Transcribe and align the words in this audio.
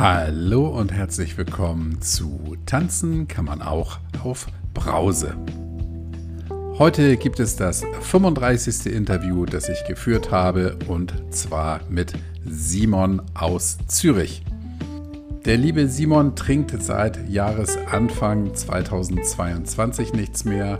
Hallo 0.00 0.68
und 0.68 0.92
herzlich 0.92 1.36
willkommen 1.36 2.00
zu 2.00 2.56
Tanzen 2.66 3.26
kann 3.26 3.46
man 3.46 3.60
auch 3.60 3.98
auf 4.22 4.46
Brause. 4.72 5.34
Heute 6.78 7.16
gibt 7.16 7.40
es 7.40 7.56
das 7.56 7.82
35. 8.02 8.94
Interview, 8.94 9.44
das 9.44 9.68
ich 9.68 9.84
geführt 9.88 10.30
habe 10.30 10.78
und 10.86 11.12
zwar 11.34 11.80
mit 11.88 12.12
Simon 12.46 13.22
aus 13.34 13.78
Zürich. 13.88 14.44
Der 15.44 15.56
liebe 15.56 15.88
Simon 15.88 16.36
trinkt 16.36 16.80
seit 16.80 17.28
Jahresanfang 17.28 18.54
2022 18.54 20.12
nichts 20.12 20.44
mehr. 20.44 20.78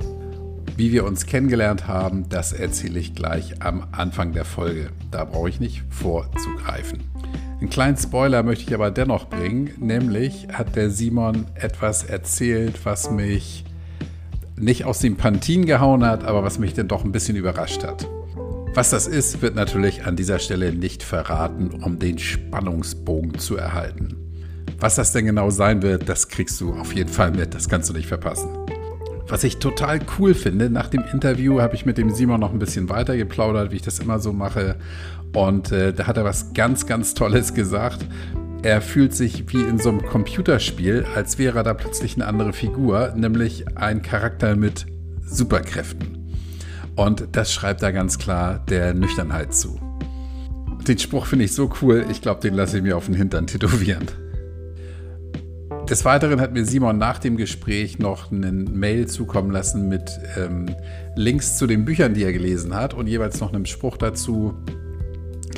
Wie 0.77 0.93
wir 0.93 1.05
uns 1.05 1.27
kennengelernt 1.27 1.89
haben, 1.89 2.29
das 2.29 2.53
erzähle 2.53 3.01
ich 3.01 3.17
gleich 3.17 3.61
am 3.63 3.83
Anfang 3.91 4.33
der 4.33 4.45
Folge. 4.45 4.91
Da 5.11 5.25
brauche 5.25 5.49
ich 5.49 5.59
nicht 5.59 5.83
vorzugreifen. 5.91 7.01
Einen 7.61 7.71
kleinen 7.71 7.97
Spoiler 7.97 8.45
möchte 8.45 8.65
ich 8.65 8.75
aber 8.75 8.93
dennoch 8.93 9.29
bringen, 9.29 9.73
nämlich 9.79 10.47
hat 10.53 10.77
der 10.77 10.91
Simon 10.91 11.47
etwas 11.55 12.05
erzählt, 12.05 12.85
was 12.85 13.11
mich 13.11 13.65
nicht 14.57 14.85
aus 14.85 15.01
dem 15.01 15.17
Pantin 15.17 15.67
gehauen 15.67 16.05
hat, 16.05 16.23
aber 16.23 16.45
was 16.45 16.61
mich 16.61 16.75
dann 16.75 16.87
doch 16.87 17.05
ein 17.05 17.11
bisschen 17.11 17.37
überrascht 17.37 17.83
hat. 17.83 18.09
Was 18.75 18.91
das 18.91 19.09
ist, 19.09 19.43
wird 19.43 19.57
natürlich 19.57 20.05
an 20.05 20.15
dieser 20.15 20.39
Stelle 20.39 20.73
nicht 20.73 21.03
verraten, 21.03 21.71
um 21.83 21.99
den 21.99 22.19
Spannungsbogen 22.19 23.41
zu 23.41 23.57
erhalten. 23.57 24.17
Was 24.79 24.95
das 24.95 25.11
denn 25.11 25.27
genau 25.27 25.51
sein 25.51 25.83
wird, 25.83 26.09
das 26.09 26.29
kriegst 26.29 26.61
du 26.61 26.75
auf 26.75 26.95
jeden 26.95 27.11
Fall 27.11 27.33
mit, 27.33 27.55
das 27.55 27.69
kannst 27.69 27.91
du 27.91 27.93
nicht 27.93 28.07
verpassen. 28.07 28.51
Was 29.27 29.45
ich 29.45 29.59
total 29.59 30.01
cool 30.19 30.33
finde, 30.33 30.71
nach 30.71 30.89
dem 30.89 31.05
Interview 31.13 31.61
habe 31.61 31.75
ich 31.75 31.85
mit 31.85 31.99
dem 31.99 32.11
Simon 32.15 32.41
noch 32.41 32.53
ein 32.53 32.59
bisschen 32.59 32.89
weiter 32.89 33.17
geplaudert, 33.17 33.73
wie 33.73 33.77
ich 33.77 33.83
das 33.83 33.99
immer 33.99 34.21
so 34.21 34.33
mache. 34.33 34.77
Und 35.35 35.73
äh, 35.73 35.93
da 35.93 36.07
hat 36.07 36.17
er 36.17 36.25
was 36.25 36.53
ganz, 36.53 36.87
ganz 36.87 37.15
Tolles 37.15 37.55
gesagt. 37.55 38.07
Er 38.63 38.81
fühlt 38.81 39.15
sich 39.15 39.53
wie 39.53 39.63
in 39.63 39.79
so 39.79 39.89
einem 39.91 40.05
Computerspiel, 40.05 41.07
als 41.15 41.39
wäre 41.39 41.59
er 41.59 41.63
da 41.63 41.75
plötzlich 41.75 42.17
eine 42.17 42.27
andere 42.27 42.53
Figur, 42.53 43.13
nämlich 43.15 43.77
ein 43.77 44.03
Charakter 44.03 44.57
mit 44.57 44.87
Superkräften. 45.25 46.35
Und 46.97 47.29
das 47.33 47.53
schreibt 47.53 47.83
er 47.83 47.93
ganz 47.93 48.19
klar 48.19 48.59
der 48.69 48.95
Nüchternheit 48.95 49.55
zu. 49.55 49.79
Den 50.89 50.99
Spruch 50.99 51.27
finde 51.27 51.45
ich 51.45 51.55
so 51.55 51.71
cool, 51.83 52.05
ich 52.11 52.23
glaube, 52.23 52.41
den 52.41 52.55
lasse 52.55 52.79
ich 52.79 52.83
mir 52.83 52.97
auf 52.97 53.07
den 53.07 53.15
Hintern 53.15 53.47
tätowieren. 53.47 54.07
Des 55.89 56.05
Weiteren 56.05 56.41
hat 56.41 56.53
mir 56.53 56.67
Simon 56.67 56.99
nach 56.99 57.19
dem 57.19 57.37
Gespräch 57.37 57.99
noch 57.99 58.33
einen 58.33 58.79
Mail 58.79 59.07
zukommen 59.07 59.51
lassen 59.51 59.89
mit 59.89 60.11
ähm, 60.37 60.75
Links 61.15 61.57
zu 61.57 61.67
den 61.67 61.85
Büchern, 61.85 62.13
die 62.13 62.25
er 62.25 62.33
gelesen 62.33 62.75
hat 62.75 62.93
und 62.93 63.07
jeweils 63.07 63.41
noch 63.41 63.53
einem 63.53 63.65
Spruch 63.65 63.97
dazu. 63.97 64.55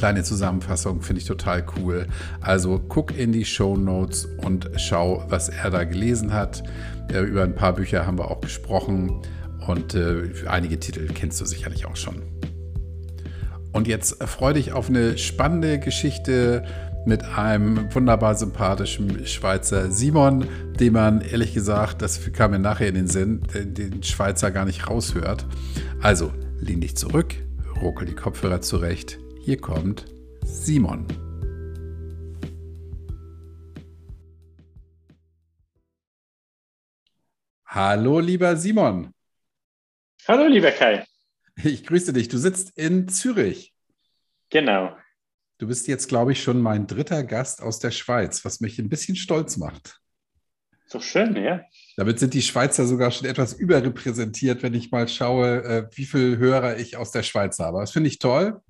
Kleine 0.00 0.22
Zusammenfassung 0.22 1.02
finde 1.02 1.20
ich 1.20 1.26
total 1.26 1.62
cool. 1.76 2.06
Also 2.40 2.80
guck 2.88 3.14
in 3.14 3.32
die 3.32 3.44
Show 3.44 3.76
Notes 3.76 4.26
und 4.38 4.70
schau, 4.78 5.26
was 5.28 5.50
er 5.50 5.68
da 5.68 5.84
gelesen 5.84 6.32
hat. 6.32 6.62
Über 7.10 7.42
ein 7.42 7.54
paar 7.54 7.74
Bücher 7.74 8.06
haben 8.06 8.16
wir 8.16 8.30
auch 8.30 8.40
gesprochen 8.40 9.20
und 9.66 9.94
äh, 9.94 10.32
einige 10.46 10.80
Titel 10.80 11.06
kennst 11.08 11.38
du 11.42 11.44
sicherlich 11.44 11.84
auch 11.84 11.96
schon. 11.96 12.22
Und 13.72 13.88
jetzt 13.88 14.24
freu 14.24 14.54
dich 14.54 14.72
auf 14.72 14.88
eine 14.88 15.18
spannende 15.18 15.78
Geschichte 15.78 16.64
mit 17.04 17.22
einem 17.22 17.94
wunderbar 17.94 18.36
sympathischen 18.36 19.26
Schweizer 19.26 19.90
Simon, 19.90 20.46
den 20.78 20.94
man 20.94 21.20
ehrlich 21.20 21.52
gesagt, 21.52 22.00
das 22.00 22.32
kam 22.32 22.52
mir 22.52 22.58
nachher 22.58 22.88
in 22.88 22.94
den 22.94 23.06
Sinn, 23.06 23.42
den 23.52 24.02
Schweizer 24.02 24.50
gar 24.50 24.64
nicht 24.64 24.88
raushört. 24.88 25.44
Also, 26.00 26.32
lehn 26.58 26.80
dich 26.80 26.96
zurück, 26.96 27.34
ruckel 27.82 28.06
die 28.06 28.14
Kopfhörer 28.14 28.62
zurecht. 28.62 29.18
Hier 29.50 29.60
kommt 29.60 30.04
Simon. 30.44 31.08
Hallo, 37.66 38.20
lieber 38.20 38.54
Simon. 38.56 39.12
Hallo, 40.28 40.46
lieber 40.46 40.70
Kai. 40.70 41.04
Ich 41.64 41.84
grüße 41.84 42.12
dich. 42.12 42.28
Du 42.28 42.38
sitzt 42.38 42.78
in 42.78 43.08
Zürich. 43.08 43.74
Genau. 44.50 44.96
Du 45.58 45.66
bist 45.66 45.88
jetzt, 45.88 46.06
glaube 46.06 46.30
ich, 46.30 46.40
schon 46.40 46.62
mein 46.62 46.86
dritter 46.86 47.24
Gast 47.24 47.60
aus 47.60 47.80
der 47.80 47.90
Schweiz, 47.90 48.44
was 48.44 48.60
mich 48.60 48.78
ein 48.78 48.88
bisschen 48.88 49.16
stolz 49.16 49.56
macht. 49.56 50.00
Doch 50.92 51.02
schön, 51.02 51.34
ja. 51.34 51.64
Damit 51.96 52.20
sind 52.20 52.34
die 52.34 52.42
Schweizer 52.42 52.86
sogar 52.86 53.10
schon 53.10 53.26
etwas 53.26 53.54
überrepräsentiert, 53.54 54.62
wenn 54.62 54.74
ich 54.74 54.92
mal 54.92 55.08
schaue, 55.08 55.64
äh, 55.64 55.88
wie 55.96 56.04
viele 56.04 56.38
Hörer 56.38 56.78
ich 56.78 56.96
aus 56.96 57.10
der 57.10 57.24
Schweiz 57.24 57.58
habe. 57.58 57.80
Das 57.80 57.90
finde 57.90 58.10
ich 58.10 58.20
toll. 58.20 58.62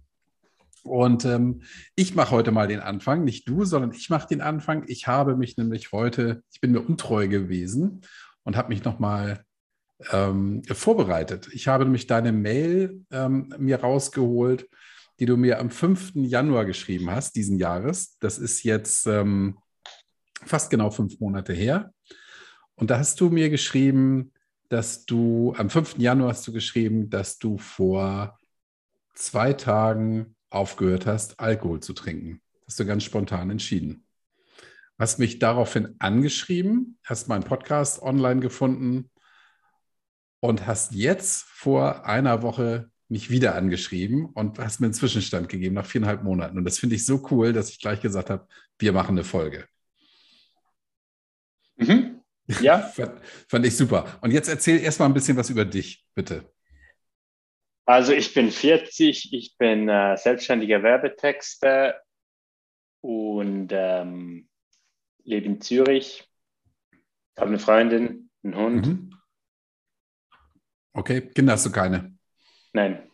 Und 0.83 1.25
ähm, 1.25 1.63
ich 1.95 2.15
mache 2.15 2.31
heute 2.31 2.53
mal 2.53 2.69
den 2.69 2.81
Anfang, 2.81 3.25
nicht 3.25 3.49
du, 3.49 3.65
sondern 3.65 3.93
ich 3.93 4.11
mache 4.11 4.29
den 4.29 4.41
Anfang. 4.41 4.85
Ich 4.87 5.07
habe 5.07 5.37
mich 5.37 5.57
nämlich 5.57 5.93
heute, 5.93 6.43
ich 6.53 6.61
bin 6.61 6.73
mir 6.73 6.81
untreu 6.81 7.29
gewesen 7.29 8.03
und 8.45 8.57
habe 8.57 8.69
mich 8.69 8.85
nochmal 8.85 9.45
ähm, 10.13 10.63
vorbereitet. 10.65 11.49
Ich 11.53 11.69
habe 11.69 11.85
nämlich 11.85 12.07
deine 12.07 12.33
Mail 12.33 13.05
ähm, 13.11 13.55
mir 13.59 13.81
rausgeholt 13.81 14.67
die 15.21 15.27
du 15.27 15.37
mir 15.37 15.61
am 15.61 15.71
5. 15.71 16.13
Januar 16.15 16.65
geschrieben 16.65 17.11
hast, 17.11 17.37
diesen 17.37 17.59
Jahres. 17.59 18.17
Das 18.21 18.39
ist 18.39 18.63
jetzt 18.63 19.07
ähm, 19.07 19.59
fast 20.47 20.71
genau 20.71 20.91
fünf 20.91 21.21
Monate 21.21 21.53
her. 21.53 21.93
Und 22.75 22.91
da 22.91 22.99
hast 22.99 23.21
du 23.21 23.29
mir 23.29 23.51
geschrieben, 23.51 24.33
dass 24.71 25.05
du, 25.05 25.53
am 25.59 25.69
5. 25.69 25.99
Januar 25.99 26.31
hast 26.31 26.49
du 26.49 26.53
geschrieben, 26.53 27.11
dass 27.11 27.39
du 27.39 27.59
vor 27.59 28.39
zwei 29.15 29.53
Tagen 29.53 30.37
aufgehört 30.51 31.07
hast, 31.07 31.41
Alkohol 31.41 31.81
zu 31.81 31.93
trinken. 31.93 32.41
hast 32.67 32.79
du 32.79 32.85
ganz 32.85 33.05
spontan 33.05 33.51
entschieden. 33.51 34.05
Hast 34.99 35.19
mich 35.19 35.39
daraufhin 35.39 35.97
angeschrieben, 35.99 36.99
hast 37.05 37.29
meinen 37.29 37.45
Podcast 37.45 38.03
online 38.03 38.41
gefunden 38.41 39.11
und 40.41 40.67
hast 40.67 40.93
jetzt 40.93 41.45
vor 41.45 42.05
einer 42.05 42.43
Woche 42.43 42.91
mich 43.09 43.31
wieder 43.31 43.55
angeschrieben 43.55 44.27
und 44.27 44.59
hast 44.59 44.81
mir 44.81 44.87
einen 44.87 44.95
Zwischenstand 44.95 45.49
gegeben 45.49 45.75
nach 45.75 45.87
viereinhalb 45.87 46.23
Monaten. 46.23 46.59
Und 46.59 46.65
das 46.65 46.79
finde 46.79 46.97
ich 46.97 47.05
so 47.05 47.27
cool, 47.31 47.53
dass 47.53 47.71
ich 47.71 47.81
gleich 47.81 48.01
gesagt 48.01 48.31
habe, 48.31 48.47
wir 48.79 48.93
machen 48.93 49.13
eine 49.13 49.25
Folge. 49.25 49.67
Mhm. 51.77 52.21
Ja. 52.61 52.79
fand, 52.95 53.21
fand 53.49 53.67
ich 53.67 53.77
super. 53.77 54.19
Und 54.21 54.31
jetzt 54.31 54.49
erzähl 54.49 54.81
erstmal 54.81 55.09
ein 55.09 55.15
bisschen 55.15 55.37
was 55.37 55.51
über 55.51 55.65
dich, 55.65 56.07
bitte. 56.15 56.45
Also 57.91 58.13
ich 58.13 58.33
bin 58.33 58.53
40, 58.53 59.33
ich 59.33 59.57
bin 59.59 59.89
äh, 59.89 60.17
selbstständiger 60.17 60.85
Werbetexter 60.85 62.01
und 63.01 63.71
ähm, 63.73 64.49
lebe 65.25 65.47
in 65.47 65.61
Zürich, 65.61 66.25
habe 67.37 67.49
eine 67.49 67.59
Freundin, 67.59 68.31
einen 68.45 68.55
Hund. 68.55 68.87
Mhm. 68.87 69.11
Okay, 70.93 71.21
Kinder 71.35 71.55
hast 71.55 71.67
du 71.67 71.73
keine? 71.73 72.17
Nein. 72.73 73.11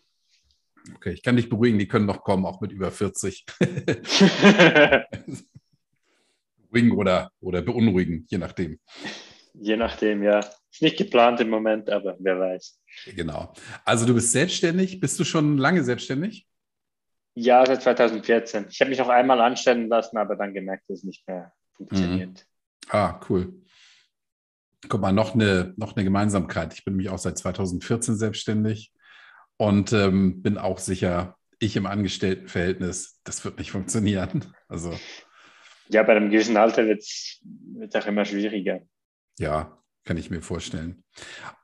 Okay, 0.95 1.13
ich 1.13 1.23
kann 1.23 1.37
dich 1.37 1.49
beruhigen, 1.49 1.79
die 1.79 1.89
können 1.89 2.05
noch 2.05 2.23
kommen, 2.23 2.45
auch 2.45 2.61
mit 2.61 2.71
über 2.71 2.91
40. 2.91 3.47
Beruhigen 6.69 6.93
oder, 6.93 7.33
oder 7.41 7.63
beunruhigen, 7.63 8.27
je 8.29 8.37
nachdem. 8.37 8.79
Je 9.61 9.77
nachdem, 9.77 10.23
ja. 10.23 10.41
Ist 10.71 10.83
nicht 10.83 10.99
geplant 10.99 11.41
im 11.41 11.49
Moment, 11.49 11.89
aber 11.89 12.17
wer 12.19 12.39
weiß. 12.39 12.79
Genau. 13.15 13.53
Also 13.85 14.07
du 14.07 14.15
bist 14.15 14.33
selbstständig. 14.33 15.01
Bist 15.01 15.19
du 15.19 15.25
schon 15.25 15.57
lange 15.57 15.83
selbstständig? 15.83 16.47
Ja, 17.35 17.65
seit 17.65 17.83
2014. 17.83 18.67
Ich 18.71 18.81
habe 18.81 18.91
mich 18.91 18.99
noch 18.99 19.09
einmal 19.09 19.41
anstellen 19.41 19.89
lassen, 19.89 20.17
aber 20.19 20.37
dann 20.37 20.53
gemerkt, 20.53 20.85
dass 20.89 20.99
es 20.99 21.05
nicht 21.05 21.27
mehr 21.27 21.53
funktioniert. 21.75 22.29
Mhm. 22.31 22.91
Ah, 22.91 23.21
cool. 23.29 23.55
Guck 24.89 25.01
mal, 25.01 25.13
noch 25.13 25.35
eine, 25.35 25.75
noch 25.77 25.97
eine 25.97 26.05
Gemeinsamkeit. 26.05 26.75
Ich 26.75 26.85
bin 26.85 26.95
nämlich 26.95 27.09
auch 27.09 27.19
seit 27.19 27.39
2014 27.39 28.17
selbstständig. 28.17 28.93
Und 29.57 29.93
ähm, 29.93 30.43
bin 30.43 30.59
auch 30.59 30.79
sicher, 30.79 31.37
ich 31.59 31.77
im 31.77 31.87
Angestelltenverhältnis, 31.87 33.21
das 33.25 33.45
wird 33.45 33.59
nicht 33.59 33.71
funktionieren. 33.71 34.55
Also. 34.69 34.99
Ja, 35.89 36.03
bei 36.03 36.17
einem 36.17 36.31
gewissen 36.31 36.57
Alter 36.57 36.87
wird 36.87 37.01
es 37.01 37.41
auch 37.95 38.07
immer 38.07 38.25
schwieriger. 38.25 38.81
Ja, 39.39 39.83
kann 40.05 40.17
ich 40.17 40.31
mir 40.31 40.43
vorstellen. 40.43 41.05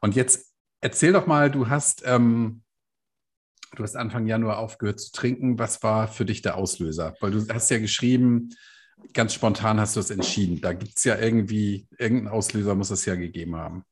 Und 0.00 0.14
jetzt 0.14 0.52
erzähl 0.80 1.12
doch 1.12 1.26
mal, 1.26 1.50
du 1.50 1.68
hast, 1.68 2.02
ähm, 2.04 2.62
du 3.74 3.82
hast 3.82 3.96
Anfang 3.96 4.26
Januar 4.26 4.58
aufgehört 4.58 5.00
zu 5.00 5.12
trinken. 5.12 5.58
Was 5.58 5.82
war 5.82 6.08
für 6.08 6.24
dich 6.24 6.42
der 6.42 6.56
Auslöser? 6.56 7.14
Weil 7.20 7.30
du 7.30 7.46
hast 7.48 7.70
ja 7.70 7.78
geschrieben, 7.78 8.50
ganz 9.12 9.34
spontan 9.34 9.80
hast 9.80 9.96
du 9.96 10.00
es 10.00 10.10
entschieden. 10.10 10.60
Da 10.60 10.72
gibt 10.72 10.98
es 10.98 11.04
ja 11.04 11.18
irgendwie, 11.18 11.86
irgendeinen 11.98 12.28
Auslöser 12.28 12.74
muss 12.74 12.90
es 12.90 13.04
ja 13.04 13.14
gegeben 13.14 13.56
haben. 13.56 13.84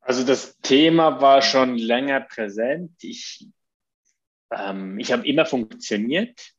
Also 0.00 0.24
das 0.24 0.58
Thema 0.62 1.20
war 1.20 1.42
schon 1.42 1.76
länger 1.76 2.20
präsent. 2.20 2.92
Ich, 3.02 3.46
ähm, 4.50 4.98
ich 4.98 5.12
habe 5.12 5.26
immer 5.26 5.44
funktioniert, 5.44 6.54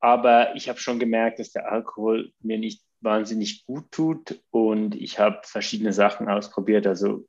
aber 0.00 0.54
ich 0.54 0.68
habe 0.68 0.78
schon 0.78 0.98
gemerkt, 0.98 1.38
dass 1.38 1.50
der 1.50 1.72
Alkohol 1.72 2.32
mir 2.40 2.58
nicht 2.58 2.82
wahnsinnig 3.00 3.64
gut 3.66 3.90
tut 3.92 4.40
und 4.50 4.94
ich 4.94 5.18
habe 5.18 5.40
verschiedene 5.44 5.92
Sachen 5.92 6.28
ausprobiert, 6.28 6.86
also 6.86 7.26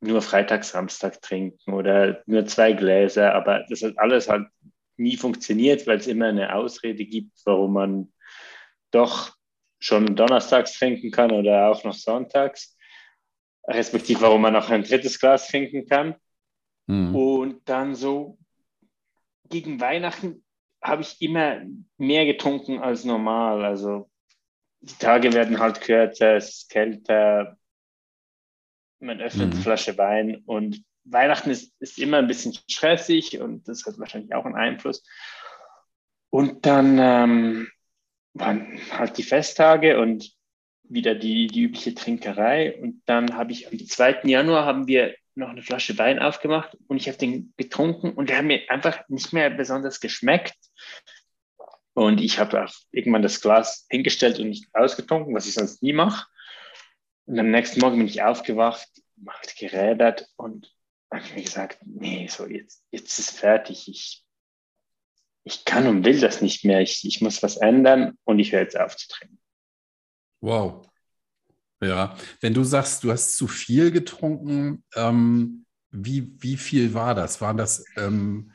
nur 0.00 0.22
Freitag, 0.22 0.64
Samstag 0.64 1.20
trinken 1.22 1.72
oder 1.72 2.22
nur 2.26 2.46
zwei 2.46 2.72
Gläser, 2.72 3.34
aber 3.34 3.64
das 3.68 3.82
hat 3.82 3.98
alles 3.98 4.28
halt 4.28 4.46
nie 4.96 5.16
funktioniert, 5.16 5.86
weil 5.86 5.98
es 5.98 6.06
immer 6.06 6.26
eine 6.26 6.54
Ausrede 6.54 7.04
gibt, 7.04 7.32
warum 7.44 7.72
man 7.72 8.12
doch 8.90 9.36
schon 9.80 10.16
donnerstags 10.16 10.78
trinken 10.78 11.10
kann 11.10 11.30
oder 11.30 11.68
auch 11.70 11.84
noch 11.84 11.94
sonntags, 11.94 12.76
respektive 13.66 14.22
warum 14.22 14.42
man 14.42 14.52
noch 14.52 14.70
ein 14.70 14.82
drittes 14.82 15.20
Glas 15.20 15.48
trinken 15.48 15.86
kann. 15.86 16.16
Mhm. 16.86 17.14
Und 17.14 17.68
dann 17.68 17.94
so 17.94 18.38
gegen 19.48 19.80
Weihnachten 19.80 20.44
habe 20.82 21.02
ich 21.02 21.20
immer 21.20 21.62
mehr 21.96 22.26
getrunken 22.26 22.78
als 22.78 23.04
normal. 23.04 23.64
Also 23.64 24.10
die 24.80 24.94
Tage 24.98 25.32
werden 25.32 25.58
halt 25.58 25.80
kürzer, 25.80 26.36
es 26.36 26.50
ist 26.50 26.70
kälter, 26.70 27.56
man 29.00 29.20
öffnet 29.20 29.48
mhm. 29.48 29.52
eine 29.54 29.62
Flasche 29.62 29.98
Wein 29.98 30.42
und 30.46 30.82
Weihnachten 31.04 31.50
ist, 31.50 31.72
ist 31.80 31.98
immer 31.98 32.18
ein 32.18 32.26
bisschen 32.26 32.54
stressig 32.68 33.40
und 33.40 33.66
das 33.68 33.86
hat 33.86 33.98
wahrscheinlich 33.98 34.34
auch 34.34 34.44
einen 34.44 34.56
Einfluss. 34.56 35.02
Und 36.30 36.66
dann 36.66 36.98
ähm, 36.98 37.68
waren 38.34 38.78
halt 38.90 39.16
die 39.16 39.22
Festtage 39.22 39.98
und 40.00 40.30
wieder 40.82 41.14
die, 41.14 41.46
die 41.46 41.62
übliche 41.62 41.94
Trinkerei. 41.94 42.78
Und 42.80 43.02
dann 43.06 43.34
habe 43.34 43.52
ich 43.52 43.68
am 43.68 43.78
2. 43.78 44.22
Januar 44.24 44.64
haben 44.64 44.86
wir 44.86 45.14
noch 45.34 45.50
eine 45.50 45.62
Flasche 45.62 45.96
Wein 45.98 46.18
aufgemacht 46.18 46.76
und 46.88 46.96
ich 46.96 47.08
habe 47.08 47.18
den 47.18 47.54
getrunken 47.56 48.12
und 48.12 48.28
der 48.28 48.38
hat 48.38 48.44
mir 48.44 48.62
einfach 48.68 49.08
nicht 49.08 49.32
mehr 49.32 49.50
besonders 49.50 50.00
geschmeckt. 50.00 50.56
Und 51.98 52.20
ich 52.20 52.38
habe 52.38 52.64
irgendwann 52.92 53.22
das 53.22 53.40
Glas 53.40 53.84
hingestellt 53.90 54.38
und 54.38 54.50
nicht 54.50 54.72
ausgetrunken, 54.72 55.34
was 55.34 55.48
ich 55.48 55.54
sonst 55.54 55.82
nie 55.82 55.92
mache. 55.92 56.28
Und 57.26 57.40
am 57.40 57.50
nächsten 57.50 57.80
Morgen 57.80 57.98
bin 57.98 58.06
ich 58.06 58.22
aufgewacht, 58.22 58.88
halt 59.26 59.56
gerädert 59.56 60.28
und 60.36 60.72
habe 61.12 61.24
mir 61.34 61.42
gesagt, 61.42 61.80
nee, 61.84 62.28
so 62.28 62.46
jetzt, 62.46 62.84
jetzt 62.92 63.18
ist 63.18 63.32
fertig. 63.32 63.88
Ich, 63.88 64.24
ich 65.42 65.64
kann 65.64 65.88
und 65.88 66.04
will 66.04 66.20
das 66.20 66.40
nicht 66.40 66.64
mehr. 66.64 66.82
Ich, 66.82 67.04
ich 67.04 67.20
muss 67.20 67.42
was 67.42 67.56
ändern 67.56 68.16
und 68.22 68.38
ich 68.38 68.52
höre 68.52 68.60
jetzt 68.60 68.78
auf 68.78 68.96
zu 68.96 69.08
trinken. 69.08 69.40
Wow. 70.40 70.88
Ja, 71.82 72.16
wenn 72.40 72.54
du 72.54 72.62
sagst, 72.62 73.02
du 73.02 73.10
hast 73.10 73.36
zu 73.36 73.48
viel 73.48 73.90
getrunken, 73.90 74.84
ähm, 74.94 75.66
wie, 75.90 76.30
wie 76.38 76.56
viel 76.56 76.94
war 76.94 77.16
das? 77.16 77.40
Waren 77.40 77.56
das 77.56 77.84
ähm, 77.96 78.52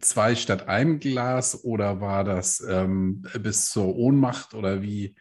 zwei 0.00 0.34
statt 0.34 0.68
einem 0.68 1.00
Glas 1.00 1.64
oder 1.64 2.00
war 2.00 2.24
das 2.24 2.60
ähm, 2.60 3.22
bis 3.40 3.70
zur 3.70 3.96
Ohnmacht 3.96 4.54
oder 4.54 4.82
wie, 4.82 5.14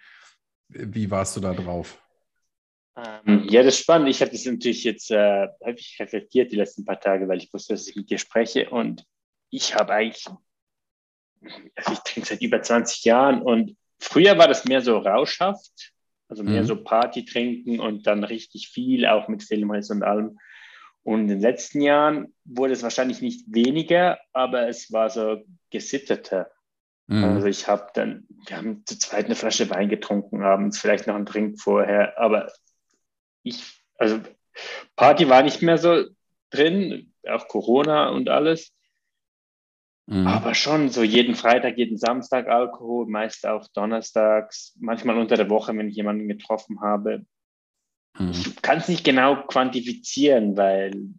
wie 0.68 1.12
warst 1.12 1.36
du 1.36 1.40
da 1.40 1.54
drauf? 1.54 2.02
Ähm, 2.96 3.46
ja, 3.50 3.64
das 3.64 3.76
ist 3.76 3.82
spannend. 3.82 4.10
Ich 4.10 4.22
habe 4.22 4.32
das 4.32 4.46
natürlich 4.46 4.84
jetzt 4.84 5.10
äh, 5.12 5.48
häufig 5.64 5.98
reflektiert 6.00 6.52
die 6.52 6.58
letzten 6.58 6.86
paar 6.86 7.00
Tage, 7.00 7.28
weil 7.28 7.40
ich 7.40 7.52
wusste, 7.54 7.74
dass 7.74 7.88
ich 7.88 7.96
mit 7.96 8.10
dir 8.10 8.20
spreche 8.20 8.70
und 8.70 9.06
ich 9.50 9.76
habe 9.76 9.94
eigentlich, 9.94 10.26
also 11.76 11.94
ich 11.94 12.00
trinke 12.00 12.30
seit 12.30 12.42
über 12.42 12.62
20 12.62 13.04
Jahren 13.04 13.42
und 13.42 13.76
früher 14.00 14.38
war 14.38 14.48
das 14.48 14.66
mehr 14.66 14.82
so 14.82 14.98
rauschhaft 14.98 15.94
also 16.34 16.44
mehr 16.44 16.64
mhm. 16.64 16.68
so 16.68 16.84
Party 16.84 17.26
trinken 17.26 17.80
und 17.80 18.08
dann 18.08 18.24
richtig 18.24 18.70
viel, 18.70 19.06
auch 19.06 19.28
mit 19.28 19.44
Filmriss 19.44 19.92
und 19.92 20.02
allem. 20.02 20.40
Und 21.04 21.22
in 21.22 21.28
den 21.28 21.42
letzten 21.42 21.82
Jahren 21.82 22.34
wurde 22.46 22.74
es 22.74 22.84
wahrscheinlich 22.84 23.22
nicht 23.22 23.46
weniger, 23.48 24.20
aber 24.32 24.70
es 24.70 24.92
war 24.92 25.10
so 25.10 25.44
gesitteter. 25.70 26.50
Mhm. 27.08 27.24
Also 27.24 27.48
ich 27.48 27.68
habe 27.68 27.88
dann, 27.94 28.26
wir 28.48 28.58
haben 28.58 28.86
zu 28.86 28.98
zweit 28.98 29.26
eine 29.26 29.36
Flasche 29.36 29.70
Wein 29.70 29.90
getrunken 29.90 30.44
abends, 30.44 30.80
vielleicht 30.80 31.08
noch 31.08 31.16
einen 31.16 31.26
Drink 31.26 31.60
vorher, 31.60 32.18
aber 32.18 32.52
ich, 33.44 33.84
also 33.98 34.20
Party 34.96 35.28
war 35.28 35.44
nicht 35.44 35.62
mehr 35.62 35.78
so 35.78 36.06
drin, 36.50 37.14
auch 37.28 37.48
Corona 37.48 38.10
und 38.10 38.30
alles. 38.30 38.72
Mhm. 40.06 40.28
Aber 40.28 40.54
schon 40.54 40.90
so 40.90 41.04
jeden 41.04 41.36
Freitag, 41.36 41.78
jeden 41.78 41.98
Samstag 41.98 42.48
Alkohol, 42.48 43.08
meist 43.08 43.46
auch 43.46 43.68
donnerstags, 43.74 44.78
manchmal 44.80 45.18
unter 45.18 45.36
der 45.36 45.50
Woche, 45.50 45.76
wenn 45.76 45.90
ich 45.90 45.96
jemanden 45.96 46.28
getroffen 46.28 46.82
habe. 46.82 47.26
Mhm. 48.18 48.32
Ich 48.32 48.62
kann 48.62 48.78
es 48.78 48.88
nicht 48.88 49.04
genau 49.04 49.44
quantifizieren, 49.48 50.58
weil 50.58 51.10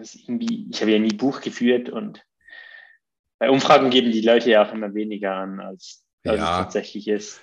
ich 0.00 0.80
habe 0.80 0.92
ja 0.92 0.98
nie 0.98 1.14
Buch 1.14 1.40
geführt 1.40 1.88
und 1.88 2.24
bei 3.38 3.50
Umfragen 3.50 3.90
geben 3.90 4.12
die 4.12 4.20
Leute 4.20 4.50
ja 4.50 4.64
auch 4.64 4.72
immer 4.72 4.94
weniger 4.94 5.34
an, 5.34 5.58
als, 5.58 6.04
als 6.24 6.38
ja. 6.38 6.52
es 6.52 6.64
tatsächlich 6.64 7.08
ist. 7.08 7.40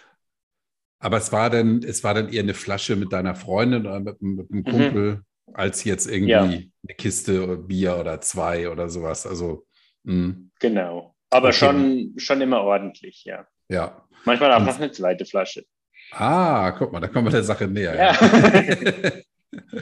Aber 0.99 1.17
es 1.17 1.31
war 1.31 1.49
dann, 1.49 1.83
es 1.83 2.03
war 2.03 2.13
dann 2.13 2.29
eher 2.29 2.43
eine 2.43 2.53
Flasche 2.53 2.95
mit 2.95 3.11
deiner 3.11 3.35
Freundin 3.35 3.85
oder 3.85 3.99
mit, 3.99 4.21
mit 4.21 4.49
einem 4.51 4.61
mhm. 4.61 4.65
Kumpel, 4.65 5.15
mhm. 5.15 5.53
als 5.53 5.83
jetzt 5.83 6.07
irgendwie 6.07 6.31
ja. 6.31 6.43
eine 6.43 6.95
Kiste 6.97 7.57
Bier 7.57 7.97
oder 7.97 8.21
zwei 8.21 8.69
oder 8.69 8.89
sowas. 8.89 9.27
Also 9.27 9.67
Mhm. 10.03 10.51
Genau. 10.59 11.15
Aber 11.29 11.49
okay. 11.49 11.57
schon, 11.57 12.13
schon 12.17 12.41
immer 12.41 12.61
ordentlich, 12.61 13.23
ja. 13.25 13.47
Ja. 13.69 14.07
Manchmal 14.25 14.51
auch 14.53 14.65
noch 14.65 14.77
eine 14.77 14.91
zweite 14.91 15.25
Flasche. 15.25 15.65
Ah, 16.11 16.71
guck 16.71 16.91
mal, 16.91 16.99
da 16.99 17.07
kommen 17.07 17.27
wir 17.27 17.31
der 17.31 17.43
Sache 17.43 17.67
näher. 17.67 17.95
Ja. 17.95 19.11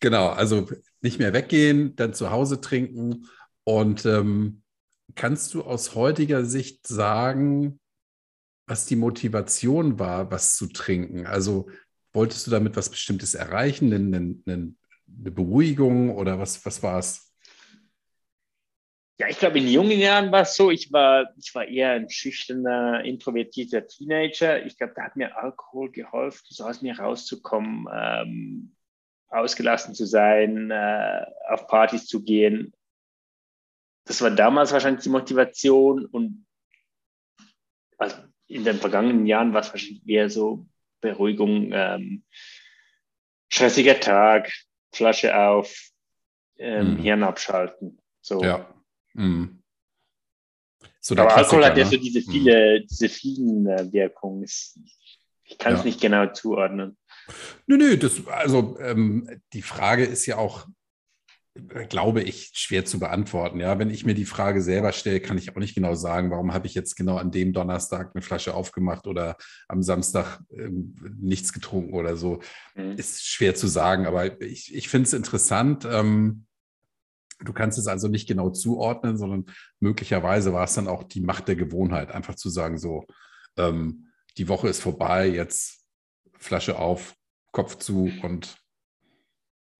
genau, 0.00 0.28
also 0.28 0.68
nicht 1.00 1.18
mehr 1.18 1.32
weggehen, 1.32 1.94
dann 1.96 2.14
zu 2.14 2.30
Hause 2.30 2.60
trinken. 2.60 3.26
Und 3.64 4.04
ähm, 4.04 4.62
kannst 5.14 5.54
du 5.54 5.62
aus 5.62 5.94
heutiger 5.94 6.44
Sicht 6.44 6.86
sagen, 6.86 7.78
was 8.66 8.86
die 8.86 8.96
Motivation 8.96 9.98
war, 9.98 10.30
was 10.30 10.56
zu 10.56 10.66
trinken? 10.66 11.26
Also 11.26 11.68
wolltest 12.12 12.46
du 12.46 12.50
damit 12.50 12.76
was 12.76 12.88
Bestimmtes 12.88 13.34
erreichen, 13.34 13.92
eine, 13.92 14.16
eine, 14.16 14.36
eine 14.46 14.74
Beruhigung 15.30 16.14
oder 16.14 16.38
was, 16.38 16.64
was 16.64 16.82
war 16.82 16.98
es? 16.98 17.23
Ja, 19.18 19.28
ich 19.28 19.38
glaube, 19.38 19.58
in 19.58 19.68
jungen 19.68 19.98
Jahren 19.98 20.32
war 20.32 20.42
es 20.42 20.56
so, 20.56 20.72
ich 20.72 20.92
war, 20.92 21.32
ich 21.36 21.54
war 21.54 21.68
eher 21.68 21.92
ein 21.92 22.10
schüchterner, 22.10 23.04
introvertierter 23.04 23.86
Teenager. 23.86 24.64
Ich 24.66 24.76
glaube, 24.76 24.94
da 24.96 25.04
hat 25.04 25.14
mir 25.14 25.36
Alkohol 25.36 25.92
geholfen, 25.92 26.46
so 26.48 26.64
aus 26.64 26.82
mir 26.82 26.98
rauszukommen, 26.98 27.86
ähm, 27.92 28.76
ausgelassen 29.28 29.94
zu 29.94 30.04
sein, 30.04 30.70
äh, 30.72 31.24
auf 31.48 31.68
Partys 31.68 32.06
zu 32.06 32.24
gehen. 32.24 32.72
Das 34.04 34.20
war 34.20 34.32
damals 34.32 34.72
wahrscheinlich 34.72 35.04
die 35.04 35.10
Motivation 35.10 36.06
und 36.06 36.44
also 37.98 38.16
in 38.48 38.64
den 38.64 38.78
vergangenen 38.78 39.26
Jahren 39.26 39.52
war 39.52 39.60
es 39.60 39.70
wahrscheinlich 39.70 40.06
eher 40.08 40.28
so 40.28 40.66
Beruhigung, 41.00 41.70
ähm, 41.72 42.24
stressiger 43.48 44.00
Tag, 44.00 44.52
Flasche 44.92 45.38
auf, 45.38 45.90
ähm, 46.58 46.94
mhm. 46.94 46.98
Hirn 46.98 47.22
abschalten. 47.22 48.00
So. 48.20 48.42
Ja. 48.42 48.73
Mhm. 49.14 49.62
So 51.00 51.14
Aber 51.16 51.36
Alkohol 51.36 51.64
hat 51.64 51.76
ja 51.76 51.84
ne? 51.84 51.90
so 51.90 51.96
diese, 51.96 52.22
viele, 52.22 52.80
mhm. 52.80 52.86
diese 52.86 53.08
vielen 53.08 53.66
äh, 53.66 53.92
Wirkungen. 53.92 54.42
Ich 54.42 55.58
kann 55.58 55.74
es 55.74 55.80
ja. 55.80 55.84
nicht 55.84 56.00
genau 56.00 56.32
zuordnen. 56.32 56.96
Nö, 57.66 57.76
nö, 57.76 57.96
das, 57.96 58.26
also 58.26 58.78
ähm, 58.80 59.28
die 59.52 59.62
Frage 59.62 60.04
ist 60.04 60.24
ja 60.26 60.38
auch, 60.38 60.66
äh, 61.54 61.86
glaube 61.86 62.22
ich, 62.22 62.52
schwer 62.54 62.86
zu 62.86 62.98
beantworten. 62.98 63.60
Ja, 63.60 63.78
wenn 63.78 63.90
ich 63.90 64.06
mir 64.06 64.14
die 64.14 64.24
Frage 64.24 64.62
selber 64.62 64.92
stelle, 64.92 65.20
kann 65.20 65.36
ich 65.36 65.50
auch 65.50 65.60
nicht 65.60 65.74
genau 65.74 65.94
sagen, 65.94 66.30
warum 66.30 66.54
habe 66.54 66.66
ich 66.66 66.74
jetzt 66.74 66.96
genau 66.96 67.16
an 67.16 67.30
dem 67.30 67.52
Donnerstag 67.52 68.12
eine 68.14 68.22
Flasche 68.22 68.54
aufgemacht 68.54 69.06
oder 69.06 69.36
am 69.68 69.82
Samstag 69.82 70.40
ähm, 70.50 70.94
nichts 71.20 71.52
getrunken 71.52 71.94
oder 71.94 72.16
so. 72.16 72.40
Mhm. 72.74 72.92
Ist 72.92 73.26
schwer 73.26 73.54
zu 73.54 73.66
sagen, 73.66 74.06
aber 74.06 74.40
ich, 74.40 74.74
ich 74.74 74.88
finde 74.88 75.06
es 75.06 75.12
interessant. 75.12 75.86
Ähm, 75.90 76.46
Du 77.40 77.52
kannst 77.52 77.78
es 77.78 77.86
also 77.86 78.08
nicht 78.08 78.28
genau 78.28 78.50
zuordnen, 78.50 79.16
sondern 79.16 79.46
möglicherweise 79.80 80.52
war 80.52 80.64
es 80.64 80.74
dann 80.74 80.88
auch 80.88 81.02
die 81.02 81.20
Macht 81.20 81.48
der 81.48 81.56
Gewohnheit, 81.56 82.10
einfach 82.10 82.34
zu 82.34 82.48
sagen, 82.48 82.78
so, 82.78 83.06
ähm, 83.56 84.12
die 84.38 84.48
Woche 84.48 84.68
ist 84.68 84.80
vorbei, 84.80 85.28
jetzt 85.28 85.84
Flasche 86.38 86.78
auf, 86.78 87.14
Kopf 87.52 87.76
zu 87.76 88.10
und 88.22 88.56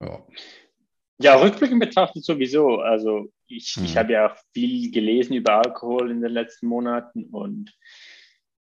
ja. 0.01 0.27
Ja, 1.19 1.37
rückblickend 1.37 1.81
betrachtet 1.81 2.25
sowieso. 2.25 2.81
Also 2.81 3.33
ich, 3.47 3.75
hm. 3.77 3.85
ich 3.85 3.97
habe 3.97 4.13
ja 4.13 4.33
auch 4.33 4.37
viel 4.53 4.91
gelesen 4.91 5.35
über 5.35 5.65
Alkohol 5.65 6.11
in 6.11 6.21
den 6.21 6.33
letzten 6.33 6.67
Monaten 6.67 7.25
und 7.27 7.73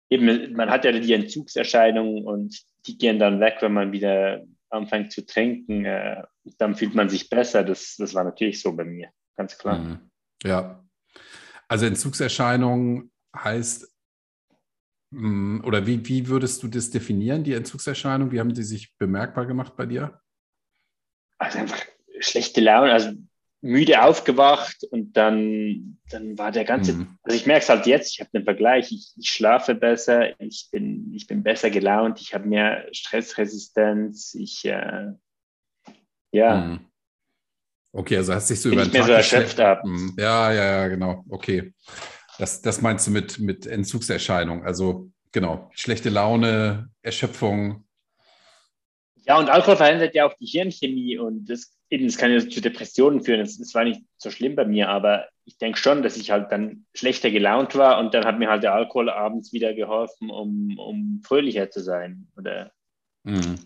eben, 0.09 0.53
man 0.53 0.69
hat 0.69 0.85
ja 0.85 0.91
die 0.91 1.13
Entzugserscheinungen 1.13 2.25
und 2.25 2.59
die 2.85 2.97
gehen 2.97 3.19
dann 3.19 3.39
weg, 3.39 3.57
wenn 3.61 3.73
man 3.73 3.91
wieder 3.91 4.43
anfängt 4.71 5.11
zu 5.11 5.25
trinken, 5.25 5.85
äh, 5.85 6.23
dann 6.57 6.75
fühlt 6.75 6.95
man 6.95 7.09
sich 7.09 7.29
besser. 7.29 7.63
Das, 7.63 7.95
das 7.97 8.13
war 8.13 8.23
natürlich 8.23 8.61
so 8.61 8.75
bei 8.75 8.83
mir, 8.83 9.09
ganz 9.35 9.57
klar. 9.57 9.79
Mhm. 9.79 10.11
Ja. 10.43 10.83
Also 11.67 11.85
Entzugserscheinung 11.85 13.11
heißt, 13.35 13.91
mm, 15.11 15.61
oder 15.63 15.85
wie, 15.87 16.05
wie 16.07 16.27
würdest 16.27 16.63
du 16.63 16.67
das 16.67 16.89
definieren, 16.89 17.43
die 17.43 17.53
Entzugserscheinung? 17.53 18.31
Wie 18.31 18.39
haben 18.39 18.53
die 18.53 18.63
sich 18.63 18.97
bemerkbar 18.97 19.45
gemacht 19.45 19.75
bei 19.75 19.85
dir? 19.85 20.21
Also 21.37 21.59
einfach 21.59 21.83
schlechte 22.19 22.61
Laune, 22.61 22.91
also 22.91 23.11
müde 23.61 24.03
aufgewacht 24.03 24.83
und 24.89 25.15
dann, 25.15 25.99
dann 26.09 26.37
war 26.37 26.51
der 26.51 26.65
ganze, 26.65 26.93
mhm. 26.93 27.17
also 27.21 27.37
ich 27.37 27.45
merke 27.45 27.63
es 27.63 27.69
halt 27.69 27.85
jetzt, 27.85 28.13
ich 28.13 28.19
habe 28.19 28.31
einen 28.33 28.43
Vergleich, 28.43 28.91
ich, 28.91 29.13
ich, 29.17 29.29
schlafe 29.29 29.75
besser, 29.75 30.39
ich 30.41 30.69
bin, 30.71 31.13
ich 31.13 31.27
bin 31.27 31.43
besser 31.43 31.69
gelaunt, 31.69 32.19
ich 32.19 32.33
habe 32.33 32.47
mehr 32.47 32.87
Stressresistenz, 32.91 34.33
ich, 34.33 34.65
äh, 34.65 35.11
ja. 36.31 36.55
Mhm. 36.55 36.79
Okay, 37.93 38.17
also 38.17 38.33
hast 38.33 38.49
dich 38.49 38.61
so 38.61 38.69
bin 38.69 38.79
über 38.79 38.87
den 38.87 38.93
Tag 38.93 39.05
so 39.05 39.11
erschöpft 39.11 39.59
ab. 39.59 39.85
Mhm. 39.85 40.15
Ja, 40.17 40.51
ja, 40.51 40.63
ja, 40.63 40.87
genau, 40.87 41.23
okay. 41.29 41.73
Das, 42.39 42.61
das 42.61 42.81
meinst 42.81 43.05
du 43.05 43.11
mit, 43.11 43.37
mit 43.37 43.67
Entzugserscheinung, 43.67 44.63
also 44.65 45.11
genau, 45.31 45.69
schlechte 45.75 46.09
Laune, 46.09 46.89
Erschöpfung. 47.03 47.85
Ja, 49.25 49.37
und 49.37 49.49
Alkohol 49.49 49.77
verändert 49.77 50.15
ja 50.15 50.25
auch 50.25 50.33
die 50.33 50.47
Hirnchemie 50.47 51.19
und 51.19 51.45
das, 51.45 51.77
eben, 51.91 52.07
das 52.07 52.17
kann 52.17 52.31
ja 52.31 52.39
zu 52.39 52.61
Depressionen 52.61 53.21
führen. 53.21 53.41
Das 53.41 53.75
war 53.75 53.83
nicht 53.83 54.01
so 54.17 54.31
schlimm 54.31 54.55
bei 54.55 54.65
mir, 54.65 54.89
aber 54.89 55.27
ich 55.45 55.57
denke 55.57 55.77
schon, 55.77 56.01
dass 56.01 56.17
ich 56.17 56.31
halt 56.31 56.51
dann 56.51 56.85
schlechter 56.95 57.29
gelaunt 57.29 57.75
war 57.75 57.99
und 57.99 58.13
dann 58.13 58.25
hat 58.25 58.39
mir 58.39 58.49
halt 58.49 58.63
der 58.63 58.73
Alkohol 58.73 59.09
abends 59.09 59.51
wieder 59.51 59.73
geholfen, 59.73 60.29
um, 60.29 60.77
um 60.79 61.21
fröhlicher 61.23 61.69
zu 61.69 61.81
sein. 61.81 62.27
Oder? 62.37 62.71
Mhm. 63.23 63.59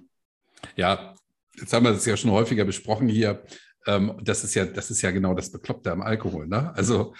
Ja, 0.76 1.16
jetzt 1.56 1.72
haben 1.72 1.86
wir 1.86 1.92
das 1.92 2.06
ja 2.06 2.18
schon 2.18 2.32
häufiger 2.32 2.66
besprochen 2.66 3.08
hier. 3.08 3.44
Ähm, 3.86 4.20
das, 4.24 4.44
ist 4.44 4.56
ja, 4.56 4.66
das 4.66 4.90
ist 4.90 5.04
ja 5.04 5.12
genau 5.12 5.36
das 5.36 5.52
Bekloppte 5.52 5.92
am 5.92 6.02
Alkohol. 6.02 6.48
Ne? 6.48 6.74
Also 6.76 7.14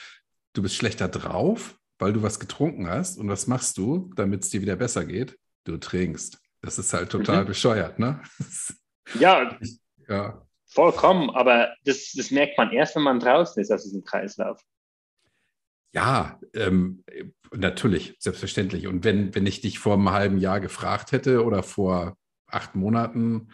du 0.54 0.64
bist 0.64 0.76
schlechter 0.76 1.08
drauf, 1.08 1.78
weil 2.00 2.14
du 2.14 2.24
was 2.24 2.40
getrunken 2.40 2.90
hast. 2.90 3.20
Und 3.20 3.30
was 3.30 3.46
machst 3.46 3.78
du, 3.78 4.12
damit 4.16 4.44
es 4.44 4.50
dir 4.50 4.62
wieder 4.62 4.76
besser 4.76 5.06
geht? 5.06 5.38
Du 5.66 5.78
trinkst. 5.78 6.40
Das 6.62 6.80
ist 6.80 6.94
halt 6.94 7.12
total 7.12 7.44
mhm. 7.44 7.48
bescheuert, 7.48 8.00
ne? 8.00 8.22
Ja, 9.20 9.56
ja, 10.10 10.45
vollkommen. 10.76 11.30
Aber 11.32 11.74
das, 11.86 12.12
das 12.16 12.32
merkt 12.32 12.58
man 12.58 12.72
erst, 12.72 12.96
wenn 12.96 13.04
man 13.04 13.20
draußen 13.20 13.62
ist 13.62 13.72
aus 13.72 13.84
diesem 13.84 14.04
Kreislauf. 14.04 14.62
Ja, 15.94 16.40
ähm, 16.54 17.04
natürlich, 17.56 18.16
selbstverständlich. 18.20 18.88
Und 18.88 19.06
wenn, 19.06 19.34
wenn 19.34 19.46
ich 19.46 19.62
dich 19.62 19.80
vor 19.80 19.94
einem 19.94 20.12
halben 20.12 20.38
Jahr 20.38 20.60
gefragt 20.60 21.14
hätte 21.14 21.44
oder 21.44 21.64
vor 21.64 22.18
acht 22.48 22.76
Monaten, 22.76 23.50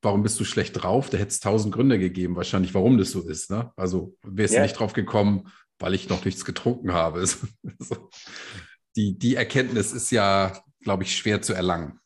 warum 0.00 0.22
bist 0.22 0.40
du 0.40 0.44
schlecht 0.44 0.82
drauf? 0.82 1.10
Da 1.10 1.18
hätte 1.18 1.28
es 1.28 1.40
tausend 1.40 1.74
Gründe 1.74 1.98
gegeben, 1.98 2.36
wahrscheinlich, 2.36 2.74
warum 2.74 2.96
das 2.96 3.10
so 3.10 3.28
ist. 3.28 3.50
Ne? 3.50 3.70
Also 3.76 4.16
wärst 4.22 4.54
du 4.54 4.62
nicht 4.62 4.78
drauf 4.78 4.94
gekommen, 4.94 5.52
weil 5.78 5.94
ich 5.94 6.08
noch 6.08 6.24
nichts 6.24 6.46
getrunken 6.46 6.92
habe. 6.92 7.26
die, 8.96 9.18
die 9.18 9.34
Erkenntnis 9.34 9.92
ist 9.92 10.10
ja, 10.10 10.58
glaube 10.80 11.02
ich, 11.02 11.16
schwer 11.16 11.42
zu 11.42 11.52
erlangen 11.52 12.00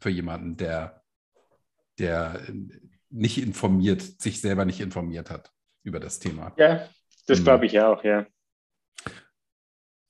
für 0.00 0.10
jemanden, 0.10 0.56
der, 0.56 1.02
der 1.98 2.40
nicht 3.14 3.38
informiert, 3.38 4.02
sich 4.02 4.40
selber 4.40 4.64
nicht 4.64 4.80
informiert 4.80 5.30
hat 5.30 5.52
über 5.84 6.00
das 6.00 6.18
Thema. 6.18 6.52
Ja, 6.56 6.88
das 7.26 7.40
mhm. 7.40 7.44
glaube 7.44 7.66
ich 7.66 7.80
auch, 7.80 8.02
ja. 8.04 8.26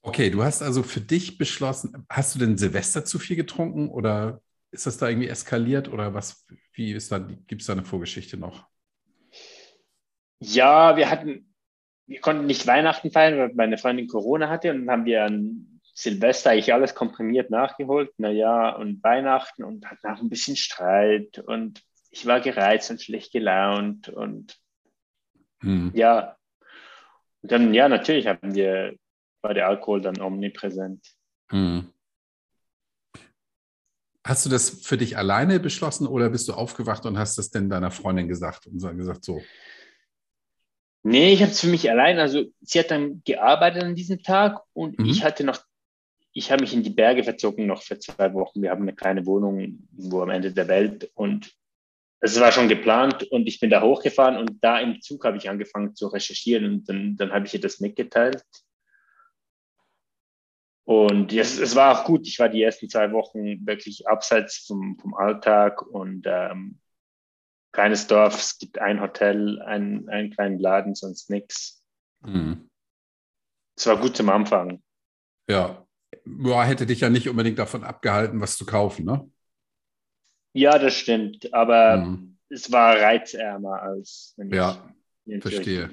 Okay, 0.03 0.31
du 0.31 0.43
hast 0.43 0.63
also 0.63 0.83
für 0.83 1.01
dich 1.01 1.39
beschlossen, 1.39 2.07
hast 2.09 2.35
du 2.35 2.39
denn 2.39 2.59
Silvester 2.59 3.05
zu 3.05 3.19
viel 3.19 3.37
getrunken 3.37 3.89
oder 3.89 4.41
ist 4.71 4.87
das 4.87 4.99
da 4.99 5.09
irgendwie 5.09 5.29
eskaliert 5.29 5.89
oder 5.89 6.15
was, 6.15 6.47
wie 6.73 6.93
ist 6.93 7.13
da, 7.13 7.19
gibt 7.19 7.61
es 7.63 7.67
da 7.67 7.75
eine 7.75 7.85
Vorgeschichte 7.85 8.37
noch? 8.37 8.67
Ja, 10.41 10.97
wir 10.97 11.11
hatten, 11.11 11.55
wir 12.07 12.21
konnten 12.21 12.47
nicht 12.47 12.67
Weihnachten 12.67 13.11
feiern, 13.11 13.39
weil 13.39 13.55
meine 13.55 13.79
Freundin 13.79 14.09
Corona 14.09 14.49
hatte 14.49 14.71
und 14.71 14.87
dann 14.87 14.91
haben 14.91 15.05
wir 15.07 15.25
an 15.25 15.81
Silvester 15.95 16.51
eigentlich 16.51 16.75
alles 16.75 16.95
komprimiert 16.95 17.51
nachgeholt, 17.51 18.11
Neujahr 18.19 18.79
und 18.79 19.03
Weihnachten 19.03 19.63
und 19.63 19.87
hatten 19.87 20.09
auch 20.09 20.21
ein 20.21 20.29
bisschen 20.29 20.57
Streit 20.57 21.39
und 21.39 21.83
ich 22.14 22.26
war 22.26 22.40
gereizt 22.40 22.90
und 22.92 23.02
schlecht 23.02 23.33
gelaunt 23.33 24.09
und 24.09 24.56
hm. 25.61 25.90
ja. 25.94 26.37
Und 27.42 27.52
dann, 27.52 27.75
ja, 27.75 27.88
natürlich 27.88 28.28
haben 28.28 28.54
wir, 28.54 28.94
war 29.42 29.52
der 29.52 29.66
Alkohol 29.66 30.00
dann 30.00 30.21
omnipräsent. 30.21 31.04
Hm. 31.50 31.92
Hast 34.25 34.47
du 34.47 34.50
das 34.50 34.71
für 34.71 34.97
dich 34.97 35.18
alleine 35.18 35.59
beschlossen 35.59 36.06
oder 36.06 36.30
bist 36.30 36.49
du 36.49 36.54
aufgewacht 36.54 37.04
und 37.04 37.18
hast 37.18 37.37
das 37.37 37.50
denn 37.50 37.68
deiner 37.68 37.90
Freundin 37.90 38.28
gesagt 38.28 38.68
und 38.68 38.78
gesagt 38.97 39.25
so? 39.25 39.42
Nee, 41.02 41.35
ich 41.35 41.42
habe 41.42 41.50
es 41.50 41.61
für 41.61 41.66
mich 41.66 41.90
allein. 41.90 42.18
Also 42.18 42.44
sie 42.61 42.78
hat 42.78 42.92
dann 42.92 43.23
gearbeitet 43.25 43.83
an 43.83 43.97
diesem 43.97 44.23
Tag 44.23 44.62
und 44.73 44.99
mhm. 45.00 45.06
ich 45.06 45.25
hatte 45.25 45.44
noch 45.44 45.62
ich 46.37 46.50
habe 46.50 46.62
mich 46.62 46.75
in 46.75 46.83
die 46.83 46.90
Berge 46.90 47.23
verzogen 47.23 47.66
noch 47.66 47.83
für 47.83 47.99
zwei 47.99 48.33
Wochen. 48.35 48.61
Wir 48.62 48.71
haben 48.71 48.83
eine 48.83 48.94
kleine 48.94 49.26
Wohnung 49.26 49.87
wo 49.92 50.23
am 50.23 50.30
Ende 50.30 50.52
der 50.52 50.68
Welt 50.68 51.11
und 51.14 51.54
es 52.25 52.40
war 52.40 52.52
schon 52.52 52.69
geplant 52.69 53.23
und 53.25 53.47
ich 53.47 53.61
bin 53.61 53.69
da 53.69 53.83
hochgefahren 53.83 54.38
und 54.38 54.64
da 54.64 54.81
im 54.81 55.02
Zug 55.02 55.26
habe 55.26 55.37
ich 55.37 55.50
angefangen 55.50 55.95
zu 55.95 56.07
recherchieren 56.07 56.64
und 56.64 56.88
dann, 56.88 57.16
dann 57.16 57.33
habe 57.33 57.47
ich 57.47 57.52
ihr 57.52 57.61
das 57.61 57.81
mitgeteilt. 57.81 58.43
Und 60.85 61.35
es, 61.35 61.59
es 61.59 61.76
war 61.76 61.93
auch 61.93 62.04
gut. 62.07 62.26
Ich 62.26 62.38
war 62.38 62.49
die 62.49 62.62
ersten 62.62 62.88
zwei 62.88 63.12
Wochen 63.12 63.66
wirklich 63.66 64.09
abseits 64.09 64.64
vom, 64.66 64.99
vom 64.99 65.14
Alltag 65.14 65.83
und 65.83 66.25
ähm, 66.26 66.81
kleines 67.73 68.07
Dorf. 68.07 68.38
Es 68.38 68.59
gibt 68.59 68.78
ein 68.78 69.02
Hotel, 69.02 69.61
ein, 69.61 70.09
einen 70.09 70.31
kleinen 70.31 70.59
Laden, 70.59 70.95
sonst 70.95 71.28
nichts. 71.28 71.85
Mhm. 72.23 72.71
Es 73.76 73.87
war 73.87 73.99
gut 73.99 74.16
zum 74.16 74.31
Anfang. 74.31 74.83
Ja, 75.47 75.87
ja, 76.25 76.62
hätte 76.62 76.87
dich 76.87 77.00
ja 77.00 77.11
nicht 77.11 77.28
unbedingt 77.28 77.59
davon 77.59 77.85
abgehalten, 77.85 78.40
was 78.40 78.57
zu 78.57 78.64
kaufen, 78.64 79.04
ne? 79.04 79.31
Ja, 80.55 80.79
das 80.79 80.95
stimmt. 80.95 81.53
Aber 81.53 81.99
mhm. 81.99 82.39
es 82.49 82.73
war 82.73 82.97
reizärmer 82.97 83.83
als 83.83 84.33
wenn 84.37 84.51
ja, 84.51 84.91
ich 85.27 85.43
verstehe. 85.43 85.91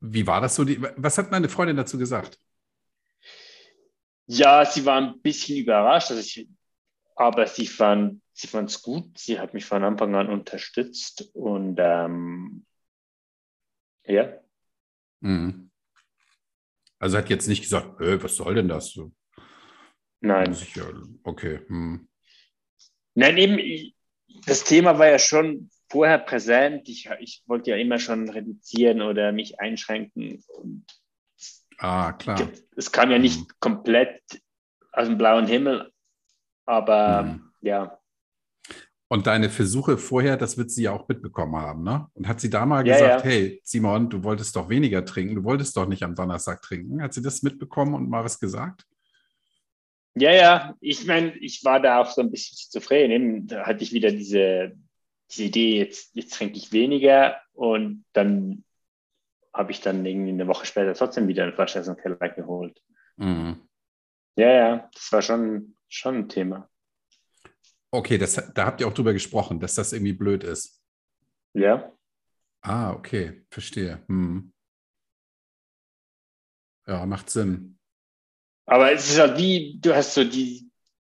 Wie 0.00 0.26
war 0.26 0.40
das 0.40 0.56
so? 0.56 0.64
Die, 0.64 0.82
was 0.96 1.16
hat 1.16 1.30
meine 1.30 1.48
Freundin 1.48 1.76
dazu 1.76 1.96
gesagt? 1.96 2.38
Ja, 4.26 4.64
sie 4.64 4.84
war 4.84 5.00
ein 5.00 5.20
bisschen 5.20 5.58
überrascht, 5.58 6.10
also 6.10 6.20
ich, 6.20 6.48
aber 7.14 7.46
sie 7.46 7.66
fand 7.66 8.22
sie 8.32 8.48
es 8.56 8.82
gut. 8.82 9.18
Sie 9.18 9.38
hat 9.38 9.54
mich 9.54 9.64
von 9.64 9.84
Anfang 9.84 10.14
an 10.14 10.28
unterstützt 10.28 11.30
und 11.34 11.76
ähm, 11.78 12.64
ja. 14.06 14.34
Mhm. 15.20 15.70
Also 16.98 17.18
hat 17.18 17.28
jetzt 17.28 17.48
nicht 17.48 17.62
gesagt, 17.62 18.00
was 18.00 18.36
soll 18.36 18.54
denn 18.54 18.68
das? 18.68 18.98
Nein. 20.20 20.56
Okay. 21.22 21.60
Hm. 21.66 22.08
Nein, 23.14 23.38
eben, 23.38 23.92
das 24.46 24.64
Thema 24.64 24.98
war 24.98 25.08
ja 25.08 25.18
schon 25.18 25.70
vorher 25.88 26.18
präsent. 26.18 26.88
Ich, 26.88 27.08
ich 27.20 27.42
wollte 27.46 27.70
ja 27.70 27.76
immer 27.76 27.98
schon 27.98 28.28
reduzieren 28.28 29.02
oder 29.02 29.32
mich 29.32 29.60
einschränken. 29.60 30.42
Und 30.48 30.84
ah, 31.78 32.12
klar. 32.12 32.48
Es 32.76 32.90
kam 32.90 33.10
ja 33.10 33.18
nicht 33.18 33.38
hm. 33.38 33.46
komplett 33.60 34.20
aus 34.92 35.06
dem 35.06 35.18
blauen 35.18 35.46
Himmel, 35.46 35.92
aber 36.66 37.20
hm. 37.20 37.52
ja. 37.60 37.98
Und 39.08 39.28
deine 39.28 39.50
Versuche 39.50 39.96
vorher, 39.96 40.36
das 40.36 40.58
wird 40.58 40.72
sie 40.72 40.84
ja 40.84 40.92
auch 40.92 41.06
mitbekommen 41.06 41.54
haben, 41.54 41.84
ne? 41.84 42.08
Und 42.14 42.26
hat 42.26 42.40
sie 42.40 42.50
da 42.50 42.66
mal 42.66 42.84
ja, 42.84 42.94
gesagt, 42.94 43.24
ja. 43.24 43.30
hey, 43.30 43.60
Simon, 43.62 44.10
du 44.10 44.24
wolltest 44.24 44.56
doch 44.56 44.68
weniger 44.68 45.04
trinken, 45.04 45.36
du 45.36 45.44
wolltest 45.44 45.76
doch 45.76 45.86
nicht 45.86 46.02
am 46.02 46.16
Donnerstag 46.16 46.62
trinken. 46.62 47.00
Hat 47.00 47.14
sie 47.14 47.22
das 47.22 47.42
mitbekommen 47.42 47.94
und 47.94 48.08
mal 48.08 48.24
was 48.24 48.40
gesagt? 48.40 48.86
Ja, 50.16 50.32
ja, 50.32 50.76
ich 50.80 51.06
meine, 51.06 51.36
ich 51.38 51.64
war 51.64 51.80
da 51.80 52.00
auch 52.00 52.10
so 52.10 52.20
ein 52.20 52.30
bisschen 52.30 52.56
zufrieden. 52.56 53.48
Da 53.48 53.66
hatte 53.66 53.82
ich 53.82 53.92
wieder 53.92 54.12
diese, 54.12 54.76
diese 55.30 55.44
Idee, 55.44 55.78
jetzt, 55.78 56.14
jetzt 56.14 56.34
trinke 56.34 56.56
ich 56.56 56.72
weniger 56.72 57.40
und 57.52 58.04
dann 58.12 58.64
habe 59.52 59.72
ich 59.72 59.80
dann 59.80 60.04
irgendwie 60.04 60.30
eine 60.30 60.46
Woche 60.46 60.66
später 60.66 60.94
trotzdem 60.94 61.28
wieder 61.28 61.42
eine 61.42 61.52
Flasche 61.52 61.80
aus 61.80 61.86
dem 61.86 61.96
Keller 61.96 62.28
geholt. 62.28 62.80
Mhm. 63.16 63.68
Ja, 64.36 64.50
ja, 64.50 64.90
das 64.92 65.12
war 65.12 65.22
schon, 65.22 65.76
schon 65.88 66.16
ein 66.16 66.28
Thema. 66.28 66.68
Okay, 67.90 68.18
das, 68.18 68.34
da 68.54 68.66
habt 68.66 68.80
ihr 68.80 68.88
auch 68.88 68.94
drüber 68.94 69.12
gesprochen, 69.12 69.60
dass 69.60 69.76
das 69.76 69.92
irgendwie 69.92 70.12
blöd 70.12 70.42
ist. 70.42 70.82
Ja. 71.54 71.92
Ah, 72.60 72.92
okay, 72.92 73.44
verstehe. 73.50 74.02
Hm. 74.08 74.52
Ja, 76.86 77.06
macht 77.06 77.30
Sinn. 77.30 77.78
Aber 78.66 78.92
es 78.92 79.10
ist 79.10 79.18
halt 79.18 79.38
wie, 79.38 79.78
du 79.80 79.94
hast 79.94 80.14
so 80.14 80.24
die, 80.24 80.70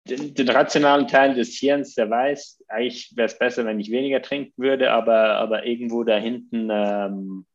den, 0.09 0.35
den 0.35 0.49
rationalen 0.49 1.09
Teil 1.09 1.35
des 1.35 1.57
Hirns, 1.57 1.95
der 1.95 2.09
weiß, 2.09 2.62
eigentlich 2.69 3.12
wäre 3.16 3.26
es 3.26 3.38
besser, 3.38 3.64
wenn 3.64 3.80
ich 3.80 3.90
weniger 3.90 4.23
trinken 4.23 4.62
würde, 4.62 4.90
aber, 4.90 5.37
aber 5.37 5.66
irgendwo 5.66 6.04
da 6.04 6.16
hinten. 6.16 6.69
Ähm, 6.71 7.47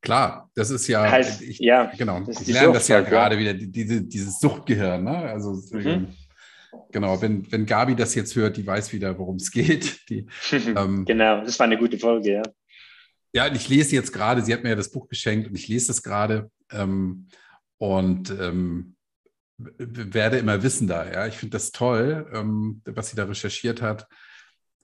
Klar, 0.00 0.50
das 0.54 0.70
ist 0.70 0.86
ja, 0.86 1.10
heißt, 1.10 1.40
ich, 1.40 1.58
ja 1.60 1.90
genau, 1.96 2.22
ich 2.28 2.46
lerne 2.46 2.74
das 2.74 2.88
ja 2.88 3.00
gerade 3.00 3.38
wieder, 3.38 3.54
diese, 3.54 4.02
dieses 4.02 4.38
Suchtgehirn. 4.38 5.02
Ne? 5.02 5.16
Also 5.16 5.58
mhm. 5.72 6.14
Genau, 6.90 7.20
wenn, 7.20 7.50
wenn 7.50 7.66
Gabi 7.66 7.96
das 7.96 8.14
jetzt 8.14 8.36
hört, 8.36 8.56
die 8.56 8.66
weiß 8.66 8.92
wieder, 8.92 9.18
worum 9.18 9.36
es 9.36 9.50
geht. 9.50 10.08
Die, 10.08 10.26
ähm, 10.52 11.04
genau, 11.04 11.42
das 11.42 11.58
war 11.58 11.66
eine 11.66 11.78
gute 11.78 11.98
Folge, 11.98 12.34
ja. 12.34 12.42
Ja, 13.32 13.52
ich 13.52 13.68
lese 13.68 13.96
jetzt 13.96 14.12
gerade, 14.12 14.42
sie 14.42 14.52
hat 14.52 14.62
mir 14.62 14.70
ja 14.70 14.76
das 14.76 14.92
Buch 14.92 15.08
geschenkt 15.08 15.48
und 15.48 15.56
ich 15.56 15.66
lese 15.66 15.88
das 15.88 16.02
gerade 16.02 16.50
ähm, 16.70 17.26
und 17.84 18.30
ähm, 18.30 18.96
werde 19.58 20.38
immer 20.38 20.62
wissender. 20.62 21.12
Ja, 21.12 21.26
ich 21.26 21.36
finde 21.36 21.52
das 21.52 21.70
toll, 21.70 22.26
ähm, 22.32 22.80
was 22.86 23.10
sie 23.10 23.16
da 23.16 23.24
recherchiert 23.24 23.82
hat, 23.82 24.08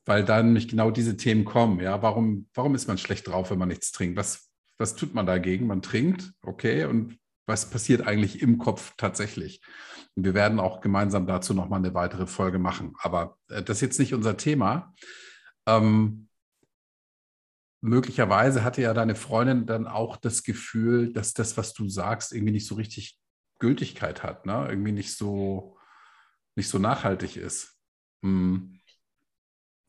weil 0.05 0.23
dann 0.25 0.47
nämlich 0.47 0.69
genau 0.69 0.91
diese 0.91 1.17
Themen 1.17 1.47
kommen. 1.47 1.81
Ja, 1.81 2.03
warum, 2.03 2.49
warum 2.55 2.75
ist 2.75 2.89
man 2.89 2.99
schlecht 2.99 3.27
drauf, 3.27 3.51
wenn 3.51 3.59
man 3.59 3.69
nichts 3.69 3.91
trinkt? 3.91 4.19
Was, 4.19 4.51
was 4.79 4.97
tut 4.97 5.15
man 5.15 5.25
dagegen? 5.25 5.67
Man 5.67 5.83
trinkt, 5.83 6.33
okay, 6.43 6.85
und 6.85 7.19
was 7.47 7.71
passiert 7.71 8.07
eigentlich 8.07 8.43
im 8.43 8.59
Kopf 8.59 8.93
tatsächlich? 8.99 9.63
Und 10.15 10.25
wir 10.25 10.35
werden 10.35 10.61
auch 10.61 10.83
gemeinsam 10.83 11.27
dazu 11.27 11.55
nochmal 11.55 11.79
eine 11.79 11.95
weitere 11.95 12.27
Folge 12.27 12.59
machen. 12.59 12.93
Aber 13.01 13.39
äh, 13.49 13.63
das 13.63 13.79
ist 13.79 13.83
jetzt 13.83 13.99
nicht 13.99 14.13
unser 14.13 14.37
Thema. 14.37 14.93
Ähm, 15.67 16.29
möglicherweise 17.81 18.65
hatte 18.65 18.83
ja 18.83 18.95
deine 18.95 19.15
Freundin 19.15 19.67
dann 19.67 19.87
auch 19.87 20.17
das 20.17 20.43
Gefühl, 20.43 21.13
dass 21.13 21.33
das, 21.33 21.57
was 21.57 21.73
du 21.73 21.89
sagst, 21.89 22.33
irgendwie 22.33 22.53
nicht 22.53 22.67
so 22.67 22.75
richtig 22.75 23.19
Gültigkeit 23.59 24.23
hat, 24.23 24.47
ne? 24.47 24.67
irgendwie 24.69 24.93
nicht 24.93 25.17
so, 25.17 25.79
nicht 26.57 26.69
so 26.69 26.79
nachhaltig 26.79 27.37
ist. 27.37 27.77
Hm. 28.23 28.81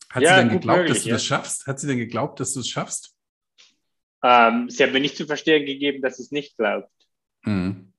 Hat 0.10 0.24
ja, 0.24 0.36
sie 0.36 0.42
denn 0.42 0.50
geglaubt, 0.50 0.80
möglich, 0.80 0.98
dass 0.98 1.04
du 1.04 1.10
ja. 1.10 1.16
das 1.16 1.26
schaffst? 1.26 1.68
Hat 1.68 1.80
sie 1.80 1.88
denn 1.88 1.98
geglaubt, 1.98 2.40
dass 2.40 2.54
du 2.54 2.60
es 2.60 2.68
schaffst? 2.68 3.16
Ähm, 4.24 4.70
sie 4.70 4.84
hat 4.84 4.92
mir 4.92 5.00
nicht 5.00 5.18
zu 5.18 5.26
verstehen 5.26 5.66
gegeben, 5.66 6.02
dass 6.02 6.18
sie 6.18 6.24
es 6.24 6.32
nicht 6.32 6.58
glaubt. 6.58 6.92
Hm. 7.44 7.94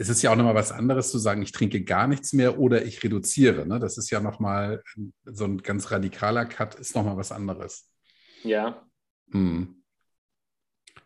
Es 0.00 0.08
ist 0.08 0.22
ja 0.22 0.30
auch 0.30 0.36
nochmal 0.36 0.54
was 0.54 0.70
anderes 0.70 1.10
zu 1.10 1.18
sagen, 1.18 1.42
ich 1.42 1.50
trinke 1.50 1.82
gar 1.82 2.06
nichts 2.06 2.32
mehr 2.32 2.60
oder 2.60 2.84
ich 2.84 3.02
reduziere. 3.02 3.66
Ne? 3.66 3.80
Das 3.80 3.98
ist 3.98 4.10
ja 4.10 4.20
nochmal 4.20 4.80
so 5.24 5.44
ein 5.44 5.58
ganz 5.58 5.90
radikaler 5.90 6.46
Cut, 6.46 6.76
ist 6.76 6.94
nochmal 6.94 7.16
was 7.16 7.32
anderes. 7.32 7.90
Ja. 8.44 8.86
Hm. 9.30 9.82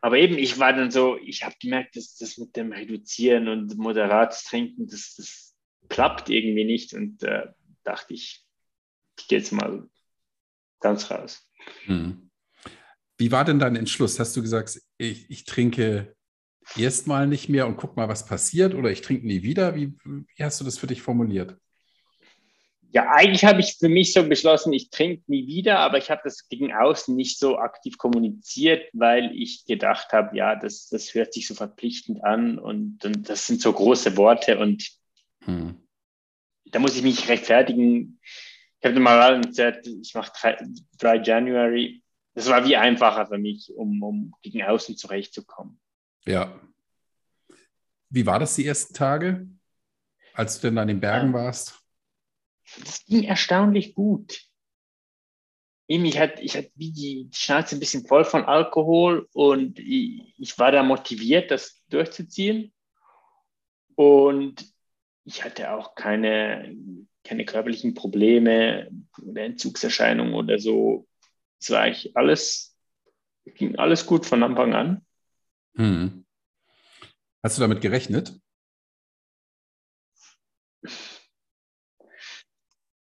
Aber 0.01 0.19
eben, 0.19 0.37
ich 0.37 0.59
war 0.59 0.73
dann 0.73 0.91
so, 0.91 1.17
ich 1.19 1.45
habe 1.45 1.55
gemerkt, 1.61 1.97
dass 1.97 2.17
das 2.17 2.37
mit 2.37 2.57
dem 2.57 2.73
Reduzieren 2.73 3.49
und 3.49 3.77
moderates 3.79 4.45
Trinken, 4.45 4.89
das, 4.89 5.15
das 5.17 5.55
klappt 5.89 6.29
irgendwie 6.29 6.65
nicht 6.65 6.93
und 6.93 7.23
äh, 7.23 7.47
dachte 7.85 8.15
ich, 8.15 8.45
ich 9.19 9.29
gehe 9.29 9.39
jetzt 9.39 9.53
mal 9.53 9.89
ganz 10.81 11.11
raus. 11.11 11.49
Hm. 11.85 12.31
Wie 13.17 13.31
war 13.31 13.45
denn 13.45 13.61
dein 13.61 13.77
Entschluss? 13.77 14.19
Hast 14.19 14.37
du 14.37 14.43
gesagt, 14.43 14.81
ich, 14.99 15.31
ich 15.31 15.45
trinke 15.45 16.17
erstmal 16.77 17.29
nicht 17.29 17.49
mehr 17.49 17.69
und 17.69 17.77
guck 17.77 17.97
mal, 17.97 18.09
was 18.09 18.27
passiert 18.27 18.75
oder 18.75 18.91
ich 18.91 19.03
trinke 19.03 19.27
nie 19.27 19.43
wieder? 19.43 19.77
Wie, 19.77 19.95
wie 20.05 20.45
hast 20.45 20.61
du 20.61 20.65
das 20.65 20.79
für 20.79 20.89
dich 20.89 21.03
formuliert? 21.03 21.57
Ja, 22.93 23.11
eigentlich 23.11 23.47
habe 23.47 23.61
ich 23.61 23.79
für 23.79 23.89
mich 23.89 24.13
so 24.13 24.23
beschlossen, 24.29 24.75
ich 24.75 24.91
trinke 24.91 25.23
nie 25.27 25.47
wieder, 25.47 25.79
aber 25.79 25.97
ich 25.97 26.11
habe 26.11 26.21
das 26.25 26.47
gegen 26.51 26.75
außen 26.75 27.17
nicht 27.17 27.39
so 27.39 27.57
aktiv 27.57 27.97
kommuniziert, 27.97 28.91
weil 28.93 29.33
ich 29.35 29.65
gedacht 29.65 30.13
habe, 30.13 30.37
ja, 30.37 30.57
das, 30.57 30.89
das 30.91 31.15
hört 31.15 31.33
sich 31.33 31.49
so 31.49 31.55
verpflichtend 31.55 32.23
an 32.23 32.59
und, 32.59 33.03
und 33.03 33.31
das 33.31 33.47
sind 33.47 33.63
so 33.63 33.73
große 33.73 34.15
Worte 34.19 34.59
und 34.59 34.87
hm. 35.45 35.83
da 36.67 36.81
muss 36.81 36.95
ich 36.95 37.03
mich 37.03 37.31
rechtfertigen. 37.31 38.21
Ich 38.79 38.87
habe 38.87 39.01
mal 39.01 39.41
gesagt, 39.41 39.87
ich 39.87 40.13
mache 40.13 40.59
3 40.99 41.17
January. 41.17 42.03
Das 42.35 42.51
war 42.51 42.67
wie 42.67 42.77
einfacher 42.77 43.27
für 43.27 43.39
mich, 43.39 43.73
um, 43.75 44.03
um 44.03 44.35
gegen 44.43 44.63
außen 44.65 44.99
zurechtzukommen. 44.99 45.81
Ja. 46.27 46.61
Wie 48.11 48.27
war 48.27 48.39
das 48.39 48.55
die 48.57 48.67
ersten 48.67 48.93
Tage, 48.93 49.49
als 50.35 50.61
du 50.61 50.69
denn 50.69 50.77
an 50.77 50.89
den 50.89 51.01
Bergen 51.01 51.29
ja. 51.29 51.45
warst? 51.45 51.82
Das 52.81 53.05
ging 53.05 53.25
erstaunlich 53.25 53.95
gut. 53.95 54.41
Ich 55.87 56.19
hatte, 56.19 56.41
ich 56.41 56.57
hatte 56.57 56.71
wie 56.75 56.93
die 56.93 57.29
Schnauze 57.33 57.77
ein 57.77 57.81
bisschen 57.81 58.07
voll 58.07 58.25
von 58.25 58.45
Alkohol 58.45 59.29
und 59.33 59.79
ich, 59.79 60.35
ich 60.39 60.59
war 60.59 60.73
da 60.73 60.83
motiviert, 60.83 61.51
das 61.51 61.83
durchzuziehen. 61.89 62.73
Und 63.95 64.73
ich 65.25 65.45
hatte 65.45 65.71
auch 65.73 65.95
keine, 65.95 66.75
keine 67.25 67.45
körperlichen 67.45 67.95
Probleme 67.95 68.91
oder 69.21 69.43
Entzugserscheinungen 69.43 70.35
oder 70.35 70.59
so. 70.59 71.07
Es 71.61 71.71
war 71.71 71.83
eigentlich 71.83 72.17
alles, 72.17 72.77
ging 73.45 73.77
alles 73.77 74.07
gut 74.07 74.25
von 74.25 74.43
Anfang 74.43 74.75
an. 74.75 75.07
Hm. 75.77 76.25
Hast 77.43 77.59
du 77.59 77.61
damit 77.61 77.81
gerechnet? 77.81 78.41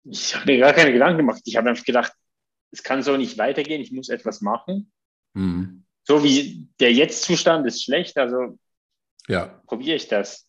Ich 0.05 0.35
habe 0.35 0.51
mir 0.51 0.59
gar 0.59 0.73
keine 0.73 0.91
Gedanken 0.91 1.17
gemacht. 1.17 1.41
Ich 1.45 1.55
habe 1.55 1.69
einfach 1.69 1.83
gedacht, 1.83 2.13
es 2.71 2.83
kann 2.83 3.03
so 3.03 3.17
nicht 3.17 3.37
weitergehen, 3.37 3.81
ich 3.81 3.91
muss 3.91 4.09
etwas 4.09 4.41
machen. 4.41 4.91
Hm. 5.35 5.85
So 6.03 6.23
wie 6.23 6.67
der 6.79 6.93
Jetzt-Zustand 6.93 7.65
ist 7.65 7.83
schlecht, 7.83 8.17
also 8.17 8.59
ja. 9.27 9.47
probiere 9.65 9.95
ich 9.95 10.07
das. 10.07 10.47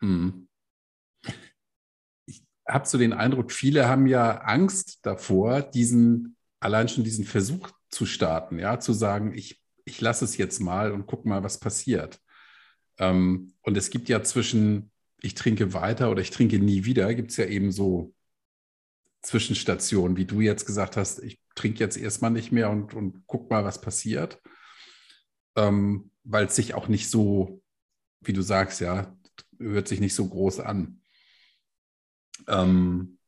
Hm. 0.00 0.48
Ich 2.26 2.42
habe 2.68 2.86
so 2.86 2.98
den 2.98 3.12
Eindruck, 3.12 3.50
viele 3.50 3.88
haben 3.88 4.06
ja 4.06 4.38
Angst 4.38 5.00
davor, 5.02 5.62
diesen, 5.62 6.36
allein 6.60 6.88
schon 6.88 7.04
diesen 7.04 7.24
Versuch 7.24 7.70
zu 7.90 8.06
starten, 8.06 8.58
ja, 8.58 8.78
zu 8.78 8.92
sagen, 8.92 9.34
ich 9.34 9.60
ich 9.86 10.00
lasse 10.00 10.24
es 10.24 10.38
jetzt 10.38 10.60
mal 10.60 10.92
und 10.92 11.06
guck 11.06 11.26
mal, 11.26 11.42
was 11.42 11.60
passiert. 11.60 12.18
Ähm, 12.98 13.52
und 13.60 13.76
es 13.76 13.90
gibt 13.90 14.08
ja 14.08 14.22
zwischen 14.22 14.90
ich 15.24 15.34
trinke 15.34 15.72
weiter 15.72 16.10
oder 16.10 16.20
ich 16.20 16.30
trinke 16.30 16.58
nie 16.58 16.84
wieder, 16.84 17.14
gibt 17.14 17.30
es 17.30 17.38
ja 17.38 17.46
eben 17.46 17.72
so 17.72 18.14
Zwischenstationen, 19.24 20.16
wie 20.16 20.26
du 20.26 20.40
jetzt 20.40 20.66
gesagt 20.66 20.96
hast, 20.96 21.22
ich 21.22 21.40
trinke 21.54 21.80
jetzt 21.80 21.96
erstmal 21.96 22.30
nicht 22.30 22.52
mehr 22.52 22.70
und, 22.70 22.94
und 22.94 23.24
guck 23.26 23.50
mal, 23.50 23.64
was 23.64 23.80
passiert. 23.80 24.40
Ähm, 25.56 26.10
Weil 26.24 26.46
es 26.46 26.56
sich 26.56 26.74
auch 26.74 26.88
nicht 26.88 27.10
so, 27.10 27.62
wie 28.20 28.32
du 28.32 28.42
sagst, 28.42 28.80
ja, 28.80 29.16
hört 29.58 29.88
sich 29.88 30.00
nicht 30.00 30.14
so 30.14 30.28
groß 30.28 30.60
an. 30.60 31.00
Ähm, 32.48 33.18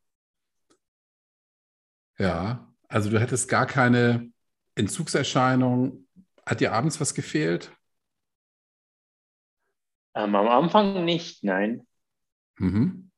ja, 2.18 2.72
also 2.88 3.11
du 3.11 3.20
hättest 3.20 3.48
gar 3.48 3.66
keine 3.66 4.30
Entzugserscheinung 4.74 6.06
hat 6.46 6.61
dir 6.61 6.72
abends 6.72 7.00
was 7.00 7.14
gefehlt? 7.14 7.76
Ähm, 10.14 10.35
am 10.35 10.48
Anfang 10.48 11.04
nicht, 11.04 11.42
nein. 11.42 11.87
Mhm. 12.59 13.11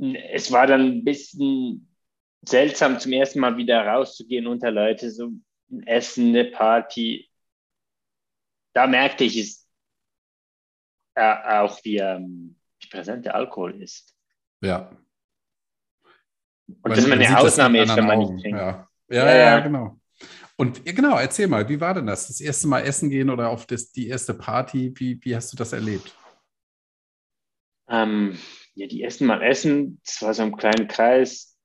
Es 0.00 0.50
war 0.50 0.66
dann 0.66 0.86
ein 0.86 1.04
bisschen 1.04 1.94
seltsam, 2.42 2.98
zum 2.98 3.12
ersten 3.12 3.40
Mal 3.40 3.56
wieder 3.56 3.86
rauszugehen 3.86 4.46
unter 4.46 4.70
Leute, 4.70 5.10
so 5.10 5.30
ein 5.70 5.86
Essen, 5.86 6.28
eine 6.28 6.44
Party. 6.46 7.28
Da 8.72 8.86
merkte 8.86 9.24
ich 9.24 9.36
es 9.36 9.68
äh, 11.14 11.34
auch, 11.58 11.78
wie, 11.84 11.98
ähm, 11.98 12.56
wie 12.80 12.88
präsent 12.88 13.26
der 13.26 13.34
Alkohol 13.34 13.82
ist. 13.82 14.16
Ja. 14.62 14.90
Und 16.66 16.82
man, 16.82 16.96
dass 16.96 17.06
man 17.06 17.20
eine 17.20 17.38
Ausnahme 17.38 17.82
ist, 17.82 17.96
wenn 17.96 18.06
man 18.06 18.18
Augen. 18.18 18.34
nicht 18.34 18.42
trinkt. 18.42 18.58
Ja. 18.58 18.88
Ja, 19.08 19.26
ja, 19.26 19.34
ja, 19.34 19.58
genau. 19.58 20.00
Und 20.56 20.84
genau, 20.84 21.18
erzähl 21.18 21.48
mal, 21.48 21.68
wie 21.68 21.80
war 21.80 21.94
denn 21.94 22.06
das? 22.06 22.28
Das 22.28 22.40
erste 22.40 22.68
Mal 22.68 22.80
essen 22.82 23.10
gehen 23.10 23.30
oder 23.30 23.48
auf 23.48 23.66
das, 23.66 23.90
die 23.92 24.08
erste 24.08 24.34
Party, 24.34 24.92
wie, 24.96 25.18
wie 25.24 25.34
hast 25.34 25.52
du 25.52 25.56
das 25.56 25.72
erlebt? 25.72 26.14
Ähm, 27.88 28.38
ja, 28.74 28.86
die 28.86 29.02
ersten 29.02 29.26
Mal 29.26 29.42
essen, 29.42 30.00
das 30.04 30.22
war 30.22 30.34
so 30.34 30.42
ein 30.42 30.56
kleiner 30.56 30.86
Kreis. 30.86 31.56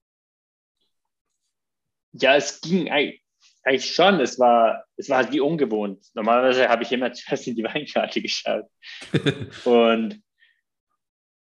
Ja, 2.13 2.35
es 2.35 2.61
ging 2.61 2.89
eigentlich 2.89 3.93
schon, 3.93 4.19
es 4.19 4.39
war, 4.39 4.85
es 4.95 5.09
war 5.09 5.17
halt 5.17 5.31
wie 5.31 5.39
ungewohnt. 5.39 6.05
Normalerweise 6.13 6.69
habe 6.69 6.83
ich 6.83 6.91
immer 6.91 7.11
zuerst 7.13 7.47
in 7.47 7.55
die 7.55 7.63
Weinkarte 7.63 8.21
geschaut. 8.21 8.65
Und 9.65 10.21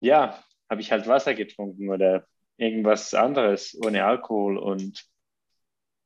ja, 0.00 0.42
habe 0.68 0.80
ich 0.80 0.92
halt 0.92 1.06
Wasser 1.06 1.34
getrunken 1.34 1.90
oder 1.90 2.26
irgendwas 2.56 3.14
anderes 3.14 3.76
ohne 3.82 4.04
Alkohol 4.04 4.58
und 4.58 5.10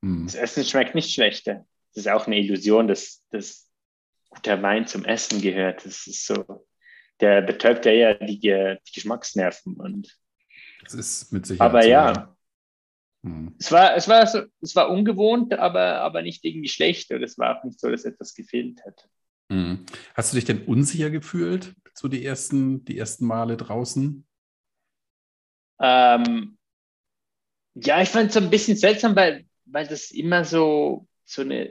hm. 0.04 0.26
Das 0.26 0.34
Essen 0.34 0.64
schmeckt 0.64 0.94
nicht 0.94 1.14
schlechter. 1.14 1.66
Das 1.94 2.04
ist 2.04 2.12
auch 2.12 2.26
eine 2.26 2.38
Illusion, 2.38 2.88
dass, 2.88 3.24
dass 3.30 3.70
guter 4.28 4.60
Wein 4.60 4.86
zum 4.86 5.06
Essen 5.06 5.40
gehört. 5.40 5.86
Das 5.86 6.06
ist 6.06 6.26
so, 6.26 6.66
der 7.24 7.42
betäubt 7.42 7.84
ja 7.86 7.92
eher 7.92 8.14
die, 8.14 8.38
die 8.38 8.92
Geschmacksnerven. 8.94 9.74
Und, 9.74 10.18
das 10.82 10.94
ist 10.94 11.32
mit 11.32 11.46
Sicherheit. 11.46 11.70
Aber 11.70 11.82
so, 11.82 11.88
ja. 11.88 12.36
Hm. 13.24 13.54
Es, 13.58 13.72
war, 13.72 13.96
es, 13.96 14.08
war 14.08 14.26
so, 14.26 14.42
es 14.60 14.76
war 14.76 14.90
ungewohnt, 14.90 15.54
aber, 15.54 16.00
aber 16.00 16.22
nicht 16.22 16.44
irgendwie 16.44 16.68
schlecht. 16.68 17.10
Oder 17.10 17.24
es 17.24 17.38
war 17.38 17.58
auch 17.58 17.64
nicht 17.64 17.80
so, 17.80 17.90
dass 17.90 18.04
etwas 18.04 18.34
gefehlt 18.34 18.84
hat. 18.84 19.08
Hm. 19.50 19.84
Hast 20.14 20.32
du 20.32 20.36
dich 20.36 20.44
denn 20.44 20.64
unsicher 20.64 21.10
gefühlt, 21.10 21.74
so 21.94 22.08
die 22.08 22.24
ersten, 22.24 22.84
die 22.84 22.98
ersten 22.98 23.26
Male 23.26 23.56
draußen? 23.56 24.26
Ähm, 25.80 26.58
ja, 27.74 28.02
ich 28.02 28.08
fand 28.08 28.28
es 28.28 28.34
so 28.34 28.40
ein 28.40 28.50
bisschen 28.50 28.76
seltsam, 28.76 29.16
weil 29.16 29.44
weil 29.66 29.86
das 29.86 30.10
immer 30.10 30.44
so, 30.44 31.06
so 31.24 31.42
eine 31.42 31.70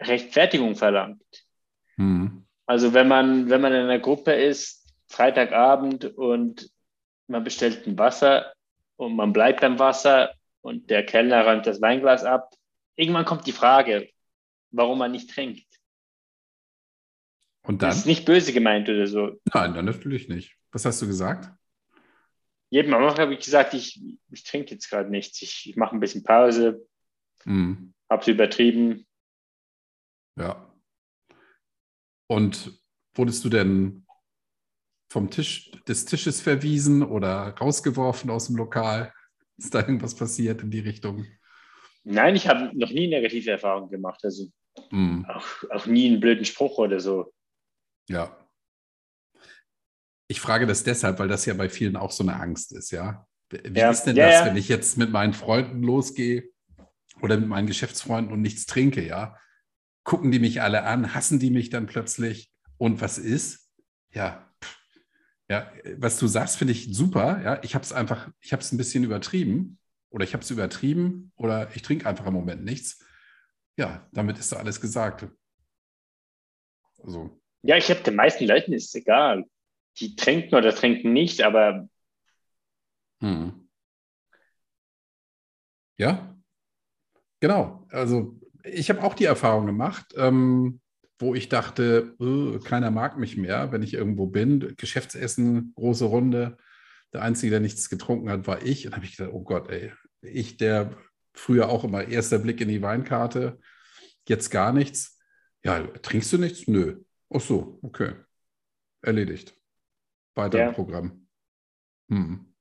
Rechtfertigung 0.00 0.76
verlangt. 0.76 1.22
Mhm. 1.96 2.46
Also 2.66 2.94
wenn 2.94 3.08
man, 3.08 3.50
wenn 3.50 3.60
man 3.60 3.72
in 3.72 3.80
einer 3.80 3.98
Gruppe 3.98 4.32
ist, 4.32 4.79
Freitagabend 5.10 6.04
und 6.04 6.70
man 7.26 7.44
bestellt 7.44 7.86
ein 7.86 7.98
Wasser 7.98 8.52
und 8.96 9.16
man 9.16 9.32
bleibt 9.32 9.60
beim 9.60 9.78
Wasser 9.78 10.32
und 10.62 10.90
der 10.90 11.04
Kellner 11.04 11.44
räumt 11.44 11.66
das 11.66 11.80
Weinglas 11.80 12.24
ab, 12.24 12.54
irgendwann 12.96 13.24
kommt 13.24 13.46
die 13.46 13.52
Frage, 13.52 14.10
warum 14.70 14.98
man 14.98 15.12
nicht 15.12 15.30
trinkt. 15.30 15.66
Und 17.62 17.82
dann? 17.82 17.90
Das 17.90 17.98
ist 17.98 18.06
nicht 18.06 18.24
böse 18.24 18.52
gemeint 18.52 18.88
oder 18.88 19.06
so. 19.06 19.40
Nein, 19.52 19.74
dann 19.74 19.84
natürlich 19.84 20.28
nicht. 20.28 20.56
Was 20.72 20.84
hast 20.84 21.02
du 21.02 21.06
gesagt? 21.06 21.50
Jedem 22.70 22.92
Mal 22.92 23.18
habe 23.18 23.34
ich 23.34 23.44
gesagt, 23.44 23.74
ich, 23.74 24.00
ich 24.30 24.44
trinke 24.44 24.70
jetzt 24.72 24.88
gerade 24.88 25.10
nichts. 25.10 25.42
Ich, 25.42 25.68
ich 25.68 25.76
mache 25.76 25.94
ein 25.94 26.00
bisschen 26.00 26.22
Pause, 26.22 26.86
Mhm. 27.44 27.94
Hab's 28.08 28.28
übertrieben. 28.28 29.06
Ja. 30.36 30.72
Und 32.26 32.80
wurdest 33.14 33.44
du 33.44 33.48
denn 33.48 34.06
vom 35.10 35.28
Tisch 35.28 35.72
des 35.88 36.04
Tisches 36.04 36.40
verwiesen 36.40 37.02
oder 37.02 37.54
rausgeworfen 37.60 38.30
aus 38.30 38.46
dem 38.46 38.56
Lokal? 38.56 39.12
Ist 39.58 39.74
da 39.74 39.80
irgendwas 39.80 40.14
passiert 40.14 40.62
in 40.62 40.70
die 40.70 40.80
Richtung? 40.80 41.26
Nein, 42.04 42.36
ich 42.36 42.48
habe 42.48 42.70
noch 42.78 42.90
nie 42.90 43.08
negative 43.08 43.50
Erfahrungen 43.50 43.90
gemacht. 43.90 44.20
Also 44.24 44.46
mhm. 44.90 45.26
auch, 45.26 45.46
auch 45.70 45.86
nie 45.86 46.08
einen 46.08 46.20
blöden 46.20 46.44
Spruch 46.44 46.78
oder 46.78 47.00
so. 47.00 47.34
Ja. 48.08 48.36
Ich 50.28 50.40
frage 50.40 50.66
das 50.66 50.84
deshalb, 50.84 51.18
weil 51.18 51.28
das 51.28 51.44
ja 51.44 51.54
bei 51.54 51.68
vielen 51.68 51.96
auch 51.96 52.12
so 52.12 52.22
eine 52.22 52.36
Angst 52.36 52.72
ist, 52.72 52.92
ja. 52.92 53.26
Wie 53.50 53.78
ja. 53.78 53.90
ist 53.90 54.04
denn 54.04 54.14
ja, 54.14 54.28
das, 54.28 54.34
ja. 54.40 54.46
wenn 54.46 54.56
ich 54.56 54.68
jetzt 54.68 54.96
mit 54.96 55.10
meinen 55.10 55.32
Freunden 55.32 55.82
losgehe 55.82 56.48
oder 57.20 57.36
mit 57.36 57.48
meinen 57.48 57.66
Geschäftsfreunden 57.66 58.32
und 58.32 58.40
nichts 58.40 58.64
trinke, 58.64 59.04
ja? 59.04 59.36
Gucken 60.04 60.30
die 60.30 60.38
mich 60.38 60.62
alle 60.62 60.84
an, 60.84 61.14
hassen 61.14 61.40
die 61.40 61.50
mich 61.50 61.68
dann 61.68 61.86
plötzlich 61.86 62.52
und 62.78 63.00
was 63.00 63.18
ist? 63.18 63.68
Ja, 64.12 64.49
ja, 65.50 65.68
was 65.96 66.16
du 66.16 66.28
sagst, 66.28 66.56
finde 66.58 66.72
ich 66.72 66.94
super. 66.94 67.42
Ja, 67.42 67.60
ich 67.64 67.74
habe 67.74 67.82
es 67.82 67.92
einfach, 67.92 68.30
ich 68.40 68.52
habe 68.52 68.62
es 68.62 68.70
ein 68.70 68.76
bisschen 68.76 69.02
übertrieben 69.02 69.80
oder 70.08 70.22
ich 70.22 70.32
habe 70.32 70.44
es 70.44 70.50
übertrieben 70.52 71.32
oder 71.34 71.74
ich 71.74 71.82
trinke 71.82 72.08
einfach 72.08 72.24
im 72.26 72.34
Moment 72.34 72.64
nichts. 72.64 73.04
Ja, 73.76 74.08
damit 74.12 74.38
ist 74.38 74.52
da 74.52 74.58
alles 74.58 74.80
gesagt. 74.80 75.26
Also. 77.02 77.36
Ja, 77.62 77.76
ich 77.76 77.90
habe 77.90 78.00
den 78.00 78.14
meisten 78.14 78.46
Leuten 78.46 78.72
ist 78.72 78.88
es 78.88 78.94
egal. 78.94 79.44
Die 79.98 80.14
trinken 80.14 80.54
oder 80.54 80.72
trinken 80.72 81.12
nicht, 81.12 81.42
aber. 81.42 81.88
Hm. 83.20 83.68
Ja, 85.98 86.38
genau. 87.40 87.88
Also 87.90 88.38
ich 88.62 88.88
habe 88.88 89.02
auch 89.02 89.14
die 89.14 89.24
Erfahrung 89.24 89.66
gemacht. 89.66 90.14
Ähm, 90.16 90.80
wo 91.20 91.34
ich 91.34 91.48
dachte, 91.48 92.14
oh, 92.18 92.58
keiner 92.58 92.90
mag 92.90 93.18
mich 93.18 93.36
mehr, 93.36 93.72
wenn 93.72 93.82
ich 93.82 93.94
irgendwo 93.94 94.26
bin. 94.26 94.74
Geschäftsessen, 94.76 95.74
große 95.74 96.06
Runde. 96.06 96.56
Der 97.12 97.22
Einzige, 97.22 97.50
der 97.50 97.60
nichts 97.60 97.90
getrunken 97.90 98.30
hat, 98.30 98.46
war 98.46 98.62
ich. 98.62 98.86
Und 98.86 98.94
habe 98.96 99.04
ich 99.04 99.16
gedacht, 99.16 99.34
oh 99.34 99.42
Gott, 99.42 99.68
ey, 99.68 99.92
ich, 100.22 100.56
der 100.56 100.96
früher 101.34 101.68
auch 101.68 101.84
immer 101.84 102.08
erster 102.08 102.38
Blick 102.38 102.60
in 102.60 102.68
die 102.68 102.82
Weinkarte, 102.82 103.58
jetzt 104.28 104.50
gar 104.50 104.72
nichts. 104.72 105.18
Ja, 105.62 105.80
trinkst 105.80 106.32
du 106.32 106.38
nichts? 106.38 106.66
Nö. 106.66 107.02
Ach 107.28 107.40
so, 107.40 107.78
okay. 107.82 108.14
Erledigt. 109.02 109.54
Weiter 110.34 110.58
ja. 110.58 110.68
im 110.68 110.74
Programm. 110.74 111.26
Hm. 112.08 112.54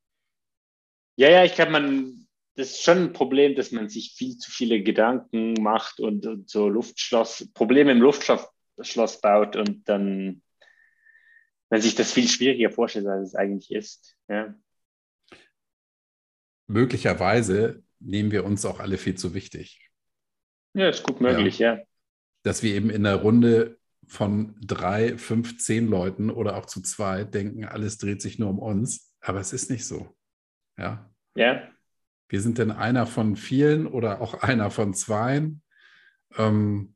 Ja, 1.16 1.30
ja, 1.30 1.44
ich 1.46 1.56
glaube, 1.56 1.72
man, 1.72 2.28
das 2.60 2.72
ist 2.72 2.84
schon 2.84 2.98
ein 2.98 3.14
Problem, 3.14 3.56
dass 3.56 3.72
man 3.72 3.90
sich 3.90 4.14
viel 4.16 4.38
zu 4.38 4.52
viele 4.52 4.84
Gedanken 4.84 5.54
macht 5.54 6.00
und, 6.00 6.26
und 6.26 6.50
so 6.50 6.68
Luftschloss, 6.68 7.50
Probleme 7.54 7.92
im 7.92 8.02
Luftschloss 8.02 9.22
baut 9.22 9.56
und 9.56 9.88
dann 9.88 10.42
man 11.70 11.82
sich 11.82 11.96
das 11.96 12.12
viel 12.12 12.28
schwieriger 12.28 12.72
vorstellt, 12.72 13.08
als 13.08 13.30
es 13.30 13.36
eigentlich 13.36 13.72
ist. 13.72 14.18
Ja. 14.28 14.56
Möglicherweise 16.68 17.84
nehmen 18.00 18.32
wir 18.32 18.44
uns 18.44 18.66
auch 18.66 18.80
alle 18.80 18.98
viel 18.98 19.16
zu 19.16 19.34
wichtig. 19.34 19.90
Ja, 20.74 20.90
ist 20.90 21.04
gut 21.04 21.22
möglich, 21.22 21.60
ja. 21.60 21.76
ja. 21.76 21.84
Dass 22.44 22.64
wir 22.64 22.74
eben 22.74 22.90
in 22.90 23.04
der 23.04 23.16
Runde 23.16 23.78
von 24.08 24.56
drei, 24.62 25.18
fünf, 25.18 25.60
zehn 25.60 25.88
Leuten 25.88 26.30
oder 26.30 26.58
auch 26.58 26.66
zu 26.66 26.82
zwei 26.82 27.24
denken, 27.24 27.66
alles 27.66 27.98
dreht 27.98 28.22
sich 28.22 28.40
nur 28.40 28.50
um 28.50 28.60
uns, 28.60 29.16
aber 29.22 29.40
es 29.40 29.54
ist 29.54 29.70
nicht 29.70 29.86
so. 29.86 30.16
Ja. 30.78 31.10
Ja. 31.36 31.70
Wir 32.30 32.42
sind 32.42 32.60
denn 32.60 32.72
einer 32.72 33.08
von 33.08 33.36
vielen 33.36 33.88
oder 33.88 34.22
auch 34.22 34.34
einer 34.42 34.72
von 34.72 34.94
zweien. 34.94 35.62
Ähm, 36.38 36.96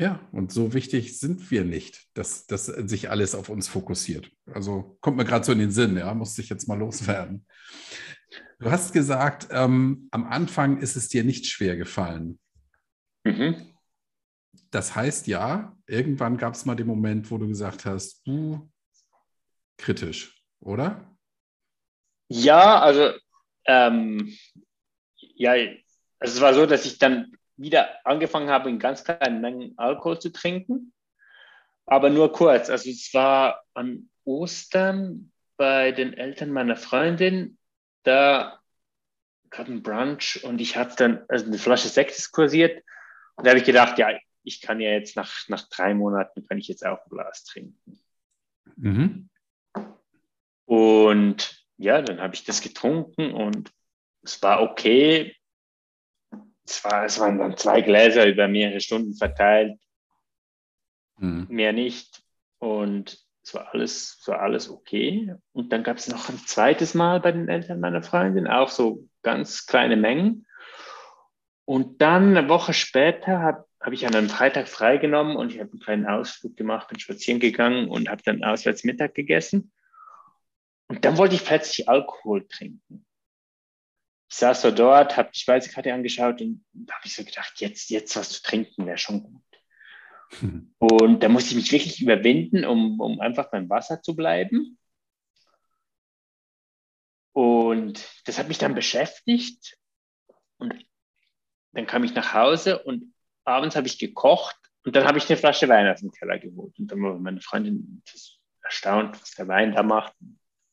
ja, 0.00 0.20
und 0.30 0.52
so 0.52 0.74
wichtig 0.74 1.18
sind 1.18 1.50
wir 1.50 1.64
nicht, 1.64 2.06
dass, 2.14 2.46
dass 2.46 2.66
sich 2.66 3.10
alles 3.10 3.34
auf 3.34 3.48
uns 3.48 3.66
fokussiert. 3.66 4.30
Also 4.46 4.96
kommt 5.00 5.16
mir 5.16 5.24
gerade 5.24 5.44
so 5.44 5.50
in 5.50 5.58
den 5.58 5.72
Sinn, 5.72 5.96
ja, 5.96 6.14
musste 6.14 6.40
ich 6.40 6.48
jetzt 6.48 6.68
mal 6.68 6.78
loswerden. 6.78 7.44
Du 8.60 8.70
hast 8.70 8.92
gesagt, 8.92 9.48
ähm, 9.50 10.08
am 10.12 10.24
Anfang 10.24 10.78
ist 10.78 10.94
es 10.94 11.08
dir 11.08 11.24
nicht 11.24 11.46
schwer 11.46 11.76
gefallen. 11.76 12.38
Mhm. 13.24 13.56
Das 14.70 14.94
heißt 14.94 15.26
ja, 15.26 15.76
irgendwann 15.86 16.36
gab 16.36 16.54
es 16.54 16.64
mal 16.64 16.76
den 16.76 16.86
Moment, 16.86 17.30
wo 17.30 17.38
du 17.38 17.48
gesagt 17.48 17.84
hast, 17.84 18.24
du 18.26 18.70
kritisch, 19.78 20.44
oder? 20.60 21.16
Ja, 22.28 22.80
also 22.80 23.12
ähm, 23.64 24.34
ja, 25.38 25.52
also 25.52 26.36
es 26.36 26.40
war 26.40 26.52
so, 26.52 26.66
dass 26.66 26.84
ich 26.84 26.98
dann 26.98 27.32
wieder 27.56 28.04
angefangen 28.04 28.50
habe, 28.50 28.68
in 28.68 28.78
ganz 28.78 29.04
kleinen 29.04 29.40
Mengen 29.40 29.74
Alkohol 29.78 30.18
zu 30.20 30.30
trinken, 30.30 30.92
aber 31.86 32.10
nur 32.10 32.32
kurz. 32.32 32.70
Also 32.70 32.90
es 32.90 33.12
war 33.14 33.64
an 33.74 34.10
Ostern 34.24 35.32
bei 35.56 35.92
den 35.92 36.12
Eltern 36.12 36.50
meiner 36.50 36.76
Freundin, 36.76 37.58
da 38.02 38.60
gab 39.50 39.68
ein 39.68 39.82
Brunch 39.82 40.42
und 40.44 40.60
ich 40.60 40.76
hatte 40.76 40.96
dann 40.96 41.24
also 41.28 41.46
eine 41.46 41.58
Flasche 41.58 41.88
Sekt 41.88 42.16
diskursiert 42.16 42.84
und 43.36 43.46
da 43.46 43.50
habe 43.50 43.60
ich 43.60 43.66
gedacht, 43.66 43.98
ja, 43.98 44.10
ich 44.42 44.60
kann 44.60 44.80
ja 44.80 44.90
jetzt 44.90 45.16
nach, 45.16 45.48
nach 45.48 45.68
drei 45.68 45.94
Monaten, 45.94 46.46
kann 46.46 46.58
ich 46.58 46.68
jetzt 46.68 46.84
auch 46.84 47.04
ein 47.04 47.10
Glas 47.10 47.44
trinken. 47.44 47.98
Mhm. 48.76 49.28
Und 50.64 51.64
ja, 51.76 52.02
dann 52.02 52.20
habe 52.20 52.34
ich 52.34 52.44
das 52.44 52.60
getrunken 52.60 53.32
und 53.32 53.72
es 54.28 54.42
war 54.42 54.62
okay. 54.62 55.34
Es, 56.66 56.84
war, 56.84 57.04
es 57.04 57.18
waren 57.18 57.38
dann 57.38 57.56
zwei 57.56 57.80
Gläser 57.80 58.26
über 58.26 58.46
mehrere 58.46 58.80
Stunden 58.80 59.14
verteilt, 59.14 59.78
mhm. 61.16 61.46
mehr 61.48 61.72
nicht. 61.72 62.22
Und 62.58 63.18
es 63.42 63.54
war 63.54 63.72
alles, 63.72 64.18
es 64.20 64.28
war 64.28 64.40
alles 64.40 64.68
okay. 64.68 65.34
Und 65.52 65.72
dann 65.72 65.82
gab 65.82 65.96
es 65.96 66.08
noch 66.08 66.28
ein 66.28 66.38
zweites 66.38 66.92
Mal 66.92 67.20
bei 67.20 67.32
den 67.32 67.48
Eltern 67.48 67.80
meiner 67.80 68.02
Freundin, 68.02 68.46
auch 68.46 68.68
so 68.68 69.08
ganz 69.22 69.64
kleine 69.64 69.96
Mengen. 69.96 70.46
Und 71.64 72.02
dann 72.02 72.36
eine 72.36 72.48
Woche 72.48 72.74
später 72.74 73.40
habe 73.40 73.64
hab 73.80 73.92
ich 73.92 74.06
an 74.06 74.14
einem 74.14 74.28
Freitag 74.28 74.68
freigenommen 74.68 75.36
und 75.36 75.52
ich 75.52 75.60
habe 75.60 75.70
einen 75.70 75.80
kleinen 75.80 76.06
Ausflug 76.06 76.56
gemacht, 76.56 76.88
bin 76.88 76.98
spazieren 76.98 77.38
gegangen 77.40 77.88
und 77.88 78.10
habe 78.10 78.22
dann 78.24 78.42
auswärts 78.42 78.84
Mittag 78.84 79.14
gegessen. 79.14 79.72
Und 80.88 81.04
dann 81.04 81.16
wollte 81.16 81.36
ich 81.36 81.44
plötzlich 81.44 81.88
Alkohol 81.88 82.46
trinken 82.48 83.06
ich 84.30 84.36
saß 84.36 84.62
so 84.62 84.70
dort, 84.70 85.16
habe 85.16 85.30
die 85.34 85.38
Speisekarte 85.38 85.92
angeschaut 85.92 86.40
und 86.40 86.64
da 86.72 86.94
habe 86.94 87.06
ich 87.06 87.14
so 87.14 87.24
gedacht, 87.24 87.60
jetzt, 87.60 87.90
jetzt 87.90 88.14
was 88.16 88.30
zu 88.30 88.42
trinken 88.42 88.86
wäre 88.86 88.98
schon 88.98 89.22
gut. 89.22 89.42
Hm. 90.40 90.74
Und 90.78 91.22
da 91.22 91.28
musste 91.28 91.50
ich 91.50 91.56
mich 91.56 91.72
wirklich 91.72 92.02
überwinden, 92.02 92.64
um, 92.64 93.00
um 93.00 93.20
einfach 93.20 93.50
beim 93.50 93.70
Wasser 93.70 94.02
zu 94.02 94.14
bleiben. 94.14 94.78
Und 97.32 98.06
das 98.26 98.38
hat 98.38 98.48
mich 98.48 98.58
dann 98.58 98.74
beschäftigt. 98.74 99.78
Und 100.58 100.74
dann 101.72 101.86
kam 101.86 102.04
ich 102.04 102.14
nach 102.14 102.34
Hause 102.34 102.82
und 102.82 103.14
abends 103.44 103.76
habe 103.76 103.86
ich 103.86 103.98
gekocht 103.98 104.56
und 104.84 104.96
dann 104.96 105.04
habe 105.04 105.18
ich 105.18 105.28
eine 105.28 105.36
Flasche 105.36 105.68
Wein 105.68 105.86
aus 105.86 106.00
dem 106.00 106.10
Keller 106.10 106.38
geholt. 106.38 106.78
Und 106.78 106.88
dann 106.88 107.02
war 107.02 107.18
meine 107.18 107.40
Freundin 107.40 108.02
erstaunt, 108.62 109.20
was 109.20 109.32
der 109.32 109.48
Wein 109.48 109.72
da 109.72 109.82
macht. 109.82 110.12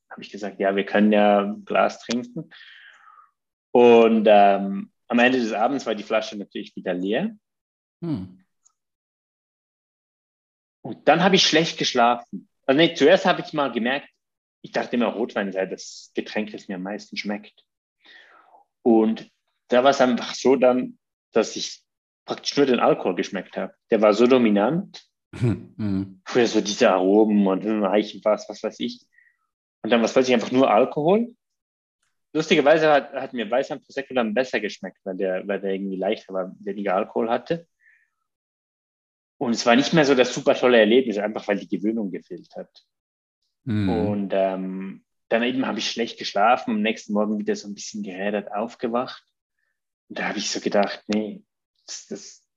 Habe 0.10 0.22
ich 0.22 0.30
gesagt, 0.30 0.60
ja, 0.60 0.76
wir 0.76 0.86
können 0.86 1.12
ja 1.12 1.42
ein 1.42 1.64
Glas 1.64 2.00
trinken. 2.00 2.50
Und 3.76 4.26
ähm, 4.30 4.90
am 5.10 5.20
Ende 5.20 5.38
des 5.38 5.52
Abends 5.52 5.86
war 5.86 5.96
die 5.96 6.04
Flasche 6.04 6.38
natürlich 6.38 6.74
wieder 6.78 6.94
leer. 6.94 7.36
Hm. 8.02 8.42
Und 10.82 11.06
dann 11.10 11.22
habe 11.22 11.36
ich 11.36 11.46
schlecht 11.46 11.78
geschlafen. 11.78 12.48
Also 12.66 12.80
nee, 12.80 12.94
zuerst 12.94 13.26
habe 13.26 13.42
ich 13.42 13.52
mal 13.52 13.74
gemerkt, 13.74 14.08
ich 14.62 14.72
dachte 14.72 14.96
immer, 14.96 15.08
Rotwein 15.08 15.52
sei 15.52 15.66
das 15.66 16.14
Getränk, 16.16 16.54
das 16.54 16.70
mir 16.70 16.76
am 16.76 16.84
meisten 16.84 17.18
schmeckt. 17.18 17.66
Und 18.82 19.30
da 19.68 19.84
war 19.84 19.92
es 19.92 20.00
einfach 20.00 20.36
so 20.36 20.56
dann, 20.56 20.98
dass 21.34 21.58
ich 21.58 21.84
praktisch 22.24 22.56
nur 22.56 22.68
den 22.68 22.80
Alkohol 22.80 23.16
geschmeckt 23.16 23.58
habe. 23.58 23.76
Der 23.92 24.02
war 24.02 24.14
so 24.14 24.26
dominant. 24.26 25.06
Hm. 25.34 26.22
Früher 26.24 26.48
so 26.48 26.62
diese 26.62 26.92
Aromen 26.92 27.46
und 27.46 27.84
Eichenfass, 27.84 28.48
was 28.48 28.64
weiß 28.64 28.80
ich. 28.80 29.06
Und 29.84 29.90
dann 29.90 30.02
was 30.02 30.16
weiß 30.16 30.30
ich, 30.30 30.34
einfach 30.34 30.54
nur 30.54 30.72
Alkohol. 30.72 31.36
Lustigerweise 32.36 32.92
hat, 32.92 33.14
hat 33.14 33.32
mir 33.32 33.50
Weißwein 33.50 33.82
Prosecco 33.82 34.14
dann 34.14 34.34
besser 34.34 34.60
geschmeckt, 34.60 34.98
weil 35.06 35.16
der, 35.16 35.48
weil 35.48 35.62
der 35.62 35.72
irgendwie 35.72 35.96
leichter 35.96 36.34
war, 36.34 36.54
weniger 36.60 36.94
Alkohol 36.94 37.30
hatte. 37.30 37.66
Und 39.38 39.52
es 39.52 39.66
war 39.66 39.78
nicht 39.78 39.94
mehr 39.94 40.04
so 40.04 40.16
das 40.16 40.34
super 40.34 40.54
tolle 40.54 40.78
Erlebnis, 40.78 41.18
einfach 41.18 41.48
weil 41.48 41.60
die 41.60 41.70
Gewöhnung 41.70 42.12
gefehlt 42.12 42.54
hat. 42.58 42.86
Mhm. 43.64 43.90
Und 43.90 44.34
ähm, 44.34 45.06
dann 45.30 45.44
eben 45.44 45.66
habe 45.66 45.80
ich 45.80 45.90
schlecht 45.90 46.20
geschlafen, 46.20 46.72
am 46.72 46.82
nächsten 46.82 47.14
Morgen 47.14 47.40
wieder 47.40 47.56
so 47.56 47.70
ein 47.70 47.74
bisschen 47.74 48.04
gerädert 48.04 48.52
aufgewacht. 48.52 49.24
Und 50.10 50.20
da 50.20 50.28
habe 50.28 50.38
ich 50.38 50.50
so 50.50 50.60
gedacht, 50.60 51.06
nee, 51.08 51.42
das, 51.88 52.08
das, 52.08 52.48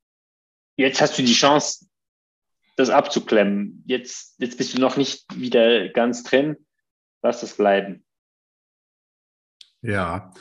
jetzt 0.74 1.00
hast 1.00 1.16
du 1.16 1.22
die 1.22 1.34
Chance, 1.34 1.86
das 2.74 2.90
abzuklemmen. 2.90 3.84
Jetzt, 3.86 4.34
jetzt 4.40 4.58
bist 4.58 4.76
du 4.76 4.80
noch 4.80 4.96
nicht 4.96 5.24
wieder 5.36 5.88
ganz 5.90 6.24
drin. 6.24 6.56
Lass 7.22 7.42
das 7.42 7.56
bleiben. 7.56 8.04
Ja. 9.82 10.32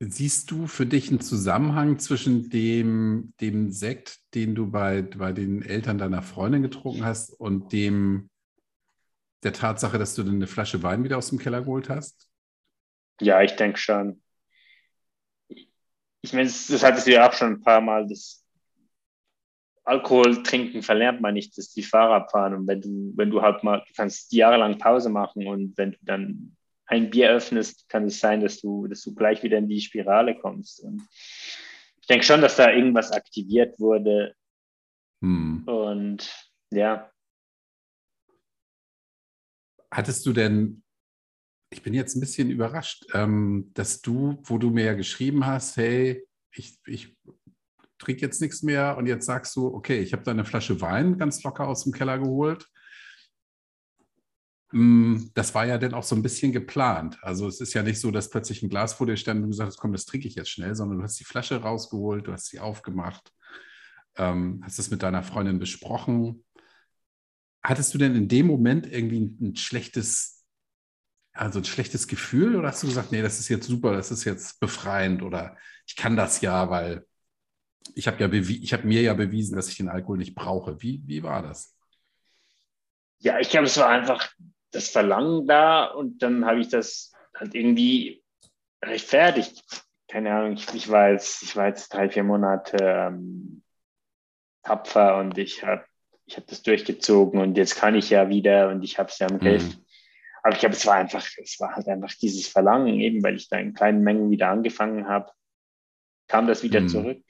Siehst 0.00 0.50
du 0.50 0.66
für 0.68 0.86
dich 0.86 1.10
einen 1.10 1.20
Zusammenhang 1.20 1.98
zwischen 1.98 2.50
dem, 2.50 3.32
dem 3.40 3.72
Sekt, 3.72 4.18
den 4.34 4.54
du 4.54 4.70
bei, 4.70 5.02
bei 5.02 5.32
den 5.32 5.62
Eltern 5.62 5.98
deiner 5.98 6.22
Freundin 6.22 6.62
getrunken 6.62 7.04
hast, 7.04 7.32
und 7.32 7.72
dem 7.72 8.30
der 9.42 9.52
Tatsache, 9.52 9.98
dass 9.98 10.14
du 10.14 10.22
dann 10.22 10.36
eine 10.36 10.46
Flasche 10.46 10.82
Wein 10.82 11.04
wieder 11.04 11.18
aus 11.18 11.30
dem 11.30 11.38
Keller 11.38 11.62
geholt 11.62 11.88
hast? 11.88 12.28
Ja, 13.20 13.42
ich 13.42 13.56
denke 13.56 13.78
schon. 13.78 14.22
Ich 15.48 16.32
meine, 16.32 16.46
das, 16.46 16.66
das 16.66 16.82
hattest 16.82 17.06
du 17.06 17.12
ja 17.12 17.28
auch 17.28 17.32
schon 17.32 17.54
ein 17.54 17.62
paar 17.62 17.80
Mal, 17.80 18.06
dass 18.06 18.44
Alkohol 19.84 20.42
trinken 20.42 20.82
verlernt 20.82 21.20
man 21.20 21.34
nicht, 21.34 21.56
das 21.56 21.68
ist 21.68 21.76
die 21.76 21.82
Fahrradfahren. 21.82 22.54
Und 22.54 22.66
wenn 22.66 22.80
du, 22.80 23.12
wenn 23.16 23.30
du 23.30 23.40
halt 23.40 23.64
mal, 23.64 23.78
du 23.78 23.92
kannst 23.96 24.32
jahrelang 24.32 24.78
Pause 24.78 25.08
machen 25.08 25.46
und 25.46 25.76
wenn 25.78 25.92
du 25.92 25.98
dann 26.02 26.56
ein 26.88 27.10
Bier 27.10 27.30
öffnest, 27.30 27.88
kann 27.88 28.06
es 28.06 28.18
sein, 28.18 28.40
dass 28.40 28.60
du, 28.60 28.86
dass 28.86 29.02
du 29.02 29.14
gleich 29.14 29.42
wieder 29.42 29.58
in 29.58 29.68
die 29.68 29.80
Spirale 29.80 30.36
kommst. 30.38 30.80
Und 30.80 31.02
ich 32.00 32.06
denke 32.08 32.24
schon, 32.24 32.40
dass 32.40 32.56
da 32.56 32.72
irgendwas 32.72 33.12
aktiviert 33.12 33.78
wurde. 33.78 34.34
Hm. 35.22 35.64
Und 35.66 36.32
ja. 36.72 37.10
Hattest 39.90 40.24
du 40.26 40.32
denn, 40.32 40.82
ich 41.70 41.82
bin 41.82 41.92
jetzt 41.92 42.16
ein 42.16 42.20
bisschen 42.20 42.50
überrascht, 42.50 43.06
ähm, 43.12 43.70
dass 43.74 44.00
du, 44.00 44.38
wo 44.44 44.56
du 44.58 44.70
mir 44.70 44.84
ja 44.84 44.94
geschrieben 44.94 45.44
hast, 45.44 45.76
hey, 45.76 46.26
ich, 46.52 46.78
ich 46.86 47.16
trinke 47.98 48.22
jetzt 48.22 48.40
nichts 48.40 48.62
mehr 48.62 48.96
und 48.96 49.06
jetzt 49.06 49.26
sagst 49.26 49.54
du, 49.56 49.66
okay, 49.74 50.00
ich 50.00 50.12
habe 50.14 50.22
da 50.22 50.30
eine 50.30 50.46
Flasche 50.46 50.80
Wein 50.80 51.18
ganz 51.18 51.42
locker 51.42 51.68
aus 51.68 51.84
dem 51.84 51.92
Keller 51.92 52.18
geholt. 52.18 52.66
Hm, 54.70 55.30
das 55.34 55.54
war 55.54 55.64
ja 55.66 55.78
dann 55.78 55.94
auch 55.94 56.02
so 56.02 56.14
ein 56.14 56.22
bisschen 56.22 56.52
geplant. 56.52 57.18
Also 57.22 57.48
es 57.48 57.60
ist 57.60 57.72
ja 57.72 57.82
nicht 57.82 58.00
so, 58.00 58.10
dass 58.10 58.30
plötzlich 58.30 58.62
ein 58.62 58.68
Glas 58.68 58.94
vor 58.94 59.06
dir 59.06 59.16
stand 59.16 59.38
und 59.38 59.42
du 59.44 59.48
gesagt 59.48 59.68
hast, 59.68 59.78
komm, 59.78 59.92
das 59.92 60.04
trinke 60.04 60.28
ich 60.28 60.34
jetzt 60.34 60.50
schnell, 60.50 60.74
sondern 60.74 60.98
du 60.98 61.04
hast 61.04 61.18
die 61.18 61.24
Flasche 61.24 61.62
rausgeholt, 61.62 62.26
du 62.26 62.32
hast 62.32 62.46
sie 62.46 62.60
aufgemacht, 62.60 63.32
ähm, 64.16 64.60
hast 64.62 64.78
es 64.78 64.90
mit 64.90 65.02
deiner 65.02 65.22
Freundin 65.22 65.58
besprochen. 65.58 66.44
Hattest 67.62 67.94
du 67.94 67.98
denn 67.98 68.14
in 68.14 68.28
dem 68.28 68.46
Moment 68.46 68.86
irgendwie 68.86 69.20
ein, 69.20 69.38
ein 69.40 69.56
schlechtes, 69.56 70.44
also 71.32 71.60
ein 71.60 71.64
schlechtes 71.64 72.06
Gefühl 72.06 72.54
oder 72.56 72.68
hast 72.68 72.82
du 72.82 72.88
gesagt, 72.88 73.10
nee, 73.10 73.22
das 73.22 73.38
ist 73.40 73.48
jetzt 73.48 73.66
super, 73.66 73.92
das 73.92 74.10
ist 74.10 74.24
jetzt 74.24 74.60
befreiend 74.60 75.22
oder 75.22 75.56
ich 75.86 75.96
kann 75.96 76.14
das 76.14 76.42
ja, 76.42 76.68
weil 76.68 77.06
ich 77.94 78.06
habe 78.06 78.22
ja 78.22 78.32
ich 78.32 78.72
habe 78.74 78.86
mir 78.86 79.00
ja 79.00 79.14
bewiesen, 79.14 79.56
dass 79.56 79.68
ich 79.68 79.78
den 79.78 79.88
Alkohol 79.88 80.18
nicht 80.18 80.34
brauche. 80.34 80.82
Wie, 80.82 81.02
wie 81.06 81.22
war 81.22 81.42
das? 81.42 81.74
Ja, 83.20 83.38
ich 83.40 83.48
glaube, 83.48 83.66
es 83.66 83.76
war 83.78 83.88
einfach 83.88 84.28
das 84.70 84.88
Verlangen 84.88 85.46
da 85.46 85.86
und 85.86 86.22
dann 86.22 86.44
habe 86.44 86.60
ich 86.60 86.68
das 86.68 87.12
halt 87.34 87.54
irgendwie 87.54 88.22
rechtfertigt. 88.84 89.62
Keine 90.08 90.34
Ahnung, 90.34 90.52
ich, 90.54 90.72
ich, 90.74 90.88
war, 90.88 91.10
jetzt, 91.10 91.42
ich 91.42 91.56
war 91.56 91.68
jetzt 91.68 91.92
drei, 91.92 92.08
vier 92.08 92.24
Monate 92.24 92.76
ähm, 92.80 93.62
tapfer 94.62 95.18
und 95.18 95.36
ich 95.38 95.64
habe 95.64 95.84
ich 96.26 96.36
hab 96.36 96.46
das 96.46 96.62
durchgezogen 96.62 97.40
und 97.40 97.56
jetzt 97.56 97.76
kann 97.76 97.94
ich 97.94 98.10
ja 98.10 98.28
wieder 98.28 98.68
und 98.68 98.82
ich 98.82 98.98
habe 98.98 99.08
es 99.08 99.18
ja 99.18 99.28
im 99.28 99.38
Griff. 99.38 99.64
Mhm. 99.64 99.84
Aber 100.42 100.54
ich 100.54 100.60
glaube, 100.60 100.74
es 100.74 100.86
war 100.86 100.94
einfach, 100.94 101.26
es 101.38 101.58
war 101.58 101.74
halt 101.74 101.88
einfach 101.88 102.12
dieses 102.14 102.46
Verlangen, 102.46 103.00
eben 103.00 103.22
weil 103.22 103.36
ich 103.36 103.48
da 103.48 103.58
in 103.58 103.74
kleinen 103.74 104.02
Mengen 104.02 104.30
wieder 104.30 104.48
angefangen 104.48 105.08
habe, 105.08 105.32
kam 106.26 106.46
das 106.46 106.62
wieder 106.62 106.82
mhm. 106.82 106.88
zurück. 106.88 107.24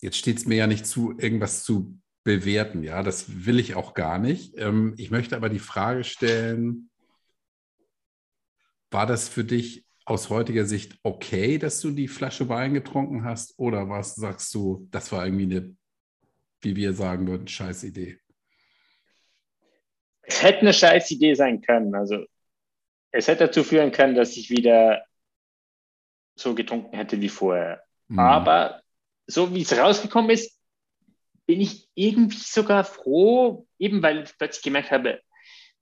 Jetzt 0.00 0.18
steht 0.18 0.36
es 0.36 0.46
mir 0.46 0.56
ja 0.56 0.66
nicht 0.66 0.86
zu, 0.86 1.18
irgendwas 1.18 1.64
zu 1.64 1.98
bewerten, 2.24 2.82
ja, 2.82 3.02
das 3.02 3.46
will 3.46 3.58
ich 3.58 3.74
auch 3.74 3.94
gar 3.94 4.18
nicht. 4.18 4.54
Ähm, 4.58 4.94
ich 4.96 5.10
möchte 5.10 5.36
aber 5.36 5.48
die 5.48 5.58
Frage 5.58 6.04
stellen, 6.04 6.90
war 8.90 9.06
das 9.06 9.28
für 9.28 9.44
dich 9.44 9.84
aus 10.04 10.30
heutiger 10.30 10.64
Sicht 10.64 10.98
okay, 11.02 11.58
dass 11.58 11.80
du 11.80 11.90
die 11.90 12.08
Flasche 12.08 12.48
Wein 12.48 12.72
getrunken 12.72 13.24
hast 13.24 13.58
oder 13.58 13.88
was 13.88 14.14
sagst 14.14 14.54
du, 14.54 14.88
das 14.90 15.12
war 15.12 15.26
irgendwie 15.26 15.56
eine, 15.56 15.76
wie 16.60 16.76
wir 16.76 16.94
sagen 16.94 17.26
würden, 17.26 17.46
scheiß 17.46 17.84
Idee? 17.84 18.18
Es 20.22 20.42
hätte 20.42 20.60
eine 20.60 20.72
scheiß 20.72 21.10
Idee 21.10 21.34
sein 21.34 21.60
können. 21.60 21.94
Also 21.94 22.24
es 23.10 23.28
hätte 23.28 23.46
dazu 23.46 23.64
führen 23.64 23.92
können, 23.92 24.14
dass 24.14 24.36
ich 24.36 24.50
wieder 24.50 25.02
so 26.36 26.54
getrunken 26.54 26.96
hätte 26.96 27.20
wie 27.20 27.28
vorher. 27.28 27.82
Mhm. 28.08 28.18
Aber 28.18 28.82
so 29.26 29.54
wie 29.54 29.62
es 29.62 29.76
rausgekommen 29.76 30.30
ist, 30.30 30.57
bin 31.48 31.62
ich 31.62 31.88
irgendwie 31.94 32.36
sogar 32.36 32.84
froh, 32.84 33.66
eben 33.78 34.02
weil 34.02 34.24
ich 34.24 34.36
plötzlich 34.36 34.62
gemerkt 34.62 34.90
habe, 34.90 35.22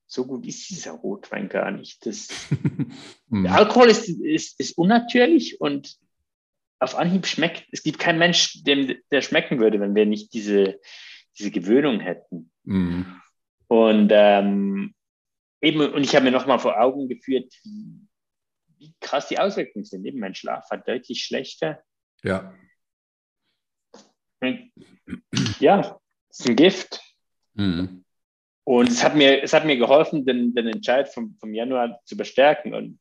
so 0.07 0.24
gut 0.24 0.46
ist 0.46 0.70
dieser 0.70 0.92
Rotwein 0.92 1.48
gar 1.48 1.72
nicht. 1.72 2.07
Das, 2.07 2.29
mhm. 3.29 3.42
Der 3.42 3.52
Alkohol 3.57 3.88
ist, 3.88 4.09
ist, 4.09 4.61
ist 4.61 4.79
unnatürlich 4.79 5.61
und 5.61 5.96
auf 6.79 6.94
Anhieb 6.94 7.26
schmeckt, 7.26 7.66
es 7.72 7.83
gibt 7.83 7.98
keinen 7.98 8.20
Mensch, 8.20 8.62
dem 8.62 8.96
der 9.11 9.22
schmecken 9.22 9.59
würde, 9.59 9.81
wenn 9.81 9.96
wir 9.96 10.07
nicht 10.07 10.35
diese, 10.35 10.79
diese 11.37 11.50
Gewöhnung 11.50 11.98
hätten. 11.98 12.52
Mhm. 12.62 13.20
Und 13.66 14.11
ähm, 14.12 14.94
eben, 15.61 15.81
und 15.81 16.05
ich 16.05 16.14
habe 16.14 16.26
mir 16.26 16.31
nochmal 16.31 16.61
vor 16.61 16.81
Augen 16.81 17.09
geführt, 17.09 17.52
wie, 17.64 18.07
wie 18.79 18.94
krass 19.00 19.26
die 19.26 19.40
Auswirkungen 19.40 19.85
sind. 19.85 20.05
Eben 20.05 20.20
mein 20.20 20.37
Schlaf 20.37 20.70
war 20.70 20.79
deutlich 20.79 21.24
schlechter. 21.24 21.83
Ja. 22.22 22.55
Ja, 25.61 25.99
es 26.31 26.40
ist 26.40 26.49
ein 26.49 26.57
Gift. 26.57 27.01
Mhm. 27.55 28.05
Und 28.64 28.88
es 28.88 29.05
hat 29.05 29.14
mir, 29.14 29.42
es 29.42 29.53
hat 29.53 29.64
mir 29.64 29.77
geholfen, 29.77 30.27
den, 30.27 30.55
den 30.55 30.66
Entscheid 30.66 31.09
vom, 31.09 31.37
vom 31.38 31.55
Januar 31.55 32.01
zu 32.05 32.16
bestärken 32.16 32.75
und 32.75 32.99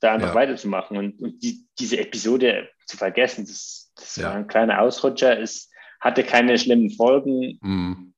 da 0.00 0.12
einfach 0.12 0.28
ja. 0.28 0.34
weiterzumachen 0.34 0.96
und, 0.96 1.20
und 1.20 1.42
die, 1.42 1.66
diese 1.78 1.98
Episode 1.98 2.68
zu 2.86 2.96
vergessen. 2.96 3.46
Das, 3.46 3.90
das 3.96 4.16
ja. 4.16 4.24
war 4.24 4.34
ein 4.34 4.46
kleiner 4.46 4.80
Ausrutscher. 4.80 5.40
Es 5.40 5.70
hatte 6.00 6.22
keine 6.24 6.58
schlimmen 6.58 6.90
Folgen. 6.90 7.58
Mhm. 7.62 8.14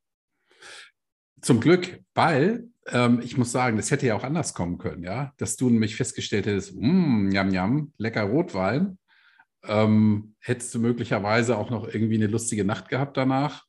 Zum 1.41 1.61
Glück, 1.61 2.01
weil 2.15 2.69
ähm, 2.89 3.21
ich 3.23 3.37
muss 3.37 3.53
sagen, 3.53 3.77
das 3.77 3.91
hätte 3.91 4.07
ja 4.07 4.15
auch 4.15 4.25
anders 4.25 4.53
kommen 4.53 4.79
können, 4.79 5.03
ja, 5.03 5.33
dass 5.39 5.57
du 5.57 5.71
nämlich 5.71 5.97
festgestellt 5.97 6.47
hättest, 6.47 6.75
mmm, 6.75 7.31
jam, 7.31 7.53
jam, 7.53 7.93
lecker 7.97 8.25
Rotwein 8.25 8.99
ähm, 9.65 10.35
hättest 10.41 10.75
du 10.75 10.79
möglicherweise 10.79 11.57
auch 11.57 11.71
noch 11.71 11.87
irgendwie 11.87 12.17
eine 12.17 12.27
lustige 12.27 12.65
Nacht 12.65 12.89
gehabt 12.89 13.17
danach 13.17 13.65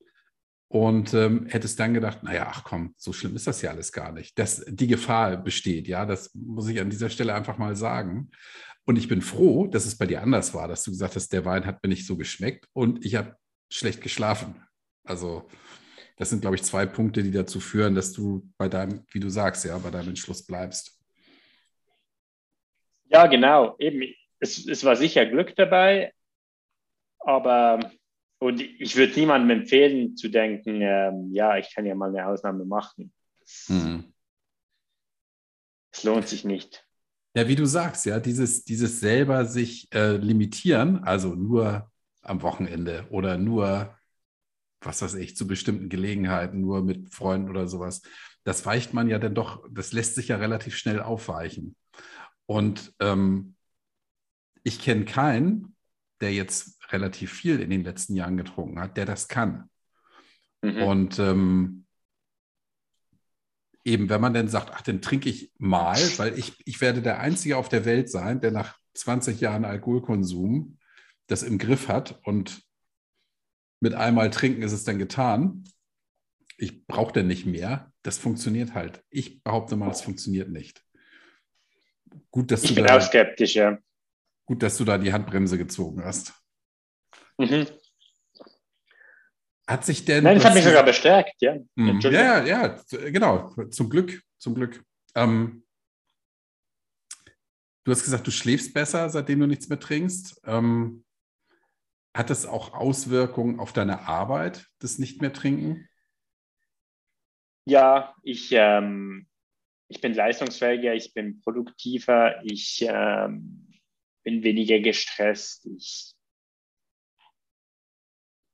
und 0.67 1.13
ähm, 1.13 1.47
hättest 1.47 1.79
dann 1.79 1.93
gedacht, 1.93 2.23
naja, 2.23 2.47
ach 2.49 2.63
komm, 2.63 2.93
so 2.97 3.11
schlimm 3.11 3.35
ist 3.35 3.47
das 3.47 3.61
ja 3.61 3.71
alles 3.71 3.91
gar 3.91 4.11
nicht. 4.11 4.39
Das, 4.39 4.63
die 4.67 4.87
Gefahr 4.87 5.35
besteht, 5.37 5.87
ja, 5.87 6.05
das 6.05 6.33
muss 6.33 6.69
ich 6.69 6.79
an 6.79 6.89
dieser 6.89 7.09
Stelle 7.09 7.33
einfach 7.33 7.57
mal 7.57 7.75
sagen. 7.75 8.31
Und 8.85 8.97
ich 8.97 9.07
bin 9.07 9.21
froh, 9.21 9.67
dass 9.67 9.85
es 9.85 9.97
bei 9.97 10.05
dir 10.05 10.21
anders 10.21 10.53
war, 10.53 10.67
dass 10.67 10.83
du 10.83 10.91
gesagt 10.91 11.15
hast, 11.15 11.33
der 11.33 11.45
Wein 11.45 11.65
hat 11.65 11.83
mir 11.83 11.89
nicht 11.89 12.07
so 12.07 12.15
geschmeckt 12.15 12.67
und 12.73 13.05
ich 13.05 13.15
habe 13.15 13.35
schlecht 13.69 14.01
geschlafen. 14.01 14.63
Also 15.03 15.47
das 16.17 16.29
sind, 16.29 16.41
glaube 16.41 16.55
ich, 16.55 16.63
zwei 16.63 16.85
Punkte, 16.85 17.23
die 17.23 17.31
dazu 17.31 17.59
führen, 17.59 17.95
dass 17.95 18.13
du 18.13 18.49
bei 18.57 18.69
deinem, 18.69 19.05
wie 19.11 19.19
du 19.19 19.29
sagst, 19.29 19.65
ja, 19.65 19.77
bei 19.77 19.91
deinem 19.91 20.09
Entschluss 20.09 20.45
bleibst. 20.45 20.99
Ja, 23.05 23.27
genau. 23.27 23.75
Eben, 23.77 24.03
es, 24.41 24.67
es 24.67 24.83
war 24.83 24.95
sicher 24.95 25.25
Glück 25.25 25.55
dabei, 25.55 26.13
aber 27.19 27.79
und 28.39 28.59
ich 28.59 28.95
würde 28.95 29.19
niemandem 29.19 29.61
empfehlen 29.61 30.17
zu 30.17 30.27
denken, 30.27 30.81
ähm, 30.81 31.29
ja, 31.31 31.57
ich 31.57 31.73
kann 31.73 31.85
ja 31.85 31.93
mal 31.93 32.09
eine 32.09 32.25
Ausnahme 32.25 32.65
machen. 32.65 33.13
Es 33.43 33.69
mhm. 33.69 34.13
lohnt 36.01 36.27
sich 36.27 36.43
nicht. 36.43 36.83
Ja, 37.35 37.47
wie 37.47 37.55
du 37.55 37.65
sagst, 37.65 38.07
ja, 38.07 38.19
dieses, 38.19 38.63
dieses 38.63 38.99
selber 38.99 39.45
sich 39.45 39.93
äh, 39.93 40.17
limitieren, 40.17 41.03
also 41.03 41.35
nur 41.35 41.91
am 42.23 42.41
Wochenende 42.41 43.05
oder 43.11 43.37
nur, 43.37 43.95
was 44.81 45.03
weiß 45.03 45.13
ich, 45.15 45.37
zu 45.37 45.45
bestimmten 45.45 45.87
Gelegenheiten, 45.87 46.61
nur 46.61 46.81
mit 46.81 47.13
Freunden 47.13 47.49
oder 47.49 47.67
sowas, 47.67 48.01
das 48.43 48.65
weicht 48.65 48.93
man 48.93 49.07
ja 49.07 49.19
dann 49.19 49.35
doch, 49.35 49.63
das 49.69 49.93
lässt 49.93 50.15
sich 50.15 50.29
ja 50.29 50.37
relativ 50.37 50.75
schnell 50.75 50.99
aufweichen. 50.99 51.75
Und 52.47 52.93
ähm, 52.99 53.55
ich 54.63 54.79
kenne 54.79 55.05
keinen, 55.05 55.75
der 56.19 56.33
jetzt 56.33 56.77
relativ 56.91 57.33
viel 57.33 57.59
in 57.59 57.69
den 57.69 57.83
letzten 57.83 58.15
Jahren 58.15 58.37
getrunken 58.37 58.79
hat, 58.79 58.97
der 58.97 59.05
das 59.05 59.27
kann. 59.27 59.69
Mhm. 60.61 60.83
Und 60.83 61.19
ähm, 61.19 61.85
eben, 63.83 64.09
wenn 64.09 64.21
man 64.21 64.33
dann 64.33 64.47
sagt, 64.47 64.71
ach, 64.73 64.81
dann 64.81 65.01
trinke 65.01 65.29
ich 65.29 65.51
mal, 65.57 65.97
weil 66.17 66.37
ich, 66.37 66.53
ich 66.65 66.81
werde 66.81 67.01
der 67.01 67.19
Einzige 67.19 67.57
auf 67.57 67.69
der 67.69 67.85
Welt 67.85 68.09
sein, 68.09 68.39
der 68.41 68.51
nach 68.51 68.77
20 68.93 69.39
Jahren 69.39 69.65
Alkoholkonsum 69.65 70.77
das 71.27 71.43
im 71.43 71.57
Griff 71.57 71.87
hat 71.87 72.19
und 72.23 72.61
mit 73.79 73.95
einmal 73.95 74.29
trinken 74.29 74.61
ist 74.61 74.73
es 74.73 74.83
dann 74.83 74.99
getan. 74.99 75.63
Ich 76.57 76.85
brauche 76.85 77.13
dann 77.13 77.27
nicht 77.27 77.45
mehr. 77.45 77.91
Das 78.03 78.17
funktioniert 78.17 78.75
halt. 78.75 79.03
Ich 79.09 79.41
behaupte 79.43 79.75
mal, 79.75 79.89
es 79.89 80.01
funktioniert 80.01 80.49
nicht. 80.49 80.83
Gut, 82.29 82.51
dass 82.51 82.63
ich 82.63 82.69
du 82.69 82.75
bin 82.75 82.85
da, 82.85 82.97
auch 82.97 83.01
skeptisch, 83.01 83.55
ja. 83.55 83.79
Gut, 84.45 84.63
dass 84.63 84.77
du 84.77 84.85
da 84.85 84.97
die 84.97 85.13
Handbremse 85.13 85.57
gezogen 85.57 86.03
hast. 86.03 86.33
Mhm. 87.37 87.67
Hat 89.67 89.85
sich 89.85 90.03
denn. 90.05 90.23
Nein, 90.23 90.35
das 90.35 90.45
hat 90.45 90.53
mich 90.53 90.63
sogar 90.63 90.83
bestärkt, 90.83 91.35
ja. 91.39 91.57
Mhm. 91.75 91.99
Ja, 92.01 92.43
ja, 92.43 92.79
genau. 92.89 93.53
Zum 93.69 93.89
Glück, 93.89 94.21
zum 94.37 94.55
Glück. 94.55 94.83
Ähm, 95.15 95.63
du 97.83 97.91
hast 97.91 98.03
gesagt, 98.03 98.27
du 98.27 98.31
schläfst 98.31 98.73
besser, 98.73 99.09
seitdem 99.09 99.39
du 99.39 99.47
nichts 99.47 99.69
mehr 99.69 99.79
trinkst. 99.79 100.41
Ähm, 100.45 101.05
hat 102.13 102.29
das 102.29 102.45
auch 102.45 102.73
Auswirkungen 102.73 103.59
auf 103.59 103.71
deine 103.71 104.07
Arbeit, 104.07 104.67
das 104.79 104.99
nicht 104.99 105.21
mehr 105.21 105.31
trinken? 105.31 105.87
Ja, 107.65 108.15
ich, 108.23 108.49
ähm, 108.51 109.27
ich 109.87 110.01
bin 110.01 110.13
leistungsfähiger, 110.13 110.93
ich 110.93 111.13
bin 111.13 111.39
produktiver, 111.39 112.43
ich 112.43 112.85
ähm, 112.85 113.70
bin 114.23 114.43
weniger 114.43 114.79
gestresst, 114.79 115.65
ich 115.65 116.15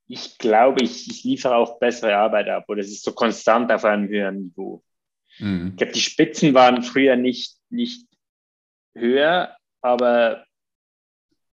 ich 0.07 0.37
glaube, 0.37 0.83
ich, 0.83 1.09
ich 1.09 1.23
liefere 1.23 1.55
auch 1.55 1.79
bessere 1.79 2.15
Arbeit 2.15 2.47
ab 2.47 2.65
oder 2.69 2.81
es 2.81 2.87
ist 2.87 3.03
so 3.03 3.11
konstant 3.11 3.71
auf 3.71 3.83
einem 3.83 4.07
höheren 4.07 4.43
Niveau. 4.43 4.83
Mhm. 5.39 5.69
Ich 5.71 5.77
glaube, 5.77 5.93
die 5.93 6.01
Spitzen 6.01 6.53
waren 6.53 6.81
früher 6.81 7.15
nicht, 7.15 7.57
nicht 7.69 8.07
höher, 8.95 9.55
aber 9.81 10.45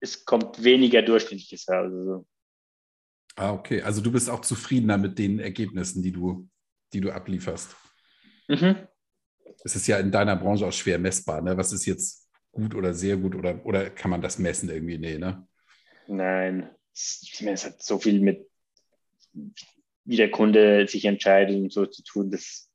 es 0.01 0.25
kommt 0.25 0.63
weniger 0.63 1.03
Durchschnittliches 1.03 1.69
raus. 1.69 1.93
Also. 1.93 2.27
Ah, 3.37 3.53
okay. 3.53 3.83
Also 3.83 4.01
du 4.01 4.11
bist 4.11 4.31
auch 4.31 4.41
zufriedener 4.41 4.97
mit 4.97 5.19
den 5.19 5.39
Ergebnissen, 5.41 6.03
die 6.03 6.13
du, 6.13 6.49
die 6.93 7.01
du 7.01 7.13
ablieferst. 7.13 7.77
Mhm. 8.49 8.89
Es 9.65 9.77
ist 9.77 9.87
ja 9.87 9.99
in 9.99 10.11
deiner 10.11 10.37
Branche 10.37 10.67
auch 10.67 10.73
schwer 10.73 10.99
messbar. 10.99 11.43
Ne? 11.43 11.57
Was 11.57 11.73
ist 11.73 11.85
jetzt 11.85 12.28
gut 12.59 12.75
oder 12.75 12.93
sehr 12.93 13.17
gut 13.17 13.37
oder, 13.37 13.65
oder 13.65 13.89
kann 13.89 14.11
man 14.11 14.21
das 14.21 14.39
messen 14.39 14.69
irgendwie? 14.69 14.99
Nee, 14.99 15.19
ne? 15.19 15.47
Nein. 16.09 16.71
Es 16.93 17.65
hat 17.65 17.81
so 17.81 17.99
viel 17.99 18.21
mit, 18.21 18.49
wie 20.05 20.17
der 20.17 20.31
Kunde 20.33 20.89
sich 20.89 21.05
entscheidet 21.05 21.57
und 21.57 21.73
so 21.73 21.87
zu 21.87 22.03
tun. 22.03 22.31
Das, 22.33 22.69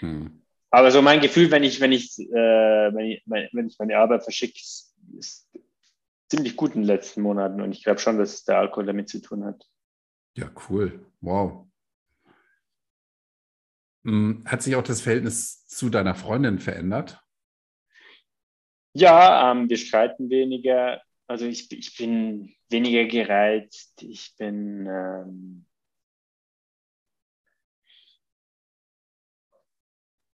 hm. 0.00 0.42
Aber 0.70 0.90
so 0.90 1.00
mein 1.00 1.20
Gefühl, 1.20 1.50
wenn 1.50 1.64
ich, 1.64 1.80
wenn 1.80 1.92
ich, 1.92 2.18
äh, 2.18 2.24
wenn 2.94 3.06
ich, 3.06 3.22
wenn 3.26 3.66
ich 3.66 3.78
meine 3.78 3.96
Arbeit 3.96 4.22
verschicke, 4.22 4.60
ist, 4.60 4.94
ist 5.18 5.48
ziemlich 6.28 6.56
gut 6.56 6.74
in 6.74 6.82
den 6.82 6.86
letzten 6.86 7.22
Monaten 7.22 7.62
und 7.62 7.72
ich 7.72 7.82
glaube 7.82 8.00
schon, 8.00 8.18
dass 8.18 8.44
der 8.44 8.58
Alkohol 8.58 8.86
damit 8.86 9.08
zu 9.08 9.20
tun 9.20 9.44
hat. 9.44 9.64
Ja, 10.36 10.50
cool. 10.68 11.06
Wow. 11.22 11.66
Hm, 14.04 14.44
hat 14.44 14.62
sich 14.62 14.76
auch 14.76 14.82
das 14.82 15.00
Verhältnis 15.00 15.66
zu 15.66 15.88
deiner 15.88 16.14
Freundin 16.14 16.58
verändert? 16.58 17.24
Ja, 18.92 19.50
ähm, 19.52 19.68
wir 19.68 19.76
streiten 19.76 20.30
weniger. 20.30 21.00
Also 21.26 21.46
ich, 21.46 21.70
ich 21.72 21.96
bin 21.96 22.54
weniger 22.68 23.04
gereizt. 23.06 24.02
Ich 24.02 24.34
bin 24.36 24.86
ähm, 24.86 25.66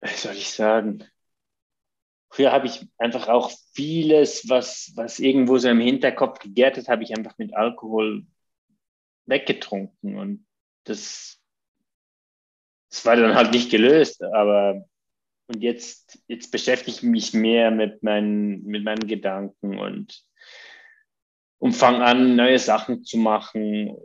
was 0.00 0.22
soll 0.22 0.34
ich 0.34 0.50
sagen? 0.50 1.04
Früher 2.30 2.52
habe 2.52 2.66
ich 2.66 2.86
einfach 2.98 3.28
auch 3.28 3.50
vieles, 3.72 4.48
was, 4.48 4.92
was 4.94 5.18
irgendwo 5.18 5.58
so 5.58 5.68
im 5.68 5.80
Hinterkopf 5.80 6.38
gegärt 6.38 6.76
hat, 6.76 6.88
habe 6.88 7.02
ich 7.02 7.16
einfach 7.16 7.38
mit 7.38 7.54
Alkohol 7.54 8.26
weggetrunken. 9.26 10.18
Und 10.18 10.46
das, 10.84 11.40
das 12.90 13.04
war 13.04 13.16
dann 13.16 13.34
halt 13.34 13.52
nicht 13.52 13.70
gelöst. 13.70 14.22
Aber 14.22 14.84
und 15.48 15.62
jetzt, 15.62 16.18
jetzt 16.26 16.50
beschäftige 16.50 16.96
ich 16.96 17.02
mich 17.02 17.32
mehr 17.32 17.70
mit 17.70 18.02
meinen, 18.02 18.64
mit 18.64 18.84
meinen 18.84 19.06
Gedanken 19.06 19.78
und, 19.78 20.24
und 21.58 21.72
fange 21.72 22.04
an, 22.04 22.36
neue 22.36 22.58
Sachen 22.58 23.04
zu 23.04 23.18
machen. 23.18 23.96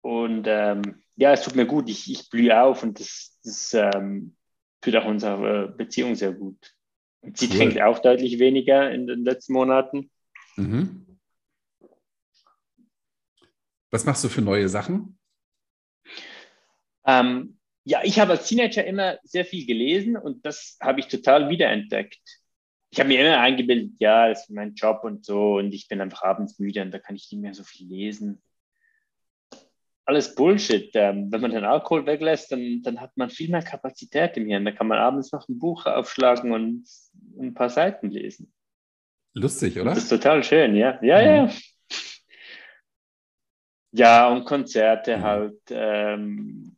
Und 0.00 0.46
ähm, 0.46 1.02
ja, 1.16 1.32
es 1.32 1.42
tut 1.42 1.56
mir 1.56 1.66
gut, 1.66 1.88
ich, 1.90 2.10
ich 2.10 2.30
blühe 2.30 2.60
auf 2.60 2.82
und 2.82 2.98
das, 2.98 3.38
das 3.44 3.74
ähm, 3.74 4.36
tut 4.80 4.96
auch 4.96 5.04
unserer 5.04 5.68
Beziehung 5.68 6.14
sehr 6.14 6.32
gut. 6.32 6.74
Und 7.20 7.36
sie 7.36 7.48
cool. 7.48 7.56
trinkt 7.56 7.80
auch 7.80 7.98
deutlich 8.00 8.38
weniger 8.38 8.90
in 8.90 9.06
den 9.06 9.24
letzten 9.24 9.52
Monaten. 9.52 10.10
Mhm. 10.56 11.06
Was 13.90 14.06
machst 14.06 14.24
du 14.24 14.28
für 14.28 14.40
neue 14.40 14.68
Sachen? 14.68 15.18
Ähm, 17.04 17.58
ja, 17.84 18.00
ich 18.04 18.18
habe 18.20 18.32
als 18.32 18.46
Teenager 18.46 18.84
immer 18.84 19.18
sehr 19.24 19.44
viel 19.44 19.66
gelesen 19.66 20.16
und 20.16 20.44
das 20.46 20.76
habe 20.80 21.00
ich 21.00 21.08
total 21.08 21.48
wiederentdeckt. 21.48 22.20
Ich 22.90 23.00
habe 23.00 23.08
mir 23.08 23.20
immer 23.20 23.40
eingebildet, 23.40 23.94
ja, 23.98 24.28
das 24.28 24.42
ist 24.42 24.50
mein 24.50 24.74
Job 24.74 25.02
und 25.04 25.24
so 25.24 25.56
und 25.56 25.72
ich 25.72 25.88
bin 25.88 26.00
einfach 26.00 26.22
abends 26.22 26.58
müde 26.58 26.82
und 26.82 26.90
da 26.90 26.98
kann 26.98 27.16
ich 27.16 27.30
nicht 27.30 27.40
mehr 27.40 27.54
so 27.54 27.64
viel 27.64 27.88
lesen 27.88 28.42
alles 30.04 30.34
Bullshit. 30.34 30.90
Ähm, 30.94 31.30
wenn 31.30 31.40
man 31.40 31.52
den 31.52 31.64
Alkohol 31.64 32.06
weglässt, 32.06 32.52
dann, 32.52 32.82
dann 32.82 33.00
hat 33.00 33.16
man 33.16 33.30
viel 33.30 33.50
mehr 33.50 33.62
Kapazität 33.62 34.36
im 34.36 34.46
Hirn. 34.46 34.64
Da 34.64 34.72
kann 34.72 34.88
man 34.88 34.98
abends 34.98 35.32
noch 35.32 35.48
ein 35.48 35.58
Buch 35.58 35.86
aufschlagen 35.86 36.52
und 36.52 36.86
ein 37.38 37.54
paar 37.54 37.70
Seiten 37.70 38.10
lesen. 38.10 38.52
Lustig, 39.34 39.78
oder? 39.78 39.94
Das 39.94 40.04
ist 40.04 40.08
total 40.08 40.42
schön, 40.44 40.74
ja. 40.74 40.98
Ja, 41.02 41.18
mhm. 41.18 41.48
ja. 41.48 41.54
Ja, 43.94 44.28
und 44.30 44.44
Konzerte 44.44 45.18
mhm. 45.18 45.22
halt. 45.22 45.60
Ähm, 45.70 46.76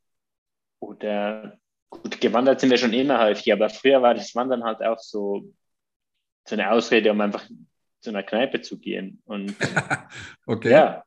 oder 0.88 1.59
gut, 1.90 2.20
gewandert 2.20 2.61
sind 2.61 2.70
wir 2.70 2.79
schon 2.79 2.92
immer 2.92 3.20
häufig, 3.20 3.53
aber 3.53 3.68
früher 3.68 4.03
war 4.03 4.14
das 4.14 4.35
Wandern 4.35 4.64
halt 4.64 4.83
auch 4.83 4.99
so, 4.99 5.53
so 6.47 6.55
eine 6.55 6.70
Ausrede, 6.70 7.11
um 7.11 7.20
einfach 7.20 7.44
zu 8.01 8.11
einer 8.11 8.23
Kneipe 8.23 8.61
zu 8.61 8.79
gehen. 8.79 9.23
Und 9.25 9.57
okay. 10.47 10.70
Ja. 10.70 11.05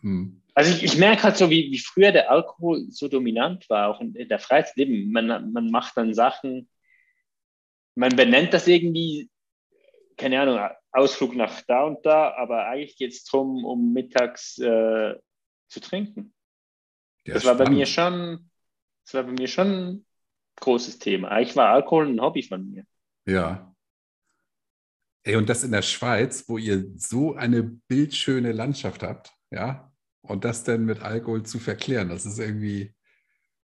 Hm. 0.00 0.42
Also 0.54 0.74
ich, 0.74 0.82
ich 0.82 0.96
merke 0.96 1.24
halt 1.24 1.36
so, 1.36 1.50
wie, 1.50 1.70
wie 1.70 1.78
früher 1.78 2.12
der 2.12 2.30
Alkohol 2.30 2.86
so 2.88 3.08
dominant 3.08 3.68
war, 3.68 3.88
auch 3.88 4.00
in, 4.00 4.14
in 4.14 4.28
der 4.28 4.38
Freizeitleben. 4.38 5.12
Man, 5.12 5.52
man 5.52 5.70
macht 5.70 5.96
dann 5.98 6.14
Sachen, 6.14 6.68
man 7.94 8.16
benennt 8.16 8.54
das 8.54 8.66
irgendwie, 8.66 9.28
keine 10.16 10.40
Ahnung, 10.40 10.58
Ausflug 10.92 11.36
nach 11.36 11.60
da 11.62 11.84
und 11.84 12.06
da, 12.06 12.34
aber 12.36 12.66
eigentlich 12.66 12.96
geht 12.96 13.12
es 13.12 13.24
darum, 13.24 13.66
um 13.66 13.92
mittags 13.92 14.58
äh, 14.58 15.14
zu 15.68 15.80
trinken. 15.80 16.32
Ja, 17.26 17.34
das 17.34 17.44
war 17.44 17.56
bei 17.56 17.68
mir 17.68 17.84
schon, 17.84 18.50
das 19.06 19.14
war 19.14 19.22
bei 19.22 19.32
mir 19.32 19.46
schon 19.46 19.68
ein 19.68 20.06
großes 20.56 20.98
Thema. 20.98 21.28
Eigentlich 21.28 21.54
war 21.54 21.68
Alkohol 21.68 22.08
ein 22.08 22.20
Hobby 22.20 22.42
von 22.42 22.68
mir. 22.68 22.84
Ja. 23.24 23.72
Ey, 25.22 25.36
und 25.36 25.48
das 25.48 25.62
in 25.62 25.70
der 25.72 25.82
Schweiz, 25.82 26.48
wo 26.48 26.58
ihr 26.58 26.86
so 26.96 27.34
eine 27.34 27.62
bildschöne 27.62 28.52
Landschaft 28.52 29.02
habt, 29.02 29.32
ja, 29.50 29.92
und 30.22 30.44
das 30.44 30.64
dann 30.64 30.84
mit 30.84 31.02
Alkohol 31.02 31.44
zu 31.44 31.60
verklären, 31.60 32.08
das 32.08 32.26
ist 32.26 32.38
irgendwie. 32.38 32.94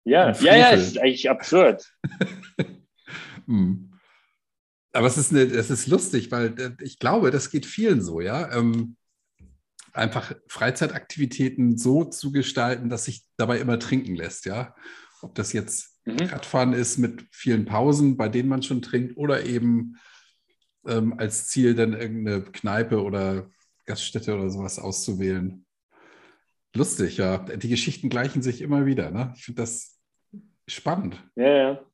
Ja, 0.03 0.31
ja, 0.33 0.55
ja, 0.55 0.69
ist 0.69 0.99
eigentlich 0.99 1.29
absurd. 1.29 1.91
hm. 3.45 3.99
Aber 4.91 5.07
es 5.07 5.17
ist, 5.17 5.31
eine, 5.31 5.41
es 5.41 5.71
ist 5.71 5.87
lustig, 5.87 6.31
weil 6.31 6.59
äh, 6.59 6.83
ich 6.83 6.99
glaube, 6.99 7.31
das 7.31 7.49
geht 7.49 7.65
vielen 7.65 8.01
so, 8.01 8.21
ja. 8.21 8.55
Ähm, 8.55 8.97
einfach 9.93 10.35
Freizeitaktivitäten 10.47 11.77
so 11.77 12.03
zu 12.03 12.31
gestalten, 12.31 12.89
dass 12.89 13.05
sich 13.05 13.23
dabei 13.37 13.59
immer 13.59 13.79
trinken 13.79 14.15
lässt, 14.15 14.45
ja. 14.45 14.75
Ob 15.23 15.35
das 15.35 15.53
jetzt 15.53 15.99
mhm. 16.05 16.17
Radfahren 16.17 16.73
ist 16.73 16.97
mit 16.97 17.25
vielen 17.31 17.65
Pausen, 17.65 18.17
bei 18.17 18.29
denen 18.29 18.49
man 18.49 18.63
schon 18.63 18.81
trinkt, 18.81 19.17
oder 19.17 19.45
eben 19.45 19.97
ähm, 20.85 21.17
als 21.17 21.47
Ziel 21.47 21.75
dann 21.75 21.93
irgendeine 21.93 22.43
Kneipe 22.43 23.01
oder 23.01 23.49
Gaststätte 23.85 24.35
oder 24.35 24.49
sowas 24.49 24.79
auszuwählen. 24.79 25.65
Lustig, 26.75 27.17
ja. 27.17 27.37
Die 27.37 27.69
Geschichten 27.69 28.09
gleichen 28.09 28.41
sich 28.41 28.61
immer 28.61 28.85
wieder. 28.85 29.11
Ne? 29.11 29.33
Ich 29.35 29.45
finde 29.45 29.61
das 29.61 29.99
spannend. 30.67 31.23
Ja, 31.35 31.57
ja. 31.57 31.85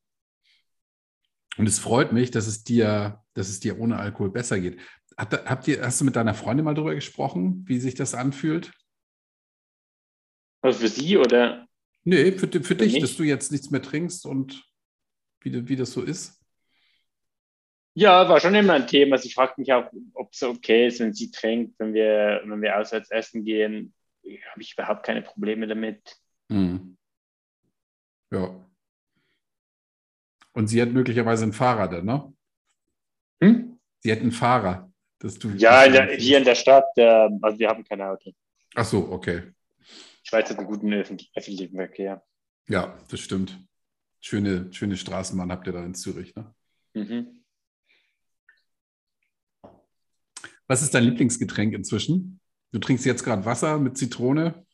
Und 1.58 1.68
es 1.68 1.80
freut 1.80 2.14
mich, 2.14 2.32
dass 2.32 2.48
es 2.48 2.64
dir, 2.64 3.22
dass 3.34 3.50
es 3.50 3.60
dir 3.60 3.80
ohne 3.80 3.98
Alkohol 3.98 4.32
besser 4.32 4.60
geht. 4.60 4.80
Hat, 5.18 5.46
habt 5.50 5.68
ihr, 5.68 5.84
hast 5.84 6.00
du 6.00 6.06
mit 6.06 6.16
deiner 6.16 6.34
Freundin 6.34 6.64
mal 6.64 6.74
darüber 6.74 6.96
gesprochen, 6.96 7.66
wie 7.68 7.80
sich 7.80 7.96
das 7.96 8.16
anfühlt? 8.16 8.72
Also 10.62 10.80
für 10.80 10.88
sie 10.88 11.18
oder? 11.18 11.68
Nee, 12.04 12.32
für, 12.32 12.48
für, 12.48 12.64
für 12.64 12.76
dich, 12.76 12.94
mich? 12.94 13.02
dass 13.02 13.18
du 13.18 13.24
jetzt 13.24 13.52
nichts 13.52 13.72
mehr 13.72 13.82
trinkst 13.82 14.26
und 14.26 14.64
wie, 15.42 15.68
wie 15.68 15.76
das 15.76 15.92
so 15.92 16.02
ist. 16.02 16.40
Ja, 17.94 18.30
war 18.30 18.40
schon 18.40 18.56
immer 18.56 18.74
ein 18.74 18.88
Thema. 18.88 19.16
Also 19.16 19.26
ich 19.26 19.36
frage 19.36 19.54
mich 19.58 19.74
auch, 19.74 19.92
ob 20.14 20.32
es 20.32 20.42
okay 20.44 20.88
ist, 20.88 21.00
wenn 21.00 21.14
sie 21.14 21.32
trinkt, 21.32 21.78
wenn 21.80 21.94
wir, 21.94 22.42
wenn 22.46 22.62
wir 22.62 22.78
auswärts 22.80 23.12
essen 23.12 23.44
gehen 23.44 23.94
habe 24.52 24.62
ich 24.62 24.74
überhaupt 24.74 25.06
keine 25.06 25.22
Probleme 25.22 25.68
damit. 25.68 26.18
Mhm. 26.50 26.98
Ja. 28.32 28.66
Und 30.54 30.68
sie 30.68 30.82
hat 30.82 30.90
möglicherweise 30.90 31.46
ein 31.46 31.54
Fahrrad, 31.54 32.04
ne? 32.04 32.34
Hm? 33.42 33.80
Sie 34.00 34.12
hat 34.12 34.20
einen 34.20 34.32
Fahrer. 34.32 34.92
Dass 35.20 35.38
du, 35.38 35.50
ja, 35.50 35.84
in 35.84 35.94
der, 35.94 36.16
hier 36.16 36.38
in 36.38 36.46
der 36.46 36.56
Stadt, 36.56 36.86
äh, 36.96 37.30
also 37.42 37.60
wir 37.60 37.68
haben 37.68 37.84
kein 37.84 38.02
Auto. 38.02 38.32
Ach 38.76 38.86
so, 38.86 39.12
okay. 39.12 39.52
Schweiz 40.30 40.48
hat 40.52 40.60
einen 40.60 40.68
guten 40.68 40.94
öffentlichen 40.94 41.76
Verkehr. 41.76 42.24
Ja, 42.68 42.96
das 43.10 43.20
stimmt. 43.20 43.58
Schöne, 44.22 44.72
schöne 44.72 44.96
Straßenbahn 44.96 45.52
habt 45.52 45.66
ihr 45.66 45.74
da 45.74 45.84
in 45.84 45.96
Zürich, 45.96 46.36
ne? 46.36 46.54
Mhm. 46.94 47.44
Was 50.68 50.84
ist 50.84 50.94
dein 50.94 51.06
Lieblingsgetränk 51.06 51.74
inzwischen? 51.74 52.40
Du 52.72 52.78
trinkst 52.78 53.08
jetzt 53.08 53.24
gerade 53.24 53.44
Wasser 53.44 53.80
mit 53.80 53.98
Zitrone? 53.98 54.68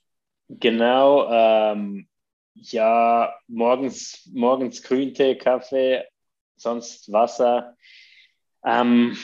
Genau, 0.49 1.31
ähm, 1.31 2.09
ja, 2.55 3.33
morgens, 3.47 4.29
morgens 4.33 4.83
Grüntee, 4.83 5.37
Kaffee, 5.37 6.03
sonst 6.57 7.09
Wasser. 7.13 7.77
Ähm, 8.65 9.17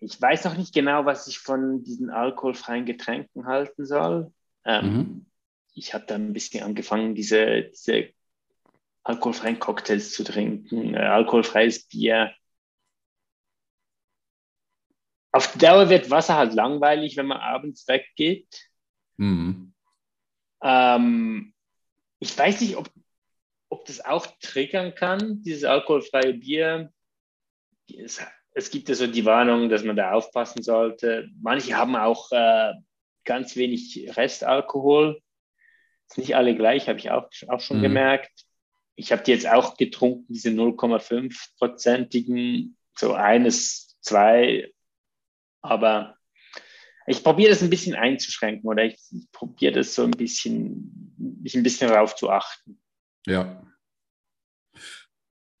ich 0.00 0.20
weiß 0.20 0.44
noch 0.44 0.58
nicht 0.58 0.74
genau, 0.74 1.06
was 1.06 1.26
ich 1.26 1.38
von 1.38 1.82
diesen 1.84 2.10
alkoholfreien 2.10 2.84
Getränken 2.84 3.46
halten 3.46 3.86
soll. 3.86 4.30
Ähm, 4.66 4.92
mhm. 4.92 5.29
Ich 5.74 5.94
habe 5.94 6.04
dann 6.06 6.28
ein 6.28 6.32
bisschen 6.32 6.62
angefangen, 6.64 7.14
diese, 7.14 7.62
diese 7.62 8.10
alkoholfreien 9.02 9.58
Cocktails 9.58 10.12
zu 10.12 10.24
trinken, 10.24 10.94
äh, 10.94 10.98
alkoholfreies 10.98 11.86
Bier 11.86 12.34
auf 15.32 15.56
Dauer 15.56 15.88
wird 15.88 16.10
Wasser 16.10 16.36
halt 16.36 16.54
langweilig, 16.54 17.16
wenn 17.16 17.26
man 17.26 17.38
abends 17.38 17.86
weggeht. 17.86 18.68
Mhm. 19.16 19.72
Ähm, 20.62 21.54
ich 22.18 22.36
weiß 22.36 22.60
nicht, 22.60 22.76
ob, 22.76 22.90
ob 23.68 23.84
das 23.84 24.04
auch 24.04 24.26
triggern 24.40 24.94
kann, 24.94 25.42
dieses 25.42 25.64
alkoholfreie 25.64 26.34
Bier. 26.34 26.92
Es, 27.96 28.20
es 28.52 28.70
gibt 28.70 28.88
ja 28.88 28.94
so 28.94 29.06
die 29.06 29.24
Warnung, 29.24 29.68
dass 29.68 29.84
man 29.84 29.96
da 29.96 30.12
aufpassen 30.12 30.62
sollte. 30.62 31.30
Manche 31.40 31.76
haben 31.76 31.96
auch 31.96 32.30
äh, 32.32 32.74
ganz 33.24 33.54
wenig 33.56 34.10
Restalkohol. 34.16 35.22
Nicht 36.16 36.36
alle 36.36 36.56
gleich, 36.56 36.88
habe 36.88 36.98
ich 36.98 37.10
auch, 37.10 37.28
auch 37.48 37.60
schon 37.60 37.78
mhm. 37.78 37.82
gemerkt. 37.82 38.46
Ich 38.96 39.12
habe 39.12 39.22
die 39.22 39.30
jetzt 39.30 39.48
auch 39.48 39.76
getrunken, 39.76 40.32
diese 40.32 40.50
0,5-prozentigen, 40.50 42.76
so 42.96 43.14
eines, 43.14 43.96
zwei. 44.00 44.72
Aber 45.62 46.16
ich 47.06 47.24
probiere 47.24 47.50
das 47.50 47.62
ein 47.62 47.70
bisschen 47.70 47.94
einzuschränken 47.94 48.68
oder 48.68 48.84
ich, 48.84 49.00
ich 49.10 49.32
probiere 49.32 49.72
das 49.72 49.94
so 49.94 50.04
ein 50.04 50.10
bisschen, 50.10 51.38
mich 51.42 51.54
ein 51.54 51.62
bisschen 51.62 51.88
darauf 51.88 52.14
zu 52.14 52.30
achten. 52.30 52.78
Ja. 53.26 53.62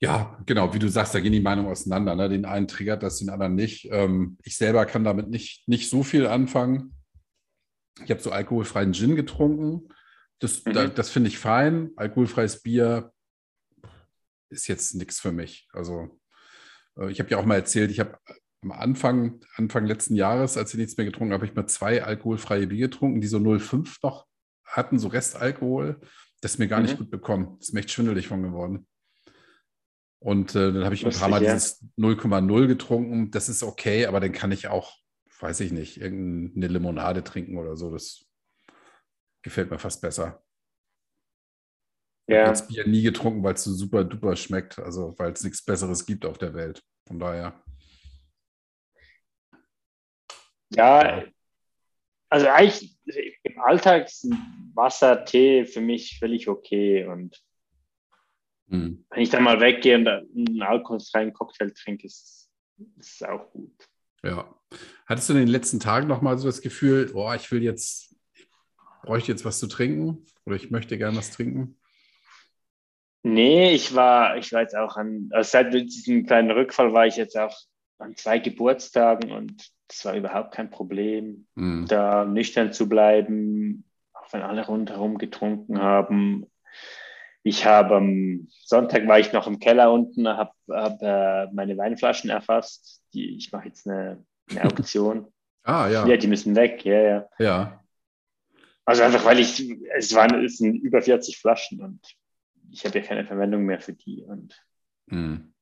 Ja, 0.02 0.38
genau, 0.46 0.72
wie 0.72 0.78
du 0.78 0.88
sagst, 0.88 1.14
da 1.14 1.20
gehen 1.20 1.32
die 1.32 1.40
Meinungen 1.40 1.70
auseinander. 1.70 2.14
Ne? 2.14 2.30
Den 2.30 2.46
einen 2.46 2.66
triggert 2.66 3.02
das, 3.02 3.18
den 3.18 3.28
anderen 3.28 3.54
nicht. 3.54 3.86
Ähm, 3.90 4.38
ich 4.42 4.56
selber 4.56 4.86
kann 4.86 5.04
damit 5.04 5.28
nicht, 5.28 5.68
nicht 5.68 5.90
so 5.90 6.02
viel 6.02 6.26
anfangen. 6.26 6.94
Ich 8.04 8.10
habe 8.10 8.20
so 8.20 8.30
alkoholfreien 8.30 8.94
Gin 8.94 9.14
getrunken. 9.14 9.92
Das, 10.40 10.64
mhm. 10.64 10.72
da, 10.72 10.88
das 10.88 11.10
finde 11.10 11.28
ich 11.28 11.38
fein. 11.38 11.90
Alkoholfreies 11.96 12.62
Bier 12.62 13.12
ist 14.48 14.66
jetzt 14.66 14.94
nichts 14.94 15.20
für 15.20 15.32
mich. 15.32 15.68
Also 15.72 16.18
äh, 16.98 17.10
ich 17.10 17.20
habe 17.20 17.30
ja 17.30 17.38
auch 17.38 17.44
mal 17.44 17.56
erzählt, 17.56 17.90
ich 17.90 18.00
habe 18.00 18.18
am 18.62 18.72
Anfang, 18.72 19.40
Anfang 19.56 19.86
letzten 19.86 20.16
Jahres, 20.16 20.56
als 20.56 20.74
ich 20.74 20.80
nichts 20.80 20.96
mehr 20.96 21.06
getrunken 21.06 21.32
habe, 21.32 21.42
habe 21.42 21.50
ich 21.50 21.56
mal 21.56 21.66
zwei 21.66 22.02
alkoholfreie 22.02 22.66
Bier 22.66 22.88
getrunken, 22.88 23.20
die 23.20 23.26
so 23.26 23.38
0,5 23.38 23.98
noch 24.02 24.26
hatten, 24.64 24.98
so 24.98 25.08
Restalkohol. 25.08 26.00
Das 26.40 26.52
ist 26.52 26.58
mir 26.58 26.68
gar 26.68 26.80
mhm. 26.80 26.86
nicht 26.86 26.98
gut 26.98 27.10
bekommen. 27.10 27.56
Das 27.58 27.68
ist 27.68 27.74
mir 27.74 27.80
echt 27.80 27.90
schwindelig 27.90 28.28
von 28.28 28.42
geworden. 28.42 28.86
Und 30.22 30.54
äh, 30.54 30.72
dann 30.72 30.84
habe 30.84 30.94
ich 30.94 31.06
ein 31.06 31.12
paar 31.12 31.28
Mal 31.28 31.42
ja. 31.42 31.54
dieses 31.54 31.82
0,0 31.98 32.66
getrunken. 32.66 33.30
Das 33.30 33.48
ist 33.48 33.62
okay, 33.62 34.06
aber 34.06 34.20
dann 34.20 34.32
kann 34.32 34.52
ich 34.52 34.68
auch, 34.68 34.98
weiß 35.40 35.60
ich 35.60 35.72
nicht, 35.72 35.98
irgendeine 35.98 36.68
Limonade 36.68 37.24
trinken 37.24 37.56
oder 37.56 37.76
so. 37.76 37.90
Das 37.90 38.26
gefällt 39.42 39.70
mir 39.70 39.78
fast 39.78 40.00
besser. 40.00 40.42
Ja. 42.28 42.36
Ich 42.36 42.40
habe 42.40 42.50
das 42.50 42.68
Bier 42.68 42.86
nie 42.86 43.02
getrunken, 43.02 43.42
weil 43.42 43.54
es 43.54 43.64
so 43.64 43.72
super 43.72 44.04
duper 44.04 44.36
schmeckt. 44.36 44.78
Also, 44.78 45.14
weil 45.18 45.32
es 45.32 45.42
nichts 45.42 45.64
Besseres 45.64 46.06
gibt 46.06 46.24
auf 46.24 46.38
der 46.38 46.54
Welt. 46.54 46.82
Von 47.06 47.18
daher. 47.18 47.62
Ja, 50.72 51.24
also 52.30 52.46
eigentlich 52.46 52.96
im 53.42 53.60
Alltag 53.60 54.06
ist 54.06 54.28
Wasser, 54.74 55.24
Tee 55.24 55.66
für 55.66 55.80
mich 55.80 56.18
völlig 56.18 56.48
okay. 56.48 57.04
Und 57.06 57.42
hm. 58.68 59.04
wenn 59.10 59.22
ich 59.22 59.30
dann 59.30 59.42
mal 59.42 59.60
weggehe 59.60 59.96
und 59.96 60.06
einen 60.06 60.62
alkoholfreien 60.62 61.32
Cocktail 61.32 61.72
trinke, 61.72 62.06
ist 62.06 62.48
es 62.98 63.22
auch 63.22 63.50
gut. 63.50 63.74
Ja. 64.22 64.54
Hattest 65.06 65.28
du 65.28 65.32
in 65.32 65.40
den 65.40 65.48
letzten 65.48 65.80
Tagen 65.80 66.06
noch 66.06 66.22
mal 66.22 66.38
so 66.38 66.46
das 66.46 66.62
Gefühl, 66.62 67.10
oh, 67.14 67.32
ich 67.34 67.50
will 67.50 67.64
jetzt, 67.64 68.09
bräuchte 69.02 69.32
jetzt 69.32 69.44
was 69.44 69.58
zu 69.58 69.66
trinken 69.66 70.26
oder 70.46 70.56
ich 70.56 70.70
möchte 70.70 70.98
gerne 70.98 71.16
was 71.16 71.30
trinken? 71.30 71.76
Nee, 73.22 73.72
ich 73.72 73.94
war, 73.94 74.36
ich 74.36 74.52
war 74.52 74.62
jetzt 74.62 74.76
auch 74.76 74.96
an, 74.96 75.28
also 75.32 75.50
seit 75.50 75.74
diesem 75.74 76.24
kleinen 76.24 76.50
Rückfall 76.50 76.92
war 76.92 77.06
ich 77.06 77.16
jetzt 77.16 77.36
auch 77.36 77.54
an 77.98 78.16
zwei 78.16 78.38
Geburtstagen 78.38 79.30
und 79.30 79.70
es 79.88 80.04
war 80.04 80.14
überhaupt 80.14 80.54
kein 80.54 80.70
Problem, 80.70 81.46
mhm. 81.54 81.86
da 81.86 82.24
nüchtern 82.24 82.72
zu 82.72 82.88
bleiben, 82.88 83.84
auch 84.14 84.32
wenn 84.32 84.42
alle 84.42 84.66
rundherum 84.66 85.18
getrunken 85.18 85.82
haben. 85.82 86.46
Ich 87.42 87.66
habe 87.66 87.96
am 87.96 88.48
Sonntag 88.64 89.06
war 89.06 89.18
ich 89.18 89.32
noch 89.32 89.46
im 89.46 89.58
Keller 89.58 89.92
unten, 89.92 90.28
habe 90.28 90.52
hab, 90.70 91.02
äh, 91.02 91.46
meine 91.52 91.76
Weinflaschen 91.76 92.30
erfasst. 92.30 93.02
Die, 93.12 93.36
ich 93.36 93.50
mache 93.52 93.68
jetzt 93.68 93.86
eine, 93.86 94.24
eine 94.50 94.64
Auktion. 94.64 95.26
ah, 95.64 95.88
ja. 95.88 96.06
Ja, 96.06 96.16
die 96.16 96.26
müssen 96.26 96.54
weg, 96.54 96.84
ja, 96.84 97.00
ja. 97.00 97.28
Ja. 97.38 97.84
Also 98.84 99.02
einfach, 99.02 99.24
weil 99.24 99.38
ich, 99.38 99.60
es 99.96 100.14
waren, 100.14 100.44
es 100.44 100.58
sind 100.58 100.76
über 100.76 101.02
40 101.02 101.38
Flaschen 101.38 101.80
und 101.82 102.00
ich 102.72 102.84
habe 102.84 102.98
ja 102.98 103.04
keine 103.04 103.26
Verwendung 103.26 103.64
mehr 103.64 103.80
für 103.80 103.92
die. 103.92 104.22
Und 104.22 104.60
mhm. 105.06 105.52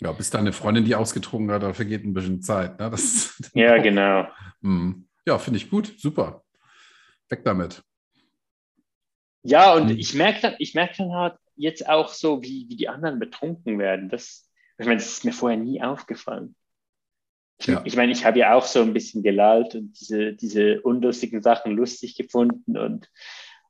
Ja, 0.00 0.12
bis 0.12 0.30
deine 0.30 0.52
Freundin 0.52 0.84
die 0.84 0.94
ausgetrunken 0.94 1.50
hat, 1.50 1.62
da 1.62 1.74
vergeht 1.74 2.04
ein 2.04 2.14
bisschen 2.14 2.40
Zeit. 2.40 2.78
Ne? 2.78 2.90
Das, 2.90 3.38
ja, 3.54 3.76
genau. 3.78 4.26
Hm. 4.62 5.06
Ja, 5.26 5.38
finde 5.38 5.58
ich 5.58 5.68
gut. 5.68 5.92
Super. 5.98 6.42
Weg 7.28 7.44
damit. 7.44 7.82
Ja, 9.42 9.74
und 9.74 9.90
hm. 9.90 9.98
ich 9.98 10.14
merke 10.14 10.40
dann, 10.40 10.54
ich 10.58 10.74
merke 10.74 10.94
dann 10.98 11.12
halt 11.12 11.36
jetzt 11.54 11.86
auch 11.86 12.08
so, 12.08 12.42
wie, 12.42 12.66
wie 12.68 12.76
die 12.76 12.88
anderen 12.88 13.18
betrunken 13.18 13.78
werden. 13.78 14.08
Das, 14.08 14.50
ich 14.78 14.86
meine, 14.86 14.98
das 14.98 15.08
ist 15.08 15.24
mir 15.24 15.32
vorher 15.32 15.58
nie 15.58 15.82
aufgefallen. 15.82 16.56
Ich, 17.60 17.66
ja. 17.66 17.82
ich 17.84 17.94
meine, 17.94 18.12
ich 18.12 18.24
habe 18.24 18.38
ja 18.38 18.54
auch 18.54 18.64
so 18.64 18.80
ein 18.80 18.94
bisschen 18.94 19.22
gelallt 19.22 19.74
und 19.74 19.92
diese, 20.00 20.32
diese 20.32 20.80
unlustigen 20.80 21.42
Sachen 21.42 21.72
lustig 21.72 22.16
gefunden 22.16 22.78
und 22.78 23.10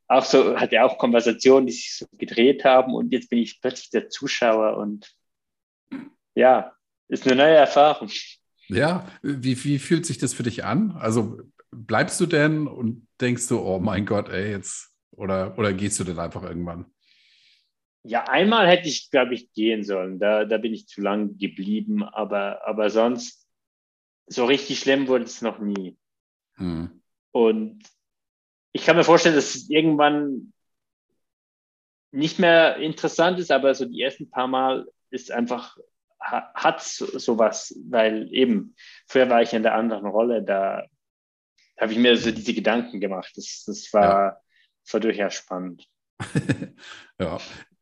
auch 0.07 0.25
so, 0.25 0.57
hatte 0.57 0.83
auch 0.85 0.99
Konversationen, 0.99 1.67
die 1.67 1.73
sich 1.73 1.97
so 1.97 2.07
gedreht 2.17 2.65
haben 2.65 2.95
und 2.95 3.13
jetzt 3.13 3.31
bin 3.31 3.41
ich 3.41 3.61
plötzlich 3.61 3.91
der 3.91 4.09
Zuschauer 4.09 4.77
und 4.77 5.13
ja, 6.35 6.73
ist 7.09 7.27
eine 7.27 7.37
neue 7.37 7.57
Erfahrung. 7.57 8.11
Ja, 8.69 9.09
wie, 9.23 9.63
wie 9.65 9.79
fühlt 9.79 10.07
sich 10.07 10.19
das 10.19 10.35
für 10.35 10.45
dich 10.45 10.65
an? 10.65 10.93
Also 10.93 11.41
bleibst 11.73 12.21
du 12.21 12.27
denn 12.27 12.69
und 12.69 13.07
denkst 13.21 13.49
du, 13.49 13.61
oh 13.61 13.81
mein 13.81 14.07
Gott, 14.07 14.29
ey, 14.29 14.53
jetzt, 14.53 14.93
oder, 15.11 15.59
oder 15.59 15.73
gehst 15.73 15.99
du 15.99 16.05
denn 16.05 16.19
einfach 16.19 16.43
irgendwann? 16.45 16.87
Ja, 18.03 18.25
einmal 18.25 18.67
hätte 18.67 18.89
ich, 18.89 19.11
glaube 19.11 19.35
ich, 19.35 19.53
gehen 19.53 19.85
sollen. 19.85 20.19
Da, 20.19 20.45
da 20.45 20.57
bin 20.59 20.73
ich 20.73 20.87
zu 20.87 21.03
lang 21.03 21.37
geblieben, 21.37 22.03
aber, 22.03 22.67
aber 22.67 22.89
sonst 22.91 23.40
so 24.27 24.45
richtig 24.45 24.81
schlimm 24.81 25.09
wurde 25.09 25.25
es 25.25 25.43
noch 25.43 25.59
nie. 25.59 25.97
Hm. 26.55 27.03
Und 27.33 27.83
ich 28.73 28.85
kann 28.85 28.97
mir 28.97 29.05
vorstellen, 29.05 29.35
dass 29.35 29.55
es 29.55 29.71
irgendwann 29.71 30.53
nicht 32.13 32.39
mehr 32.39 32.77
interessant 32.77 33.39
ist, 33.39 33.51
aber 33.51 33.75
so 33.75 33.85
die 33.85 34.01
ersten 34.01 34.31
paar 34.31 34.49
Mal 34.49 34.89
ist 35.11 35.31
einfach 35.31 35.77
hat 36.21 36.83
sowas, 36.83 37.75
weil 37.89 38.29
eben, 38.33 38.75
früher 39.07 39.29
war 39.31 39.43
ich 39.43 39.53
in 39.55 39.63
der 39.63 39.75
anderen 39.75 40.07
Rolle, 40.07 40.43
da 40.43 40.85
habe 41.81 41.93
ich 41.93 41.99
mir 41.99 42.17
so 42.17 42.31
diese 42.31 42.53
Gedanken 42.53 43.01
gemacht. 43.01 43.33
Das, 43.37 43.65
das 43.67 43.93
war, 43.93 44.03
ja. 44.03 44.41
war 44.93 45.01
durchaus 45.01 45.35
spannend. 45.35 45.89
ja, 47.19 47.39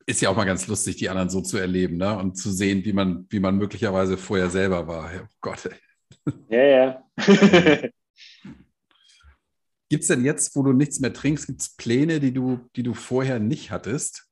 ist 0.07 0.21
ja 0.21 0.31
auch 0.31 0.37
mal 0.37 0.45
ganz 0.45 0.69
lustig, 0.69 0.97
die 0.97 1.09
anderen 1.09 1.31
so 1.31 1.41
zu 1.41 1.59
erleben 1.59 1.97
ne? 1.97 2.17
und 2.17 2.37
zu 2.37 2.53
sehen, 2.53 2.85
wie 2.85 2.93
man, 2.93 3.27
wie 3.29 3.41
man 3.41 3.57
möglicherweise 3.57 4.17
vorher 4.17 4.51
selber 4.51 4.87
war. 4.87 5.11
Oh 5.21 5.27
Gott. 5.41 5.67
Ey. 5.67 5.75
Ja, 6.49 6.63
ja. 6.63 7.05
gibt 9.89 10.03
es 10.03 10.09
denn 10.09 10.25
jetzt, 10.25 10.55
wo 10.55 10.63
du 10.63 10.73
nichts 10.73 11.01
mehr 11.01 11.13
trinkst, 11.13 11.47
gibt 11.47 11.61
es 11.61 11.75
Pläne, 11.77 12.21
die 12.21 12.33
du, 12.33 12.69
die 12.77 12.83
du 12.83 12.95
vorher 12.95 13.39
nicht 13.39 13.71
hattest? 13.71 14.29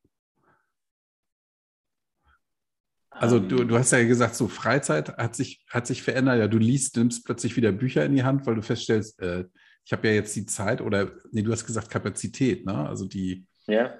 Also 3.18 3.38
du, 3.38 3.64
du 3.64 3.78
hast 3.78 3.92
ja 3.92 4.04
gesagt, 4.04 4.34
so 4.34 4.46
Freizeit 4.46 5.16
hat 5.16 5.34
sich, 5.34 5.64
hat 5.70 5.86
sich 5.86 6.02
verändert. 6.02 6.38
Ja, 6.38 6.48
du 6.48 6.58
liest, 6.58 6.96
nimmst 6.96 7.24
plötzlich 7.24 7.56
wieder 7.56 7.72
Bücher 7.72 8.04
in 8.04 8.14
die 8.14 8.24
Hand, 8.24 8.46
weil 8.46 8.56
du 8.56 8.62
feststellst, 8.62 9.20
äh, 9.20 9.46
ich 9.84 9.92
habe 9.92 10.08
ja 10.08 10.14
jetzt 10.14 10.36
die 10.36 10.44
Zeit 10.44 10.82
oder, 10.82 11.12
nee, 11.30 11.42
du 11.42 11.50
hast 11.50 11.64
gesagt 11.64 11.88
Kapazität, 11.90 12.66
ne? 12.66 12.86
Also 12.86 13.06
die, 13.06 13.46
ja. 13.66 13.94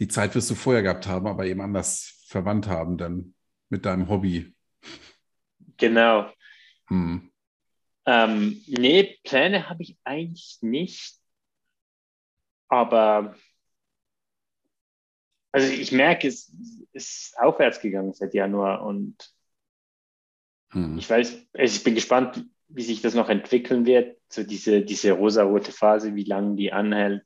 die 0.00 0.08
Zeit 0.08 0.34
wirst 0.34 0.50
du 0.50 0.56
vorher 0.56 0.82
gehabt 0.82 1.06
haben, 1.06 1.26
aber 1.28 1.46
eben 1.46 1.60
anders 1.60 2.24
verwandt 2.26 2.66
haben 2.66 2.96
dann 2.96 3.34
mit 3.68 3.84
deinem 3.86 4.08
Hobby. 4.08 4.56
Genau. 5.76 6.30
Hm. 6.88 7.30
Ähm, 8.06 8.62
nee, 8.66 9.18
Pläne 9.24 9.68
habe 9.68 9.82
ich 9.82 9.96
eigentlich 10.04 10.58
nicht. 10.60 11.16
Aber 12.68 13.34
also 15.52 15.72
ich 15.72 15.90
merke, 15.90 16.28
es 16.28 16.52
ist 16.92 17.34
aufwärts 17.38 17.80
gegangen 17.80 18.12
seit 18.12 18.34
Januar 18.34 18.84
und 18.84 19.32
hm. 20.72 20.98
ich 20.98 21.08
weiß, 21.08 21.48
also 21.54 21.76
ich 21.76 21.82
bin 21.82 21.94
gespannt, 21.94 22.44
wie 22.68 22.82
sich 22.82 23.00
das 23.00 23.14
noch 23.14 23.28
entwickeln 23.28 23.86
wird, 23.86 24.18
so 24.28 24.42
diese, 24.42 24.82
diese 24.82 25.12
rosarote 25.12 25.72
Phase, 25.72 26.14
wie 26.14 26.24
lange 26.24 26.56
die 26.56 26.72
anhält. 26.72 27.24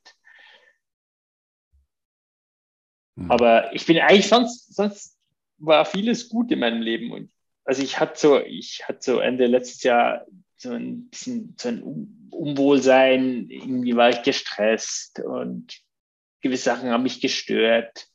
Hm. 3.16 3.30
Aber 3.30 3.74
ich 3.74 3.84
bin 3.84 3.98
eigentlich 3.98 4.28
sonst, 4.28 4.74
sonst 4.74 5.18
war 5.58 5.84
vieles 5.84 6.28
gut 6.28 6.52
in 6.52 6.60
meinem 6.60 6.82
Leben 6.82 7.12
und 7.12 7.32
also 7.64 7.82
ich 7.82 8.00
hatte 8.00 8.18
so, 8.18 8.40
ich 8.40 8.86
hatte 8.88 9.00
so 9.02 9.20
Ende 9.20 9.46
letztes 9.46 9.82
Jahr 9.82 10.26
so 10.56 10.72
ein 10.72 11.08
bisschen 11.08 11.56
so 11.58 11.68
ein 11.68 12.28
Unwohlsein, 12.30 13.48
irgendwie 13.48 13.96
war 13.96 14.10
ich 14.10 14.22
gestresst 14.22 15.20
und 15.20 15.80
gewisse 16.42 16.64
Sachen 16.64 16.90
haben 16.90 17.02
mich 17.02 17.20
gestört. 17.20 18.06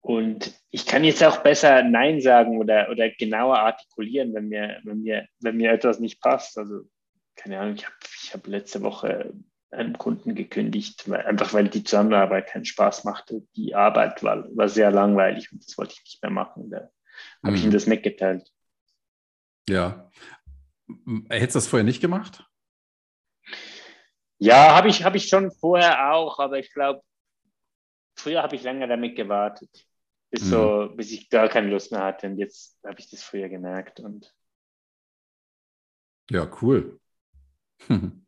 Und 0.00 0.54
ich 0.70 0.86
kann 0.86 1.04
jetzt 1.04 1.22
auch 1.22 1.42
besser 1.42 1.82
Nein 1.82 2.20
sagen 2.20 2.58
oder, 2.58 2.88
oder 2.90 3.10
genauer 3.10 3.58
artikulieren, 3.58 4.32
wenn 4.34 4.48
mir, 4.48 4.80
wenn, 4.84 5.02
mir, 5.02 5.28
wenn 5.40 5.56
mir 5.56 5.72
etwas 5.72 6.00
nicht 6.00 6.20
passt. 6.20 6.56
Also, 6.56 6.88
keine 7.36 7.60
Ahnung, 7.60 7.74
ich 7.74 7.84
habe 7.84 7.96
ich 8.22 8.34
hab 8.34 8.46
letzte 8.46 8.82
Woche 8.82 9.34
einem 9.70 9.98
Kunden 9.98 10.34
gekündigt, 10.34 11.08
weil, 11.10 11.26
einfach 11.26 11.52
weil 11.52 11.68
die 11.68 11.84
Zusammenarbeit 11.84 12.46
keinen 12.46 12.64
Spaß 12.64 13.04
machte. 13.04 13.42
Die 13.54 13.74
Arbeit 13.74 14.22
war, 14.22 14.44
war 14.56 14.68
sehr 14.68 14.90
langweilig 14.90 15.52
und 15.52 15.64
das 15.64 15.76
wollte 15.76 15.94
ich 15.94 16.04
nicht 16.04 16.22
mehr 16.22 16.32
machen. 16.32 16.70
Da 16.70 16.90
habe 17.42 17.56
ich 17.56 17.62
ihm 17.62 17.68
mhm. 17.68 17.74
das 17.74 17.86
mitgeteilt. 17.86 18.52
Ja. 19.68 20.10
Hättest 21.28 21.54
du 21.54 21.58
das 21.58 21.66
vorher 21.66 21.84
nicht 21.84 22.00
gemacht? 22.00 22.44
Ja, 24.38 24.74
habe 24.76 24.88
ich, 24.88 25.02
hab 25.04 25.14
ich 25.14 25.28
schon 25.28 25.50
vorher 25.50 26.12
auch, 26.12 26.38
aber 26.38 26.58
ich 26.58 26.72
glaube, 26.72 27.02
früher 28.16 28.42
habe 28.42 28.56
ich 28.56 28.62
länger 28.62 28.86
damit 28.86 29.16
gewartet, 29.16 29.86
bis, 30.30 30.44
mhm. 30.44 30.48
so, 30.48 30.92
bis 30.94 31.10
ich 31.10 31.28
gar 31.28 31.48
keine 31.48 31.70
Lust 31.70 31.92
mehr 31.92 32.04
hatte. 32.04 32.28
Und 32.28 32.38
jetzt 32.38 32.78
habe 32.84 32.98
ich 32.98 33.10
das 33.10 33.22
früher 33.22 33.48
gemerkt. 33.48 34.00
Und 34.00 34.34
ja, 36.30 36.48
cool. 36.62 37.00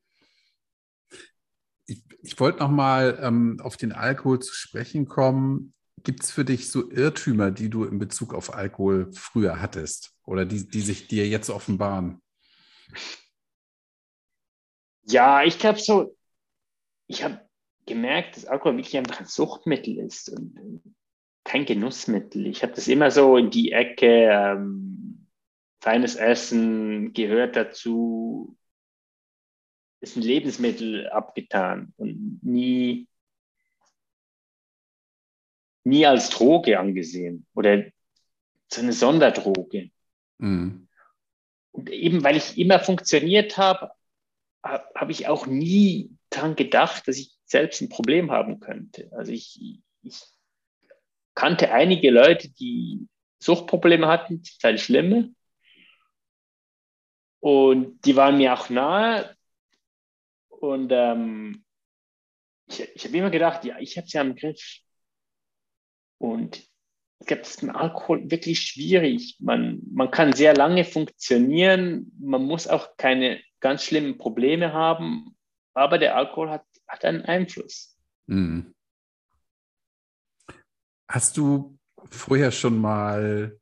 Ich, 1.86 2.05
ich 2.22 2.38
wollte 2.38 2.61
noch 2.61 2.70
mal 2.70 3.18
ähm, 3.20 3.59
auf 3.61 3.76
den 3.76 3.91
Alkohol 3.91 4.38
zu 4.38 4.55
sprechen 4.55 5.09
kommen. 5.09 5.74
Gibt 6.03 6.22
es 6.22 6.30
für 6.30 6.44
dich 6.44 6.70
so 6.70 6.90
Irrtümer, 6.90 7.51
die 7.51 7.68
du 7.68 7.84
in 7.84 7.98
Bezug 7.98 8.34
auf 8.34 8.55
Alkohol 8.55 9.12
früher 9.12 9.61
hattest 9.61 10.16
oder 10.24 10.44
die, 10.44 10.68
die 10.68 10.80
sich 10.80 11.09
dir 11.09 11.26
jetzt 11.28 11.51
offenbaren? 11.51 12.20
Ja, 15.03 15.42
ich 15.42 15.59
glaube 15.59 15.78
so, 15.78 16.16
ich 17.07 17.24
habe 17.24 17.40
gemerkt, 17.86 18.36
dass 18.36 18.46
Alkohol 18.46 18.76
wirklich 18.76 18.96
einfach 18.96 19.20
ein 19.20 19.26
Suchtmittel 19.26 19.98
ist 19.98 20.30
und 20.30 20.82
kein 21.44 21.64
Genussmittel. 21.64 22.46
Ich 22.46 22.62
habe 22.62 22.72
das 22.72 22.86
immer 22.86 23.11
so 23.11 23.36
in 23.36 23.51
die 23.51 23.72
Ecke, 23.72 24.28
ähm, 24.30 25.26
feines 25.80 26.14
Essen 26.14 27.12
gehört 27.12 27.57
dazu, 27.57 28.57
ist 30.01 30.16
ein 30.16 30.22
Lebensmittel 30.22 31.09
abgetan 31.09 31.92
und 31.96 32.40
nie, 32.42 33.09
nie 35.85 36.07
als 36.07 36.31
Droge 36.31 36.78
angesehen 36.78 37.47
oder 37.55 37.85
so 38.68 38.81
eine 38.81 38.93
Sonderdroge. 38.93 39.91
Mhm. 40.39 40.89
Und 41.72 41.91
eben 41.91 42.24
weil 42.24 42.37
ich 42.37 42.59
immer 42.59 42.81
funktioniert 42.81 43.57
habe, 43.57 43.93
habe 44.62 45.12
ich 45.12 45.28
auch 45.28 45.47
nie 45.47 46.11
daran 46.28 46.57
gedacht, 46.57 47.09
dass 47.09 47.16
ich 47.16 47.33
selbst 47.45 47.81
ein 47.81 47.89
Problem 47.89 48.31
haben 48.31 48.61
könnte. 48.61 49.11
Also 49.12 49.33
ich, 49.33 49.81
ich 50.03 50.22
kannte 51.35 51.72
einige 51.72 52.11
Leute, 52.11 52.51
die 52.51 53.09
Suchtprobleme 53.39 54.07
hatten, 54.07 54.45
zum 54.45 54.59
Teil 54.61 54.78
schlimme. 54.78 55.35
Und 57.41 58.05
die 58.05 58.16
waren 58.16 58.37
mir 58.37 58.53
auch 58.53 58.68
nahe. 58.68 59.35
Und 60.49 60.93
ähm, 60.93 61.64
ich, 62.66 62.81
ich 62.95 63.05
habe 63.07 63.16
immer 63.16 63.31
gedacht, 63.31 63.64
ja, 63.64 63.78
ich 63.78 63.97
habe 63.97 64.07
sie 64.07 64.18
am 64.18 64.37
Griff. 64.37 64.81
Und 66.21 66.59
ich 67.21 67.27
glaube, 67.27 67.43
das 67.43 67.51
ist 67.51 67.62
mit 67.62 67.75
Alkohol 67.75 68.31
wirklich 68.31 68.61
schwierig. 68.61 69.37
Man, 69.41 69.81
man 69.91 70.11
kann 70.11 70.35
sehr 70.35 70.55
lange 70.55 70.85
funktionieren. 70.85 72.12
Man 72.21 72.43
muss 72.43 72.68
auch 72.68 72.97
keine 72.99 73.41
ganz 73.61 73.85
schlimmen 73.85 74.18
Probleme 74.18 74.73
haben. 74.73 75.37
Aber 75.73 75.99
der 75.99 76.16
Alkohol 76.16 76.51
hat, 76.51 76.64
hat 76.87 77.05
einen 77.05 77.23
Einfluss. 77.23 77.97
Mhm. 78.27 78.75
Hast 81.09 81.37
du 81.37 81.79
vorher 82.11 82.53
schon 82.53 82.79
mal 82.79 83.59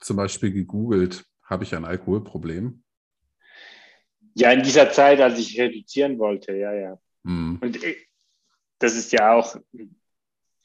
zum 0.00 0.16
Beispiel 0.16 0.52
gegoogelt, 0.52 1.24
habe 1.42 1.64
ich 1.64 1.74
ein 1.74 1.84
Alkoholproblem? 1.84 2.82
Ja, 4.34 4.52
in 4.52 4.62
dieser 4.62 4.90
Zeit, 4.92 5.20
als 5.20 5.38
ich 5.40 5.58
reduzieren 5.58 6.18
wollte, 6.18 6.54
ja, 6.54 6.72
ja. 6.72 7.00
Mhm. 7.24 7.58
Und 7.60 7.78
das 8.78 8.94
ist 8.94 9.10
ja 9.12 9.32
auch 9.32 9.56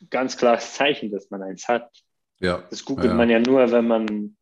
ganz 0.10 0.38
klares 0.38 0.74
Zeichen, 0.74 1.12
dass 1.12 1.30
man 1.30 1.42
eins 1.42 1.68
hat. 1.68 1.90
Ja. 2.40 2.66
Das 2.70 2.84
googelt 2.84 3.08
ja. 3.08 3.14
man 3.14 3.30
ja 3.30 3.40
nur, 3.40 3.72
wenn 3.72 3.88
man. 3.88 4.38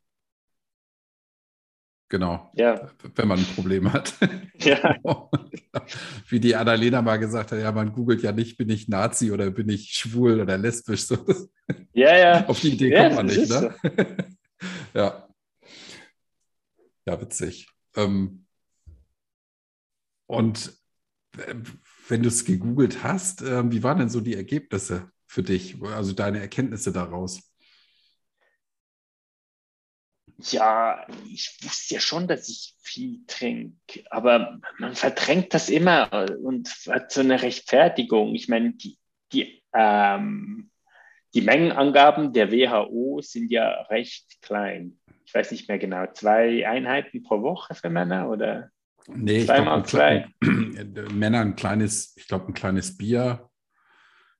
Genau. 2.09 2.51
Ja. 2.55 2.91
Wenn 3.16 3.28
man 3.28 3.39
ein 3.39 3.45
Problem 3.55 3.91
hat. 3.91 4.14
Ja. 4.64 4.95
Wie 6.28 6.39
die 6.39 6.55
Annalena 6.55 7.01
mal 7.01 7.18
gesagt 7.18 7.51
hat, 7.51 7.59
ja, 7.59 7.72
man 7.72 7.93
googelt 7.93 8.22
ja 8.22 8.32
nicht, 8.32 8.57
bin 8.57 8.70
ich 8.70 8.88
Nazi 8.88 9.32
oder 9.32 9.49
bin 9.49 9.70
ich 9.70 9.93
schwul 9.95 10.39
oder 10.39 10.55
lesbisch. 10.55 11.07
So. 11.07 11.18
Ja, 11.93 12.16
ja. 12.16 12.45
Auf 12.47 12.59
die 12.59 12.74
Idee 12.74 12.91
ja, 12.91 13.05
kommt 13.05 13.16
man 13.16 13.26
nicht, 13.26 13.49
ne? 13.49 13.76
So. 13.82 13.89
ja. 14.93 15.28
Ja, 17.07 17.20
witzig. 17.20 17.70
Ähm, 17.95 18.45
und 20.28 20.78
wenn 22.07 22.22
du 22.24 22.28
es 22.28 22.45
gegoogelt 22.45 23.03
hast, 23.03 23.41
äh, 23.41 23.72
wie 23.72 23.84
waren 23.84 23.99
denn 23.99 24.09
so 24.09 24.22
die 24.22 24.36
Ergebnisse 24.36 25.12
für 25.32 25.43
dich, 25.43 25.82
also 25.82 26.11
deine 26.11 26.41
Erkenntnisse 26.41 26.91
daraus? 26.91 27.41
Ja, 30.39 31.07
ich 31.25 31.57
wusste 31.63 31.93
ja 31.93 31.99
schon, 32.01 32.27
dass 32.27 32.49
ich 32.49 32.75
viel 32.82 33.21
trinke, 33.27 34.03
aber 34.09 34.59
man 34.77 34.93
verdrängt 34.93 35.53
das 35.53 35.69
immer 35.69 36.27
und 36.43 36.67
hat 36.89 37.13
so 37.13 37.21
eine 37.21 37.41
Rechtfertigung. 37.41 38.36
Ich 38.36 38.49
meine, 38.49 38.73
die, 38.73 38.97
die, 39.32 39.63
ähm, 39.73 40.69
die 41.34 41.41
Mengenangaben 41.41 42.34
der 42.34 42.51
WHO 42.51 43.21
sind 43.21 43.51
ja 43.51 43.84
recht 43.84 44.41
klein. 44.41 44.99
Ich 45.23 45.34
weiß 45.34 45.51
nicht 45.51 45.69
mehr 45.69 45.79
genau, 45.79 46.07
zwei 46.11 46.67
Einheiten 46.67 47.23
pro 47.23 47.41
Woche 47.41 47.73
für 47.73 47.89
Männer 47.89 48.29
oder? 48.29 48.69
Nee, 49.07 49.45
Zweimal 49.45 49.79
ich 49.79 49.88
glaube, 49.88 50.25
ein 50.41 50.93
Männer 51.17 51.39
ein 51.39 51.55
kleines, 51.55 52.17
ich 52.17 52.27
glaube, 52.27 52.47
ein 52.47 52.53
kleines 52.53 52.97
Bier. 52.97 53.49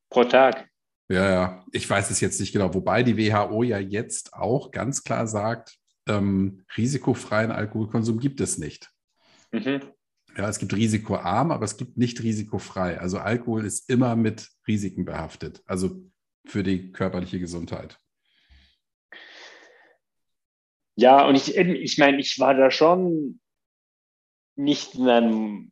Pro 0.10 0.26
Tag. 0.26 0.71
Ja, 1.12 1.30
ja. 1.30 1.66
Ich 1.74 1.90
weiß 1.90 2.10
es 2.10 2.22
jetzt 2.22 2.40
nicht 2.40 2.54
genau. 2.54 2.74
Wobei 2.74 3.04
die 3.04 3.18
WHO 3.18 3.64
ja 3.64 3.80
jetzt 3.80 4.34
auch 4.34 4.72
ganz 4.72 5.04
klar 5.04 5.28
sagt, 5.28 5.78
ähm, 6.08 6.64
risikofreien 6.78 7.52
Alkoholkonsum 7.52 8.18
gibt 8.18 8.40
es 8.40 8.58
nicht. 8.58 8.90
Mhm. 9.52 9.82
Ja, 10.38 10.48
es 10.48 10.60
gibt 10.60 10.74
risikoarm, 10.74 11.52
aber 11.52 11.66
es 11.66 11.76
gibt 11.76 11.98
nicht 11.98 12.24
risikofrei. 12.24 12.98
Also 12.98 13.18
Alkohol 13.18 13.66
ist 13.66 13.90
immer 13.90 14.16
mit 14.16 14.50
Risiken 14.66 15.04
behaftet, 15.04 15.62
also 15.66 16.02
für 16.46 16.64
die 16.64 16.94
körperliche 16.94 17.40
Gesundheit. 17.40 18.00
Ja, 20.96 21.28
und 21.28 21.36
ich, 21.36 21.58
ich 21.58 21.98
meine, 21.98 22.20
ich 22.20 22.40
war 22.40 22.54
da 22.54 22.72
schon 22.72 23.42
nicht 24.56 24.96
in 24.96 25.10
einem 25.10 25.72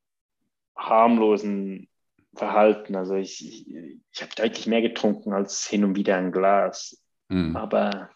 harmlosen 0.76 1.88
Verhalten. 2.36 2.95
Also 2.95 3.15
ich, 3.15 3.45
ich, 3.45 3.67
ich 4.11 4.21
habe 4.21 4.36
deutlich 4.36 4.67
mehr 4.67 4.82
getrunken 4.82 5.34
als 5.34 5.67
hin 5.67 5.84
und 5.84 5.95
wieder 5.95 6.17
ein 6.17 6.32
Glas. 6.32 7.01
Mhm. 7.27 7.55
Aber 7.55 8.09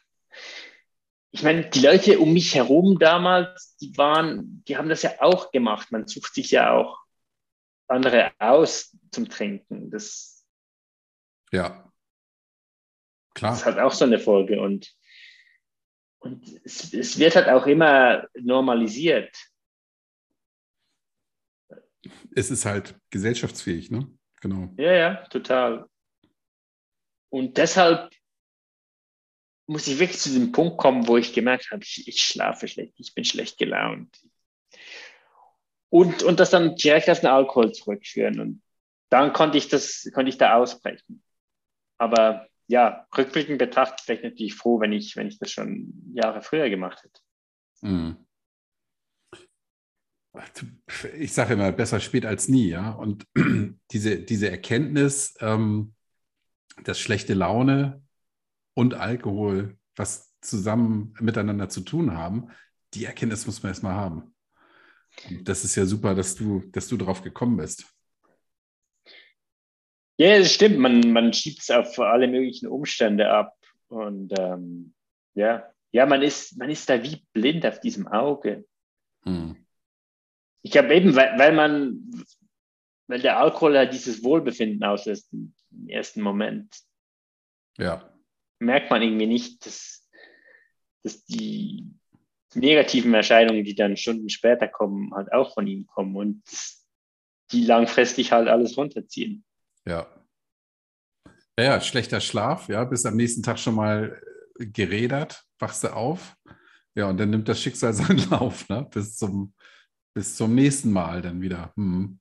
ich 1.32 1.43
meine, 1.43 1.70
die 1.70 1.82
Leute 1.82 2.20
um 2.20 2.32
mich 2.32 2.53
herum 2.53 2.99
damals, 2.99 3.76
die 3.78 3.97
waren, 3.97 4.64
die 4.68 4.78
haben 4.78 4.89
das 4.89 5.01
ja 5.01 5.20
auch 5.20 5.51
gemacht. 5.51 5.91
Man 5.91 6.07
sucht 6.07 6.36
sich 6.36 6.51
ja 6.51 6.72
auch 6.72 6.99
andere 7.88 8.32
aus 8.39 8.95
zum 9.11 9.30
Trinken. 9.30 9.89
Das, 9.89 10.45
ja, 11.51 11.91
klar. 13.34 13.51
Das 13.51 13.66
hat 13.66 13.80
auch 13.80 13.93
so 13.93 14.05
eine 14.05 14.20
Folge 14.20 14.61
und, 14.61 14.95
und 16.20 16.47
es, 16.64 16.93
es 16.93 17.18
wird 17.18 17.36
halt 17.36 17.49
auch 17.49 17.66
immer 17.66 18.28
normalisiert 18.39 19.36
es 22.36 22.51
ist 22.51 22.66
halt 22.66 22.95
gesellschaftsfähig, 23.10 23.91
ne? 23.91 24.08
Genau. 24.41 24.70
Ja, 24.78 24.93
ja, 24.93 25.16
total. 25.28 25.88
Und 27.30 27.58
deshalb 27.58 28.12
muss 29.66 29.88
ich 29.88 29.99
wirklich 29.99 30.20
zu 30.20 30.34
dem 30.34 30.51
Punkt 30.51 30.78
kommen, 30.78 31.08
wo 31.08 31.18
ich 31.18 31.34
gemerkt 31.34 31.72
habe, 31.72 31.84
ich, 31.84 32.08
ich 32.08 32.22
schlafe 32.22 32.68
schlecht, 32.68 32.93
ich 32.97 33.14
bin 33.14 33.24
schlecht 33.24 33.58
gelaunt. 33.58 34.20
Und, 35.89 36.24
und 36.24 36.39
das 36.39 36.49
dann 36.49 36.76
direkt 36.76 37.10
auf 37.10 37.22
den 37.22 37.30
Alkohol 37.30 37.72
zurückführen. 37.72 38.39
Und 38.39 38.62
dann 39.10 39.32
konnte 39.32 39.58
ich 39.58 39.70
das, 39.70 40.10
konnte 40.14 40.30
ich 40.30 40.38
da 40.38 40.56
ausbrechen. 40.56 41.24
Aber 41.97 42.47
ja, 42.68 43.08
rückblickend 43.16 43.60
betrachtet 43.60 44.08
wäre 44.08 44.18
ich 44.18 44.24
natürlich 44.24 44.56
froh, 44.56 44.80
wenn 44.80 44.91
ich, 44.91 45.16
wenn 45.16 45.28
ich 45.28 45.39
das 45.39 45.51
schon 45.51 46.12
Jahre 46.14 46.41
früher 46.41 46.70
gemacht 46.70 47.04
hätte. 47.04 47.22
Mhm 47.82 48.18
ich 51.18 51.34
sage 51.34 51.54
immer, 51.54 51.72
besser 51.72 52.00
spät 52.00 52.26
als 52.26 52.48
nie, 52.48 52.70
ja. 52.70 52.92
Und 52.92 53.26
diese, 53.92 54.18
diese 54.20 54.50
Erkenntnis, 54.50 55.36
ähm, 55.40 55.94
dass 56.84 57.00
schlechte 57.00 57.34
Laune 57.34 58.02
und 58.74 58.96
Alkohol 58.96 59.78
was 59.96 60.34
zusammen 60.42 61.14
miteinander 61.20 61.70
zu 61.70 61.82
tun 61.82 62.16
haben, 62.16 62.50
die 62.94 63.06
Erkenntnis 63.06 63.46
muss 63.46 63.62
man 63.64 63.72
erstmal 63.72 63.94
haben. 63.94 64.36
Und 65.30 65.48
das 65.48 65.64
ist 65.64 65.76
ja 65.76 65.86
super, 65.86 66.16
dass 66.16 66.36
du, 66.36 66.64
dass 66.72 66.88
du 66.88 66.98
drauf 66.98 67.22
gekommen 67.22 67.58
bist. 67.58 67.86
Ja, 70.18 70.38
das 70.38 70.54
stimmt. 70.54 70.80
Man, 70.80 71.12
man 71.12 71.34
schiebt 71.34 71.62
es 71.62 71.72
auf 71.72 72.00
alle 72.00 72.28
möglichen 72.28 72.68
Umstände 72.68 73.30
ab. 73.30 73.56
Und 73.88 74.34
ähm, 74.40 74.94
ja, 75.36 75.72
ja, 75.92 76.06
man 76.06 76.22
ist, 76.22 76.58
man 76.58 76.70
ist 76.70 76.90
da 76.90 77.02
wie 77.04 77.24
blind 77.34 77.66
auf 77.66 77.80
diesem 77.80 78.08
Auge. 78.08 78.66
Hm. 79.24 79.62
Ich 80.64 80.72
glaube 80.72 80.95
eben, 80.95 81.16
weil, 81.16 81.38
weil 81.38 81.53
man, 81.53 82.11
weil 83.07 83.22
der 83.22 83.38
Alkohol 83.38 83.76
ja 83.76 83.86
dieses 83.86 84.24
Wohlbefinden 84.24 84.84
auslöst 84.84 85.32
im 85.34 85.53
ersten 85.88 86.22
Moment. 86.22 86.76
Ja. 87.78 88.09
Merkt 88.59 88.89
man 88.89 89.01
irgendwie 89.01 89.28
nicht, 89.28 89.66
dass, 89.66 90.09
dass 91.03 91.26
die 91.26 91.93
negativen 92.55 93.14
Erscheinungen, 93.14 93.64
die 93.64 93.76
dann 93.76 93.97
Stunden 93.97 94.30
später 94.30 94.68
kommen, 94.68 95.14
halt 95.14 95.32
auch 95.34 95.53
von 95.53 95.68
ihm 95.68 95.86
kommen 95.88 96.16
und 96.16 96.43
die 97.51 97.66
langfristig 97.66 98.32
halt 98.32 98.47
alles 98.47 98.78
runterziehen. 98.78 99.43
Ja. 99.86 100.07
Ja, 101.59 101.66
ja, 101.66 101.82
schlechter 101.82 102.20
Schlaf, 102.20 102.68
ja, 102.68 102.84
bis 102.84 103.05
am 103.05 103.16
nächsten 103.16 103.43
Tag 103.43 103.59
schon 103.59 103.76
mal 103.76 104.20
gerädert, 104.57 105.43
wachst 105.59 105.84
du 105.84 105.93
auf. 105.93 106.36
Ja, 106.95 107.09
und 107.09 107.20
dann 107.20 107.30
nimmt 107.30 107.47
das 107.47 107.61
Schicksal 107.61 107.93
seinen 107.93 108.18
Lauf, 108.30 108.68
ne? 108.70 108.88
Bis 108.91 109.18
zum, 109.18 109.53
bis 110.14 110.36
zum 110.36 110.55
nächsten 110.55 110.91
Mal 110.91 111.22
dann 111.22 111.41
wieder. 111.41 111.74
Hm. 111.76 112.20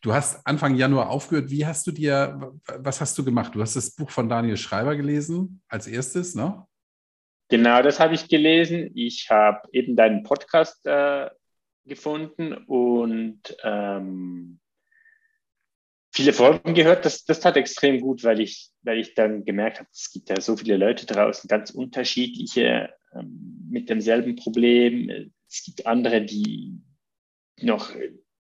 Du 0.00 0.12
hast 0.12 0.46
Anfang 0.46 0.74
Januar 0.74 1.10
aufgehört. 1.10 1.50
Wie 1.50 1.64
hast 1.64 1.86
du 1.86 1.92
dir, 1.92 2.52
was 2.66 3.00
hast 3.00 3.16
du 3.16 3.24
gemacht? 3.24 3.54
Du 3.54 3.60
hast 3.62 3.76
das 3.76 3.94
Buch 3.94 4.10
von 4.10 4.28
Daniel 4.28 4.56
Schreiber 4.56 4.96
gelesen 4.96 5.62
als 5.68 5.86
erstes, 5.86 6.34
ne? 6.34 6.66
Genau, 7.48 7.82
das 7.82 8.00
habe 8.00 8.14
ich 8.14 8.28
gelesen. 8.28 8.90
Ich 8.94 9.30
habe 9.30 9.68
eben 9.72 9.96
deinen 9.96 10.22
Podcast 10.22 10.84
äh, 10.86 11.30
gefunden 11.84 12.54
und 12.54 13.40
ähm, 13.62 14.60
viele 16.12 16.32
Folgen 16.32 16.74
gehört. 16.74 17.04
Das, 17.04 17.24
das 17.24 17.40
tat 17.40 17.56
extrem 17.56 18.00
gut, 18.00 18.24
weil 18.24 18.40
ich, 18.40 18.70
weil 18.82 18.98
ich 18.98 19.14
dann 19.14 19.44
gemerkt 19.44 19.78
habe, 19.78 19.88
es 19.92 20.10
gibt 20.10 20.30
ja 20.30 20.40
so 20.40 20.56
viele 20.56 20.76
Leute 20.76 21.06
draußen, 21.06 21.48
ganz 21.48 21.70
unterschiedliche 21.70 22.94
ähm, 23.14 23.68
mit 23.70 23.88
demselben 23.88 24.36
Problem. 24.36 25.30
Es 25.48 25.64
gibt 25.64 25.86
andere, 25.86 26.22
die 26.22 26.80
noch 27.60 27.90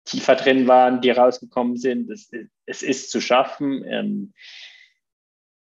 tiefer 0.05 0.37
drin 0.37 0.67
waren, 0.67 1.01
die 1.01 1.11
rausgekommen 1.11 1.77
sind. 1.77 2.11
Es, 2.11 2.31
es 2.67 2.83
ist 2.83 3.11
zu 3.11 3.21
schaffen. 3.21 3.85
Ähm, 3.85 4.35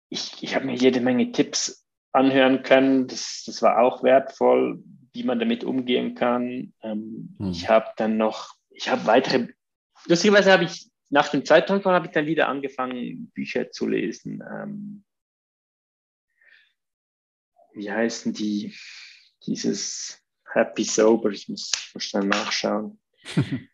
ich 0.09 0.41
ich 0.41 0.55
habe 0.55 0.65
mir 0.65 0.75
jede 0.75 1.01
Menge 1.01 1.31
Tipps 1.31 1.85
anhören 2.11 2.63
können. 2.63 3.07
Das, 3.07 3.43
das 3.45 3.61
war 3.61 3.79
auch 3.79 4.03
wertvoll, 4.03 4.83
wie 5.13 5.23
man 5.23 5.39
damit 5.39 5.63
umgehen 5.63 6.15
kann. 6.15 6.73
Ähm, 6.81 7.35
hm. 7.39 7.51
Ich 7.51 7.69
habe 7.69 7.87
dann 7.97 8.17
noch, 8.17 8.55
ich 8.69 8.89
habe 8.89 9.05
weitere, 9.05 9.47
lustigerweise 10.05 10.51
habe 10.51 10.65
ich 10.65 10.89
nach 11.09 11.29
dem 11.29 11.45
Teil 11.45 11.65
habe 11.67 12.05
ich 12.05 12.11
dann 12.11 12.25
wieder 12.25 12.49
angefangen, 12.49 13.31
Bücher 13.33 13.71
zu 13.71 13.87
lesen. 13.87 14.43
Ähm, 14.49 15.05
wie 17.73 17.91
heißen 17.91 18.33
die? 18.33 18.75
Dieses 19.45 20.21
Happy 20.51 20.83
Sober, 20.83 21.29
ich 21.29 21.47
muss 21.47 21.71
schnell 21.97 22.25
nachschauen. 22.25 22.99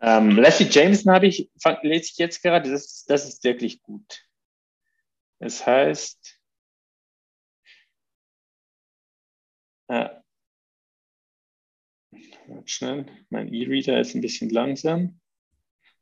ähm, 0.00 0.30
Leslie 0.36 0.68
Jameson 0.70 1.12
habe 1.12 1.26
ich, 1.26 1.50
lese 1.82 2.10
ich 2.12 2.18
jetzt 2.18 2.42
gerade, 2.42 2.70
das, 2.70 3.04
das 3.06 3.28
ist 3.28 3.44
wirklich 3.44 3.82
gut. 3.82 4.26
Es 5.38 5.66
heißt, 5.66 6.38
äh, 9.88 10.08
schnell, 12.64 13.06
mein 13.30 13.52
E-Reader 13.52 14.00
ist 14.00 14.14
ein 14.14 14.20
bisschen 14.20 14.50
langsam. 14.50 15.20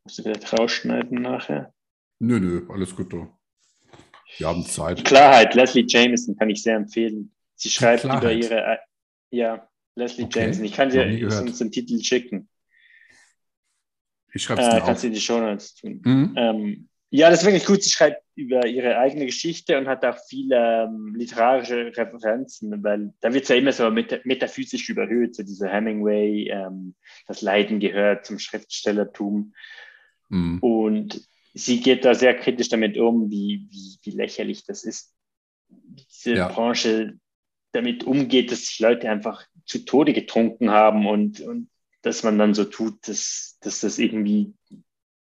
Musst 0.05 0.19
du 0.19 0.23
vielleicht 0.23 0.59
rausschneiden 0.59 1.23
nachher? 1.23 1.73
Nö, 2.19 2.41
nö, 2.41 2.67
alles 2.71 2.97
gut. 2.97 3.13
Du. 3.13 3.33
Wir 4.37 4.49
haben 4.49 4.65
Zeit. 4.65 5.05
Klarheit, 5.05 5.55
Leslie 5.55 5.87
Jameson 5.87 6.37
kann 6.37 6.51
ich 6.51 6.63
sehr 6.63 6.77
empfehlen. 6.77 7.35
Sie 7.55 7.71
schreibt 7.71 8.05
über 8.05 8.33
ihre, 8.33 8.81
ja, 9.31 9.69
Leslie 9.95 10.25
okay. 10.25 10.41
Jameson. 10.41 10.65
Ich 10.65 10.73
kann 10.73 10.91
dir 10.91 11.31
sonst 11.31 11.61
den 11.61 11.73
Titel 11.73 12.01
schicken. 12.03 12.49
Ich 14.33 14.43
schreibe 14.43 14.63
es 14.63 14.69
äh, 14.69 14.81
Kannst 14.81 15.03
du 15.03 15.09
in 15.09 15.15
die 15.15 15.21
Show 15.21 15.39
Notes 15.41 15.75
tun. 15.75 16.01
Mhm. 16.05 16.35
Ähm, 16.37 16.89
ja, 17.11 17.31
das 17.31 17.41
ist 17.41 17.47
wirklich 17.47 17.65
gut. 17.65 17.83
Sie 17.83 17.91
schreibt 17.91 18.23
über 18.35 18.67
ihre 18.67 18.99
eigene 18.99 19.27
Geschichte 19.27 19.79
und 19.79 19.89
hat 19.89 20.05
auch 20.05 20.19
viele 20.29 20.85
ähm, 20.85 21.15
literarische 21.17 21.87
Referenzen, 21.97 22.83
weil 22.85 23.15
da 23.21 23.33
wird 23.33 23.45
es 23.45 23.49
ja 23.49 23.57
immer 23.57 23.73
so 23.73 23.91
met 23.91 24.25
metaphysisch 24.27 24.89
überhöht, 24.91 25.35
so 25.35 25.43
dieser 25.43 25.69
Hemingway, 25.71 26.49
ähm, 26.51 26.95
das 27.27 27.41
Leiden 27.41 27.81
gehört 27.81 28.27
zum 28.27 28.39
Schriftstellertum. 28.39 29.55
Mhm. 30.29 30.59
Und 30.59 31.29
sie 31.55 31.81
geht 31.81 32.05
da 32.05 32.15
sehr 32.15 32.37
kritisch 32.37 32.69
damit 32.69 32.99
um, 32.99 33.31
wie, 33.31 33.67
wie, 33.71 33.99
wie 34.03 34.17
lächerlich 34.17 34.65
das 34.65 34.85
ist, 34.85 35.15
diese 35.69 36.35
ja. 36.35 36.49
Branche 36.49 37.19
damit 37.73 38.05
umgeht, 38.05 38.53
dass 38.53 38.67
sich 38.67 38.79
Leute 38.81 39.11
einfach 39.11 39.45
zu 39.65 39.85
Tode 39.85 40.13
getrunken 40.13 40.71
haben 40.71 41.07
und, 41.07 41.41
und 41.41 41.69
dass 42.03 42.23
man 42.23 42.39
dann 42.39 42.55
so 42.55 42.65
tut, 42.65 43.07
dass, 43.09 43.59
dass 43.61 43.81
das 43.81 43.99
irgendwie 43.99 44.55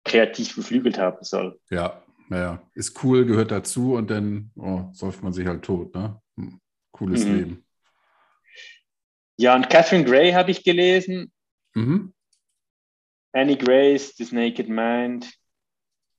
kreativ 0.03 0.55
beflügelt 0.55 0.97
haben 0.97 1.23
soll. 1.23 1.59
Ja, 1.69 2.03
naja, 2.29 2.61
ist 2.73 3.03
cool, 3.03 3.25
gehört 3.25 3.51
dazu 3.51 3.93
und 3.93 4.09
dann 4.09 4.51
oh, 4.55 4.89
säuft 4.93 5.23
man 5.23 5.33
sich 5.33 5.47
halt 5.47 5.63
tot. 5.63 5.93
Ne? 5.93 6.19
Hm, 6.37 6.59
cooles 6.91 7.25
mhm. 7.25 7.35
Leben. 7.35 7.65
Ja, 9.37 9.55
und 9.55 9.69
Catherine 9.69 10.05
Gray 10.05 10.31
habe 10.31 10.51
ich 10.51 10.63
gelesen. 10.63 11.31
Mhm. 11.73 12.13
Annie 13.31 13.57
Grace, 13.57 14.15
This 14.15 14.31
Naked 14.31 14.69
Mind. 14.69 15.33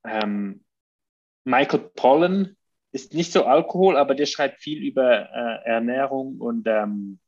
Ähm, 0.05 0.65
Michael 1.45 1.91
Pollan 1.95 2.57
ist 2.93 3.15
nicht 3.15 3.33
so 3.33 3.45
Alkohol, 3.45 3.97
aber 3.97 4.15
der 4.15 4.27
schreibt 4.27 4.61
viel 4.61 4.83
über 4.83 5.31
äh, 5.31 5.69
Ernährung 5.69 6.41
und 6.41 6.67
ähm, 6.67 7.19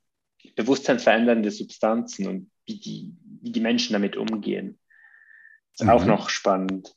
bewusstseinsverändernde 0.55 1.51
Substanzen 1.51 2.27
und 2.27 2.51
wie 2.67 2.79
die, 2.79 3.14
wie 3.43 3.53
die 3.53 3.61
Menschen 3.61 3.93
damit 3.93 4.17
umgehen. 4.17 4.79
Ist 5.73 5.85
mhm. 5.85 5.91
auch 5.91 6.05
noch 6.05 6.29
spannend. 6.29 6.95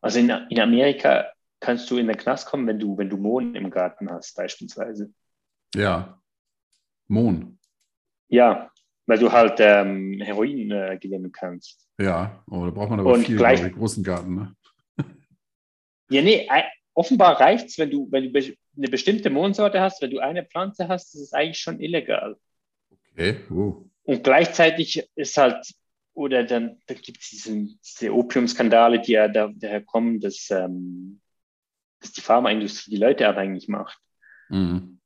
Also 0.00 0.18
in, 0.18 0.30
in 0.50 0.60
Amerika 0.60 1.32
kannst 1.60 1.90
du 1.90 1.96
in 1.96 2.06
den 2.06 2.16
Knast 2.16 2.46
kommen, 2.46 2.66
wenn 2.66 2.78
du, 2.78 2.96
wenn 2.96 3.08
du 3.08 3.16
Mohn 3.16 3.54
im 3.54 3.70
Garten 3.70 4.10
hast, 4.10 4.36
beispielsweise. 4.36 5.12
Ja. 5.74 6.20
Mohn. 7.08 7.58
Ja, 8.28 8.70
weil 9.06 9.18
du 9.18 9.32
halt 9.32 9.56
ähm, 9.58 10.20
Heroin 10.20 10.70
äh, 10.70 10.98
gewinnen 11.00 11.32
kannst. 11.32 11.88
Ja, 11.98 12.42
oh, 12.50 12.64
da 12.64 12.70
braucht 12.70 12.90
man 12.90 13.00
aber 13.00 13.12
Und 13.12 13.26
viel, 13.26 13.36
gleich, 13.36 13.62
ich, 13.62 13.72
großen 13.72 14.02
Garten. 14.02 14.34
Ne? 14.34 14.56
ja, 16.10 16.22
nee, 16.22 16.48
offenbar 16.94 17.40
reicht 17.40 17.66
es, 17.66 17.78
wenn 17.78 17.90
du, 17.90 18.08
wenn 18.10 18.32
du 18.32 18.56
eine 18.76 18.88
bestimmte 18.88 19.30
Mohnsorte 19.30 19.80
hast, 19.80 20.02
wenn 20.02 20.10
du 20.10 20.18
eine 20.18 20.44
Pflanze 20.44 20.88
hast, 20.88 21.14
das 21.14 21.20
ist 21.20 21.34
eigentlich 21.34 21.58
schon 21.58 21.80
illegal. 21.80 22.36
Okay. 23.12 23.36
Uh. 23.50 23.88
Und 24.04 24.22
gleichzeitig 24.22 25.08
ist 25.14 25.36
halt 25.36 25.66
oder 26.14 26.44
dann, 26.44 26.78
dann 26.86 26.96
gibt 26.98 27.20
es 27.22 27.30
diese 27.30 28.14
Opiumskandale, 28.14 29.00
die 29.00 29.12
ja 29.12 29.28
da, 29.28 29.50
daher 29.52 29.82
kommen, 29.82 30.20
dass, 30.20 30.48
ähm, 30.50 31.20
dass 32.00 32.12
die 32.12 32.20
Pharmaindustrie 32.20 32.92
die 32.92 32.96
Leute 33.00 33.28
abhängig 33.28 33.68
macht. 33.68 33.98
Mhm. 34.48 35.00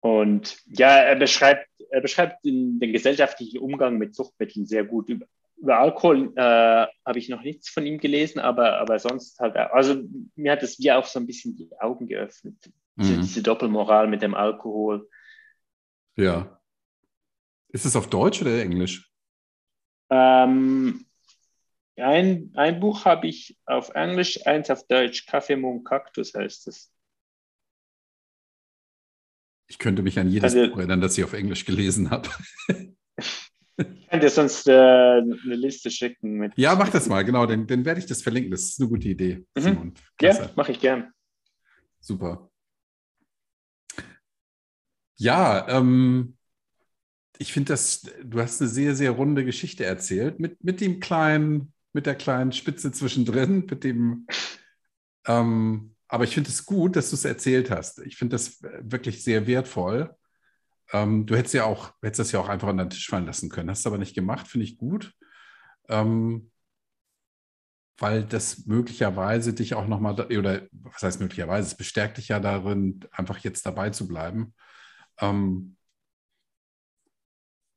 Und 0.00 0.58
ja, 0.66 0.96
er 0.96 1.16
beschreibt, 1.16 1.68
er 1.90 2.00
beschreibt 2.00 2.44
den, 2.44 2.78
den, 2.78 2.92
gesellschaftlichen 2.92 3.58
Umgang 3.58 3.98
mit 3.98 4.14
Suchtmitteln 4.14 4.66
sehr 4.66 4.84
gut. 4.84 5.08
Über, 5.08 5.26
über 5.56 5.78
Alkohol 5.78 6.32
äh, 6.36 6.86
habe 7.04 7.18
ich 7.18 7.28
noch 7.28 7.42
nichts 7.42 7.68
von 7.68 7.84
ihm 7.84 7.98
gelesen, 7.98 8.40
aber, 8.40 8.78
aber 8.78 8.98
sonst 8.98 9.38
halt, 9.40 9.56
also 9.56 10.02
mir 10.34 10.52
hat 10.52 10.62
es 10.62 10.78
wie 10.78 10.92
auch 10.92 11.04
so 11.04 11.18
ein 11.18 11.26
bisschen 11.26 11.56
die 11.56 11.68
Augen 11.80 12.06
geöffnet. 12.06 12.56
Mhm. 12.96 13.02
Diese, 13.02 13.20
diese 13.20 13.42
Doppelmoral 13.42 14.06
mit 14.06 14.22
dem 14.22 14.34
Alkohol. 14.34 15.08
Ja. 16.16 16.61
Ist 17.72 17.86
es 17.86 17.96
auf 17.96 18.08
Deutsch 18.08 18.42
oder 18.42 18.62
Englisch? 18.62 19.10
Ähm, 20.10 21.06
ein, 21.96 22.52
ein 22.54 22.80
Buch 22.80 23.06
habe 23.06 23.26
ich 23.26 23.58
auf 23.64 23.88
Englisch, 23.90 24.46
eins 24.46 24.70
auf 24.70 24.86
Deutsch. 24.86 25.26
Kaffee, 25.26 25.56
Moon, 25.56 25.82
Kaktus 25.82 26.34
heißt 26.34 26.68
es. 26.68 26.92
Ich 29.68 29.78
könnte 29.78 30.02
mich 30.02 30.18
an 30.18 30.28
jedes 30.28 30.54
also, 30.54 30.70
Buch 30.70 30.78
erinnern, 30.78 31.00
das 31.00 31.16
ich 31.16 31.24
auf 31.24 31.32
Englisch 31.32 31.64
gelesen 31.64 32.10
habe. 32.10 32.28
ich 33.78 34.08
kann 34.08 34.20
dir 34.20 34.28
sonst 34.28 34.68
äh, 34.68 34.72
eine 34.72 35.34
Liste 35.54 35.90
schicken. 35.90 36.36
Mit 36.36 36.52
ja, 36.56 36.74
mach 36.74 36.90
das 36.90 37.08
mal, 37.08 37.24
genau. 37.24 37.46
Dann, 37.46 37.66
dann 37.66 37.86
werde 37.86 38.00
ich 38.00 38.06
das 38.06 38.20
verlinken. 38.20 38.50
Das 38.50 38.64
ist 38.64 38.80
eine 38.80 38.90
gute 38.90 39.08
Idee. 39.08 39.46
Mhm. 39.56 39.94
Ja, 40.20 40.50
mache 40.56 40.72
ich 40.72 40.80
gern. 40.80 41.10
Super. 42.00 42.50
Ja, 45.16 45.66
ähm, 45.68 46.36
ich 47.38 47.52
finde 47.52 47.72
das, 47.72 48.02
du 48.22 48.40
hast 48.40 48.60
eine 48.60 48.70
sehr, 48.70 48.94
sehr 48.94 49.12
runde 49.12 49.44
Geschichte 49.44 49.84
erzählt, 49.84 50.40
mit, 50.40 50.62
mit 50.62 50.80
dem 50.80 51.00
kleinen, 51.00 51.72
mit 51.92 52.06
der 52.06 52.14
kleinen 52.14 52.52
Spitze 52.52 52.92
zwischendrin, 52.92 53.66
mit 53.68 53.84
dem, 53.84 54.26
ähm, 55.26 55.94
aber 56.08 56.24
ich 56.24 56.34
finde 56.34 56.50
es 56.50 56.66
gut, 56.66 56.96
dass 56.96 57.10
du 57.10 57.16
es 57.16 57.24
erzählt 57.24 57.70
hast. 57.70 58.00
Ich 58.00 58.16
finde 58.16 58.34
das 58.34 58.62
wirklich 58.62 59.24
sehr 59.24 59.46
wertvoll. 59.46 60.14
Ähm, 60.92 61.26
du 61.26 61.36
hättest 61.36 61.54
ja 61.54 61.64
auch, 61.64 61.94
hättest 62.02 62.20
das 62.20 62.32
ja 62.32 62.40
auch 62.40 62.48
einfach 62.48 62.68
an 62.68 62.76
den 62.76 62.90
Tisch 62.90 63.08
fallen 63.08 63.26
lassen 63.26 63.48
können, 63.48 63.70
hast 63.70 63.84
du 63.84 63.88
aber 63.88 63.98
nicht 63.98 64.14
gemacht, 64.14 64.46
finde 64.46 64.66
ich 64.66 64.76
gut. 64.76 65.12
Ähm, 65.88 66.50
weil 67.98 68.24
das 68.24 68.66
möglicherweise 68.66 69.52
dich 69.52 69.74
auch 69.74 69.86
nochmal, 69.86 70.18
oder 70.20 70.62
was 70.72 71.02
heißt 71.02 71.20
möglicherweise, 71.20 71.68
es 71.68 71.76
bestärkt 71.76 72.18
dich 72.18 72.28
ja 72.28 72.40
darin, 72.40 73.00
einfach 73.12 73.38
jetzt 73.38 73.64
dabei 73.64 73.90
zu 73.90 74.08
bleiben. 74.08 74.54
Ähm, 75.20 75.76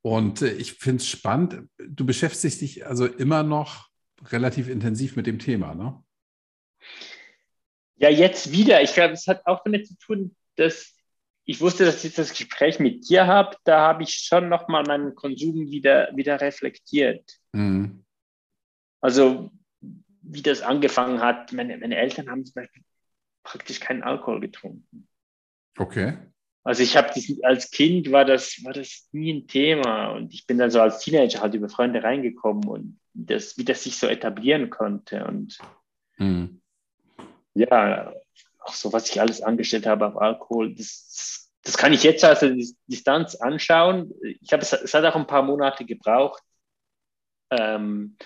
und 0.06 0.44
äh, 0.44 0.52
ich 0.52 0.74
finde 0.74 1.02
es 1.02 1.08
spannend, 1.08 1.68
du 1.80 2.06
beschäftigst 2.06 2.62
dich 2.62 2.86
also 2.86 3.08
immer 3.08 3.42
noch 3.42 3.90
relativ 4.26 4.70
intensiv 4.70 5.16
mit 5.16 5.26
dem 5.26 5.40
Thema, 5.40 5.74
ne? 5.74 6.00
Ja, 7.96 8.10
jetzt 8.10 8.52
wieder. 8.52 8.84
Ich 8.84 8.94
glaube, 8.94 9.16
es 9.16 9.26
hat 9.26 9.48
auch 9.48 9.64
damit 9.64 9.88
zu 9.88 9.98
tun, 9.98 10.36
dass 10.58 10.96
ich 11.46 11.60
wusste, 11.60 11.86
dass 11.86 12.06
ich 12.06 12.14
das 12.14 12.38
Gespräch 12.38 12.78
mit 12.78 13.10
dir 13.10 13.26
habe. 13.26 13.58
Da 13.64 13.80
habe 13.80 14.04
ich 14.04 14.14
schon 14.14 14.48
nochmal 14.48 14.84
meinen 14.84 15.16
Konsum 15.16 15.72
wieder, 15.72 16.16
wieder 16.16 16.40
reflektiert. 16.40 17.28
Mhm. 17.54 18.06
Also, 19.02 19.50
wie 19.82 20.44
das 20.44 20.62
angefangen 20.62 21.20
hat. 21.20 21.52
Meine, 21.52 21.80
meine 21.80 21.98
Eltern 21.98 22.30
haben 22.30 22.46
zum 22.46 22.54
Beispiel 22.54 22.84
praktisch 23.42 23.80
keinen 23.80 24.04
Alkohol 24.04 24.40
getrunken. 24.40 25.08
Okay. 25.76 26.16
Also 26.66 26.82
ich 26.82 26.98
habe 26.98 27.14
als 27.44 27.70
Kind 27.70 28.12
war 28.12 28.26
das, 28.26 28.64
war 28.64 28.74
das 28.74 29.08
nie 29.12 29.34
ein 29.34 29.48
Thema 29.48 30.10
und 30.14 30.34
ich 30.34 30.48
bin 30.48 30.58
dann 30.58 30.72
so 30.72 30.82
als 30.82 30.98
Teenager 30.98 31.42
halt 31.42 31.54
über 31.54 31.70
Freunde 31.70 32.02
reingekommen 32.02 32.68
und 32.68 33.00
das, 33.14 33.56
wie 33.60 33.64
das 33.64 33.84
sich 33.84 33.98
so 33.98 34.08
etablieren 34.08 34.72
konnte 34.72 35.26
und 35.26 35.60
mhm. 36.18 36.60
ja, 37.54 38.12
auch 38.60 38.74
so, 38.74 38.92
was 38.92 39.08
ich 39.12 39.22
alles 39.22 39.44
angestellt 39.44 39.86
habe 39.86 40.08
auf 40.08 40.18
Alkohol, 40.18 40.74
das, 40.74 41.52
das 41.62 41.78
kann 41.78 41.94
ich 41.94 42.02
jetzt 42.02 42.26
aus 42.26 42.40
der 42.40 42.58
Distanz 42.88 43.36
anschauen. 43.36 44.12
Ich 44.42 44.52
habe 44.52 44.64
es, 44.64 44.74
es 44.74 44.94
hat 44.96 45.06
auch 45.06 45.16
ein 45.16 45.28
paar 45.28 45.44
Monate 45.44 45.86
gebraucht, 45.86 46.42
ähm, 47.52 48.18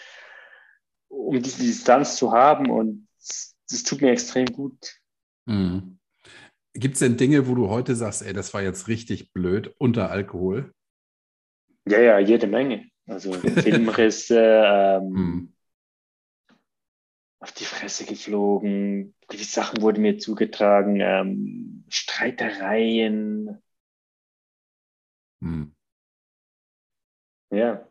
um 1.10 1.42
diese 1.42 1.62
Distanz 1.62 2.16
zu 2.16 2.32
haben 2.32 2.70
und 2.70 3.10
das 3.70 3.84
tut 3.84 4.00
mir 4.00 4.12
extrem 4.12 4.46
gut. 4.46 4.96
Mhm. 5.46 5.99
Gibt 6.80 6.94
es 6.94 7.00
denn 7.00 7.18
Dinge, 7.18 7.50
wo 7.50 7.56
du 7.56 7.68
heute 7.70 7.94
sagst, 7.94 8.22
ey, 8.22 8.32
das 8.32 8.54
war 8.54 8.62
jetzt 8.62 8.88
richtig 8.88 9.34
blöd 9.34 9.76
unter 9.80 10.10
Alkohol? 10.12 10.74
Ja, 11.86 12.00
ja, 12.00 12.20
jede 12.20 12.48
Menge. 12.48 12.90
Also 13.06 13.34
Filmrisse, 13.34 14.40
ähm, 14.40 15.14
hm. 15.14 15.54
auf 17.40 17.52
die 17.52 17.66
Fresse 17.66 18.06
geflogen, 18.06 19.14
die 19.30 19.44
Sachen 19.44 19.82
wurden 19.82 20.04
mir 20.04 20.20
zugetragen, 20.20 21.02
ähm, 21.02 21.84
Streitereien. 21.90 23.62
Hm. 25.42 25.76
Ja. 27.52 27.86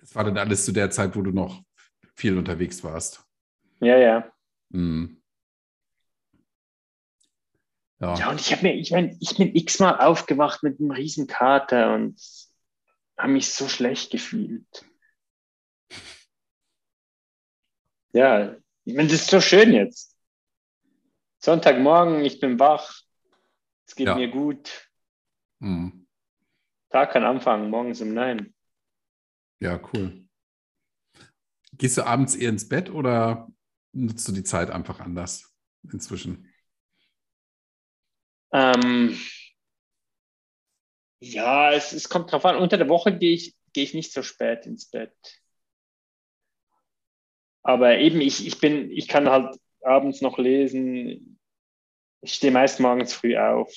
Das 0.00 0.16
war 0.16 0.24
dann 0.24 0.38
alles 0.38 0.64
zu 0.64 0.72
der 0.72 0.90
Zeit, 0.90 1.14
wo 1.14 1.22
du 1.22 1.30
noch 1.30 1.62
viel 2.16 2.36
unterwegs 2.36 2.82
warst. 2.82 3.24
Ja, 3.78 3.96
ja. 3.96 4.32
Hm. 4.72 5.19
Ja. 8.00 8.14
ja, 8.16 8.30
und 8.30 8.40
ich 8.40 8.50
habe 8.50 8.62
mir, 8.62 8.74
ich 8.74 8.90
meine, 8.90 9.16
ich 9.20 9.36
bin 9.36 9.54
x-mal 9.54 10.00
aufgewacht 10.00 10.62
mit 10.62 10.80
einem 10.80 10.90
riesen 10.90 11.26
Kater 11.26 11.94
und 11.94 12.18
habe 13.18 13.32
mich 13.32 13.52
so 13.52 13.68
schlecht 13.68 14.10
gefühlt. 14.10 14.84
Ja, 18.12 18.56
ich 18.84 18.96
meine, 18.96 19.08
das 19.08 19.20
ist 19.20 19.30
so 19.30 19.40
schön 19.40 19.72
jetzt. 19.72 20.16
Sonntagmorgen, 21.38 22.24
ich 22.24 22.40
bin 22.40 22.58
wach, 22.58 23.02
es 23.86 23.94
geht 23.94 24.08
ja. 24.08 24.16
mir 24.16 24.26
gut. 24.26 24.90
Mhm. 25.60 26.08
Tag 26.88 27.12
kann 27.12 27.22
anfangen, 27.22 27.70
morgens 27.70 28.00
um 28.00 28.12
neun. 28.12 28.52
Ja, 29.60 29.80
cool. 29.92 30.26
Gehst 31.74 31.98
du 31.98 32.02
abends 32.04 32.34
eher 32.34 32.48
ins 32.48 32.68
Bett 32.68 32.90
oder 32.90 33.48
nutzt 33.92 34.26
du 34.26 34.32
die 34.32 34.42
Zeit 34.42 34.70
einfach 34.70 34.98
anders 34.98 35.54
inzwischen? 35.92 36.49
Ähm, 38.52 39.18
ja, 41.20 41.72
es, 41.72 41.92
es 41.92 42.08
kommt 42.08 42.32
drauf 42.32 42.44
an. 42.44 42.56
Unter 42.56 42.78
der 42.78 42.88
Woche 42.88 43.16
gehe 43.16 43.34
ich, 43.34 43.54
gehe 43.72 43.84
ich 43.84 43.94
nicht 43.94 44.12
so 44.12 44.22
spät 44.22 44.66
ins 44.66 44.90
Bett. 44.90 45.14
Aber 47.62 47.98
eben, 47.98 48.20
ich, 48.20 48.46
ich 48.46 48.58
bin, 48.58 48.90
ich 48.90 49.06
kann 49.06 49.28
halt 49.28 49.58
abends 49.82 50.22
noch 50.22 50.38
lesen. 50.38 51.38
Ich 52.22 52.34
stehe 52.34 52.52
meist 52.52 52.80
morgens 52.80 53.12
früh 53.12 53.36
auf. 53.36 53.72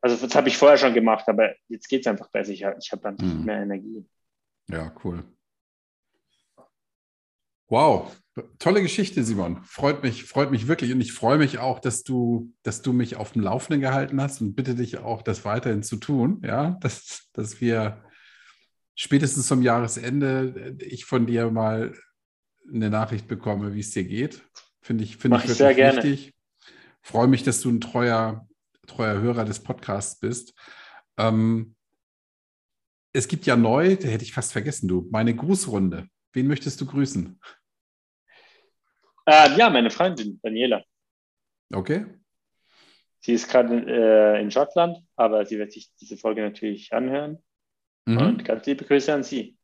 Also 0.00 0.26
das 0.26 0.34
habe 0.34 0.48
ich 0.48 0.58
vorher 0.58 0.76
schon 0.76 0.94
gemacht, 0.94 1.28
aber 1.28 1.54
jetzt 1.68 1.88
geht 1.88 2.02
es 2.02 2.06
einfach 2.06 2.28
besser. 2.30 2.52
Ich, 2.52 2.62
ich 2.62 2.92
habe 2.92 3.02
dann 3.02 3.16
mhm. 3.16 3.44
mehr 3.44 3.62
Energie. 3.62 4.04
Ja, 4.68 4.94
cool. 5.02 5.24
Wow, 7.68 8.14
tolle 8.58 8.82
Geschichte, 8.82 9.22
Simon. 9.24 9.62
Freut 9.64 10.02
mich, 10.02 10.24
freut 10.24 10.50
mich 10.50 10.66
wirklich 10.66 10.92
und 10.92 11.00
ich 11.00 11.12
freue 11.12 11.38
mich 11.38 11.58
auch, 11.58 11.78
dass 11.78 12.02
du, 12.02 12.52
dass 12.62 12.82
du 12.82 12.92
mich 12.92 13.16
auf 13.16 13.32
dem 13.32 13.42
Laufenden 13.42 13.80
gehalten 13.80 14.20
hast 14.20 14.40
und 14.40 14.54
bitte 14.54 14.74
dich 14.74 14.98
auch, 14.98 15.22
das 15.22 15.44
weiterhin 15.44 15.82
zu 15.82 15.96
tun. 15.96 16.42
Ja, 16.44 16.76
dass, 16.80 17.28
dass 17.32 17.60
wir 17.60 18.04
spätestens 18.94 19.46
zum 19.46 19.62
Jahresende 19.62 20.76
äh, 20.80 20.84
ich 20.84 21.04
von 21.04 21.26
dir 21.26 21.50
mal 21.50 21.94
eine 22.72 22.90
Nachricht 22.90 23.28
bekomme, 23.28 23.74
wie 23.74 23.80
es 23.80 23.90
dir 23.90 24.04
geht. 24.04 24.42
Finde 24.80 25.04
ich, 25.04 25.16
finde 25.16 25.36
ich 25.38 25.44
wirklich 25.44 25.58
sehr 25.58 25.74
gerne. 25.74 26.02
wichtig. 26.02 26.34
Freue 27.02 27.28
mich, 27.28 27.42
dass 27.42 27.60
du 27.60 27.70
ein 27.70 27.80
treuer, 27.80 28.48
treuer 28.86 29.20
Hörer 29.20 29.44
des 29.44 29.60
Podcasts 29.60 30.18
bist. 30.18 30.54
Ähm, 31.18 31.74
es 33.12 33.28
gibt 33.28 33.46
ja 33.46 33.56
neu, 33.56 33.96
da 33.96 34.08
hätte 34.08 34.24
ich 34.24 34.32
fast 34.32 34.52
vergessen, 34.52 34.88
du, 34.88 35.06
meine 35.10 35.36
Grußrunde. 35.36 36.08
Wen 36.32 36.48
möchtest 36.48 36.80
du 36.80 36.86
grüßen? 36.86 37.38
Äh, 39.26 39.56
ja, 39.56 39.70
meine 39.70 39.90
Freundin, 39.90 40.38
Daniela. 40.42 40.82
Okay. 41.72 42.06
Sie 43.20 43.32
ist 43.32 43.48
gerade 43.48 43.74
äh, 43.86 44.40
in 44.40 44.50
Schottland, 44.50 44.98
aber 45.16 45.46
sie 45.46 45.58
wird 45.58 45.72
sich 45.72 45.90
diese 46.00 46.16
Folge 46.16 46.42
natürlich 46.42 46.92
anhören. 46.92 47.42
Mhm. 48.06 48.18
Und 48.18 48.44
ganz 48.44 48.66
liebe 48.66 48.84
Grüße 48.84 49.12
an 49.12 49.22
sie. 49.22 49.56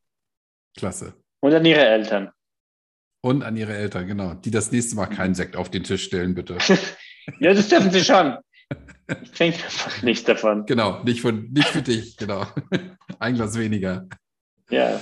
Klasse. 0.77 1.15
Und 1.41 1.53
an 1.53 1.65
ihre 1.65 1.85
Eltern. 1.85 2.31
Und 3.23 3.43
an 3.43 3.57
ihre 3.57 3.75
Eltern, 3.75 4.07
genau. 4.07 4.35
Die 4.35 4.51
das 4.51 4.73
nächste 4.73 4.97
Mal 4.97 5.07
keinen 5.07 5.35
Sekt 5.35 5.57
auf 5.57 5.71
den 5.71 5.85
Tisch 5.85 6.05
stellen, 6.05 6.35
bitte. 6.35 6.57
ja, 7.41 7.53
das 7.53 7.69
dürfen 7.69 7.91
sie 7.91 8.05
schon. 8.05 8.39
Ich 9.23 9.33
trinke 9.33 9.65
einfach 9.65 10.03
nicht 10.05 10.29
davon. 10.29 10.67
Genau, 10.67 11.03
nicht, 11.03 11.21
von, 11.21 11.51
nicht 11.51 11.67
für 11.67 11.83
dich, 11.83 12.17
genau. 12.17 12.47
Ein 13.19 13.35
Glas 13.35 13.59
weniger. 13.59 14.07
Ja. 14.71 15.01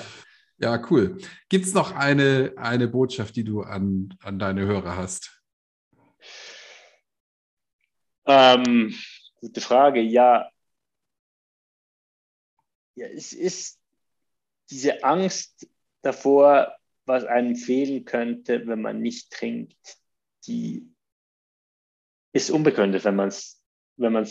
Ja, 0.58 0.84
cool. 0.90 1.18
Gibt 1.48 1.66
es 1.66 1.74
noch 1.74 1.92
eine, 1.94 2.52
eine 2.56 2.88
Botschaft, 2.88 3.36
die 3.36 3.44
du 3.44 3.62
an, 3.62 4.16
an 4.22 4.38
deine 4.38 4.66
Hörer 4.66 4.96
hast? 4.96 5.40
Ähm, 8.26 8.94
gute 9.40 9.60
Frage. 9.60 10.00
Ja. 10.00 10.50
ja, 12.96 13.06
es 13.06 13.32
ist 13.32 13.80
diese 14.70 15.04
Angst 15.04 15.68
davor, 16.02 16.76
was 17.06 17.24
einem 17.24 17.56
fehlen 17.56 18.04
könnte, 18.04 18.66
wenn 18.66 18.82
man 18.82 19.00
nicht 19.00 19.30
trinkt, 19.30 19.96
die 20.46 20.92
ist 22.32 22.50
unbegründet, 22.50 23.04
wenn 23.04 23.16
man 23.16 23.28
es 23.28 23.62
wenn 23.96 24.26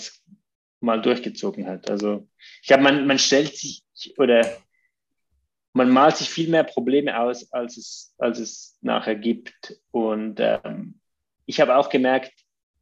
mal 0.80 1.02
durchgezogen 1.02 1.68
hat. 1.68 1.90
Also 1.90 2.28
ich 2.62 2.68
glaube, 2.68 2.84
man, 2.84 3.08
man 3.08 3.20
stellt 3.20 3.56
sich 3.56 3.84
oder 4.18 4.62
man 5.78 5.90
malt 5.90 6.18
sich 6.18 6.30
viel 6.30 6.50
mehr 6.50 6.64
Probleme 6.64 7.20
aus, 7.20 7.52
als 7.54 7.78
es, 7.78 8.14
als 8.18 8.40
es 8.40 8.78
nachher 8.82 9.16
gibt. 9.16 9.80
Und 9.92 10.40
ähm, 10.40 11.00
ich 11.46 11.62
habe 11.62 11.78
auch 11.78 11.90
gemerkt, 11.90 12.34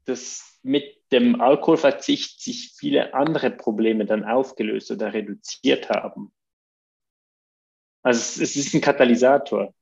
dass 0.05 0.59
mit 0.63 0.85
dem 1.11 1.39
Alkoholverzicht 1.39 2.41
sich 2.41 2.73
viele 2.75 3.13
andere 3.13 3.51
Probleme 3.51 4.05
dann 4.05 4.23
aufgelöst 4.23 4.89
oder 4.91 5.13
reduziert 5.13 5.89
haben. 5.89 6.31
Also 8.01 8.19
es, 8.19 8.39
es 8.39 8.55
ist 8.55 8.73
ein 8.73 8.81
Katalysator. 8.81 9.73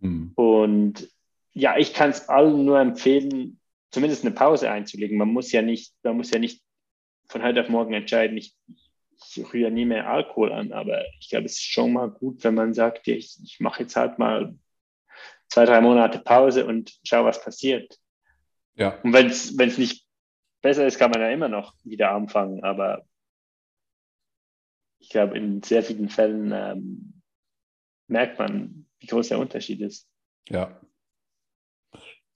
Mhm. 0.00 0.32
Und 0.34 1.08
ja, 1.52 1.76
ich 1.78 1.94
kann 1.94 2.10
es 2.10 2.28
allen 2.28 2.64
nur 2.64 2.80
empfehlen, 2.80 3.60
zumindest 3.90 4.24
eine 4.24 4.34
Pause 4.34 4.70
einzulegen. 4.70 5.18
Man 5.18 5.28
muss 5.28 5.52
ja 5.52 5.62
nicht, 5.62 5.94
man 6.02 6.16
muss 6.16 6.30
ja 6.30 6.38
nicht 6.38 6.62
von 7.28 7.42
heute 7.42 7.60
auf 7.62 7.68
morgen 7.68 7.94
entscheiden, 7.94 8.36
ich, 8.36 8.54
ich 9.28 9.52
rühre 9.52 9.70
nie 9.70 9.84
mehr 9.84 10.08
Alkohol 10.08 10.52
an, 10.52 10.72
aber 10.72 11.04
ich 11.18 11.28
glaube, 11.28 11.46
es 11.46 11.52
ist 11.52 11.64
schon 11.64 11.92
mal 11.92 12.10
gut, 12.10 12.42
wenn 12.44 12.54
man 12.54 12.74
sagt, 12.74 13.08
ich, 13.08 13.38
ich 13.42 13.60
mache 13.60 13.82
jetzt 13.82 13.96
halt 13.96 14.18
mal 14.18 14.54
zwei, 15.48 15.64
drei 15.64 15.80
Monate 15.80 16.18
Pause 16.18 16.66
und 16.66 16.98
schau, 17.04 17.24
was 17.24 17.42
passiert. 17.42 17.98
Ja. 18.74 18.98
Und 19.02 19.12
wenn 19.12 19.26
es 19.26 19.78
nicht 19.78 20.06
besser 20.62 20.86
ist, 20.86 20.98
kann 20.98 21.10
man 21.10 21.20
ja 21.20 21.30
immer 21.30 21.48
noch 21.48 21.74
wieder 21.84 22.12
anfangen, 22.12 22.64
aber 22.64 23.06
ich 24.98 25.08
glaube, 25.08 25.36
in 25.36 25.62
sehr 25.62 25.82
vielen 25.82 26.08
Fällen 26.08 26.52
ähm, 26.52 27.22
merkt 28.06 28.38
man, 28.38 28.86
wie 29.00 29.06
groß 29.06 29.28
der 29.28 29.40
Unterschied 29.40 29.80
ist. 29.80 30.08
Ja. 30.48 30.80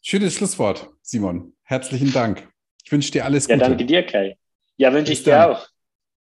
Schönes 0.02 0.34
Schlusswort, 0.34 0.90
Simon. 1.00 1.56
Herzlichen 1.62 2.12
Dank. 2.12 2.48
Ich 2.84 2.92
wünsche 2.92 3.10
dir 3.12 3.24
alles 3.24 3.46
Gute. 3.46 3.58
Ja, 3.58 3.68
danke 3.68 3.84
dir, 3.84 4.04
Kai. 4.04 4.36
Ja, 4.76 4.92
wünsche 4.92 5.12
ich 5.12 5.22
dir 5.22 5.48
auch. 5.48 5.68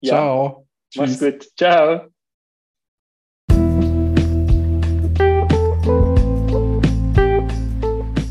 Ja. 0.01 0.15
Ciao. 0.15 0.67
Mach's 0.95 1.17
Tschüss. 1.17 1.19
gut. 1.19 1.57
Ciao. 1.57 2.07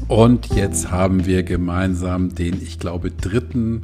Und 0.08 0.54
jetzt 0.54 0.90
haben 0.90 1.26
wir 1.26 1.42
gemeinsam 1.42 2.34
den, 2.34 2.62
ich 2.62 2.78
glaube, 2.78 3.10
dritten 3.10 3.82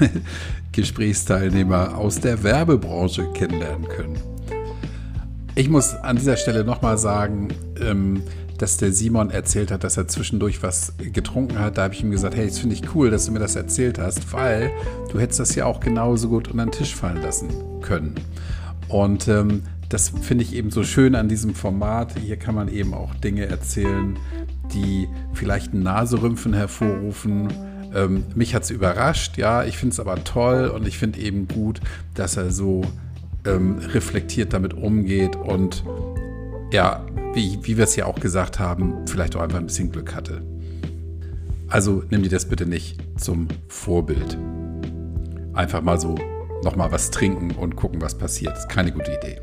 Gesprächsteilnehmer 0.72 1.96
aus 1.96 2.20
der 2.20 2.42
Werbebranche 2.42 3.30
kennenlernen 3.32 3.86
können. 3.88 4.18
Ich 5.54 5.68
muss 5.68 5.94
an 5.94 6.16
dieser 6.16 6.36
Stelle 6.36 6.64
nochmal 6.64 6.98
sagen, 6.98 7.48
ähm, 7.80 8.22
dass 8.58 8.76
der 8.76 8.92
Simon 8.92 9.30
erzählt 9.30 9.70
hat, 9.70 9.84
dass 9.84 9.96
er 9.96 10.08
zwischendurch 10.08 10.62
was 10.62 10.94
getrunken 10.98 11.58
hat. 11.58 11.78
Da 11.78 11.84
habe 11.84 11.94
ich 11.94 12.02
ihm 12.02 12.10
gesagt, 12.10 12.36
hey, 12.36 12.46
das 12.46 12.58
finde 12.58 12.74
ich 12.74 12.94
cool, 12.94 13.10
dass 13.10 13.26
du 13.26 13.32
mir 13.32 13.38
das 13.38 13.56
erzählt 13.56 13.98
hast, 13.98 14.32
weil 14.32 14.70
du 15.10 15.18
hättest 15.18 15.40
das 15.40 15.54
ja 15.54 15.66
auch 15.66 15.80
genauso 15.80 16.28
gut 16.28 16.48
unter 16.48 16.64
den 16.64 16.72
Tisch 16.72 16.94
fallen 16.94 17.22
lassen 17.22 17.48
können. 17.80 18.14
Und 18.88 19.28
ähm, 19.28 19.62
das 19.88 20.10
finde 20.10 20.44
ich 20.44 20.54
eben 20.54 20.70
so 20.70 20.82
schön 20.82 21.14
an 21.14 21.28
diesem 21.28 21.54
Format. 21.54 22.18
Hier 22.18 22.36
kann 22.36 22.54
man 22.54 22.68
eben 22.68 22.94
auch 22.94 23.14
Dinge 23.14 23.46
erzählen, 23.46 24.18
die 24.72 25.08
vielleicht 25.32 25.72
ein 25.72 25.82
Naserümpfen 25.82 26.52
hervorrufen. 26.52 27.48
Ähm, 27.94 28.24
mich 28.34 28.54
hat 28.54 28.64
es 28.64 28.70
überrascht, 28.70 29.38
ja, 29.38 29.64
ich 29.64 29.78
finde 29.78 29.94
es 29.94 30.00
aber 30.00 30.22
toll 30.24 30.68
und 30.68 30.86
ich 30.86 30.98
finde 30.98 31.20
eben 31.20 31.48
gut, 31.48 31.80
dass 32.14 32.36
er 32.36 32.50
so 32.50 32.82
ähm, 33.46 33.78
reflektiert 33.78 34.52
damit 34.52 34.74
umgeht 34.74 35.36
und 35.36 35.84
ja, 36.72 37.06
wie, 37.34 37.58
wie 37.62 37.76
wir 37.76 37.84
es 37.84 37.96
ja 37.96 38.06
auch 38.06 38.20
gesagt 38.20 38.58
haben, 38.58 39.06
vielleicht 39.06 39.36
auch 39.36 39.40
einfach 39.40 39.58
ein 39.58 39.66
bisschen 39.66 39.90
Glück 39.90 40.14
hatte. 40.14 40.42
Also 41.68 42.02
nimm 42.10 42.22
dir 42.22 42.30
das 42.30 42.46
bitte 42.46 42.66
nicht 42.66 42.98
zum 43.16 43.48
Vorbild. 43.68 44.38
Einfach 45.52 45.82
mal 45.82 46.00
so 46.00 46.14
nochmal 46.62 46.90
was 46.92 47.10
trinken 47.10 47.52
und 47.52 47.76
gucken, 47.76 48.00
was 48.00 48.16
passiert. 48.16 48.56
Ist 48.56 48.68
keine 48.68 48.92
gute 48.92 49.12
Idee. 49.12 49.40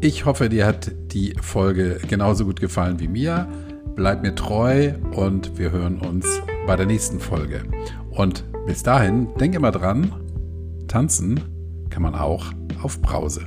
Ich 0.00 0.24
hoffe, 0.24 0.48
dir 0.48 0.66
hat 0.66 0.92
die 1.12 1.34
Folge 1.40 1.98
genauso 2.08 2.44
gut 2.44 2.60
gefallen 2.60 3.00
wie 3.00 3.08
mir. 3.08 3.48
Bleib 3.96 4.22
mir 4.22 4.34
treu 4.34 4.92
und 5.14 5.58
wir 5.58 5.72
hören 5.72 5.98
uns 5.98 6.40
bei 6.66 6.76
der 6.76 6.86
nächsten 6.86 7.18
Folge. 7.18 7.64
Und 8.10 8.44
bis 8.66 8.82
dahin, 8.82 9.28
denk 9.40 9.54
immer 9.54 9.72
dran, 9.72 10.12
tanzen 10.86 11.40
kann 11.90 12.02
man 12.02 12.14
auch 12.14 12.52
auf 12.82 13.02
Brause. 13.02 13.42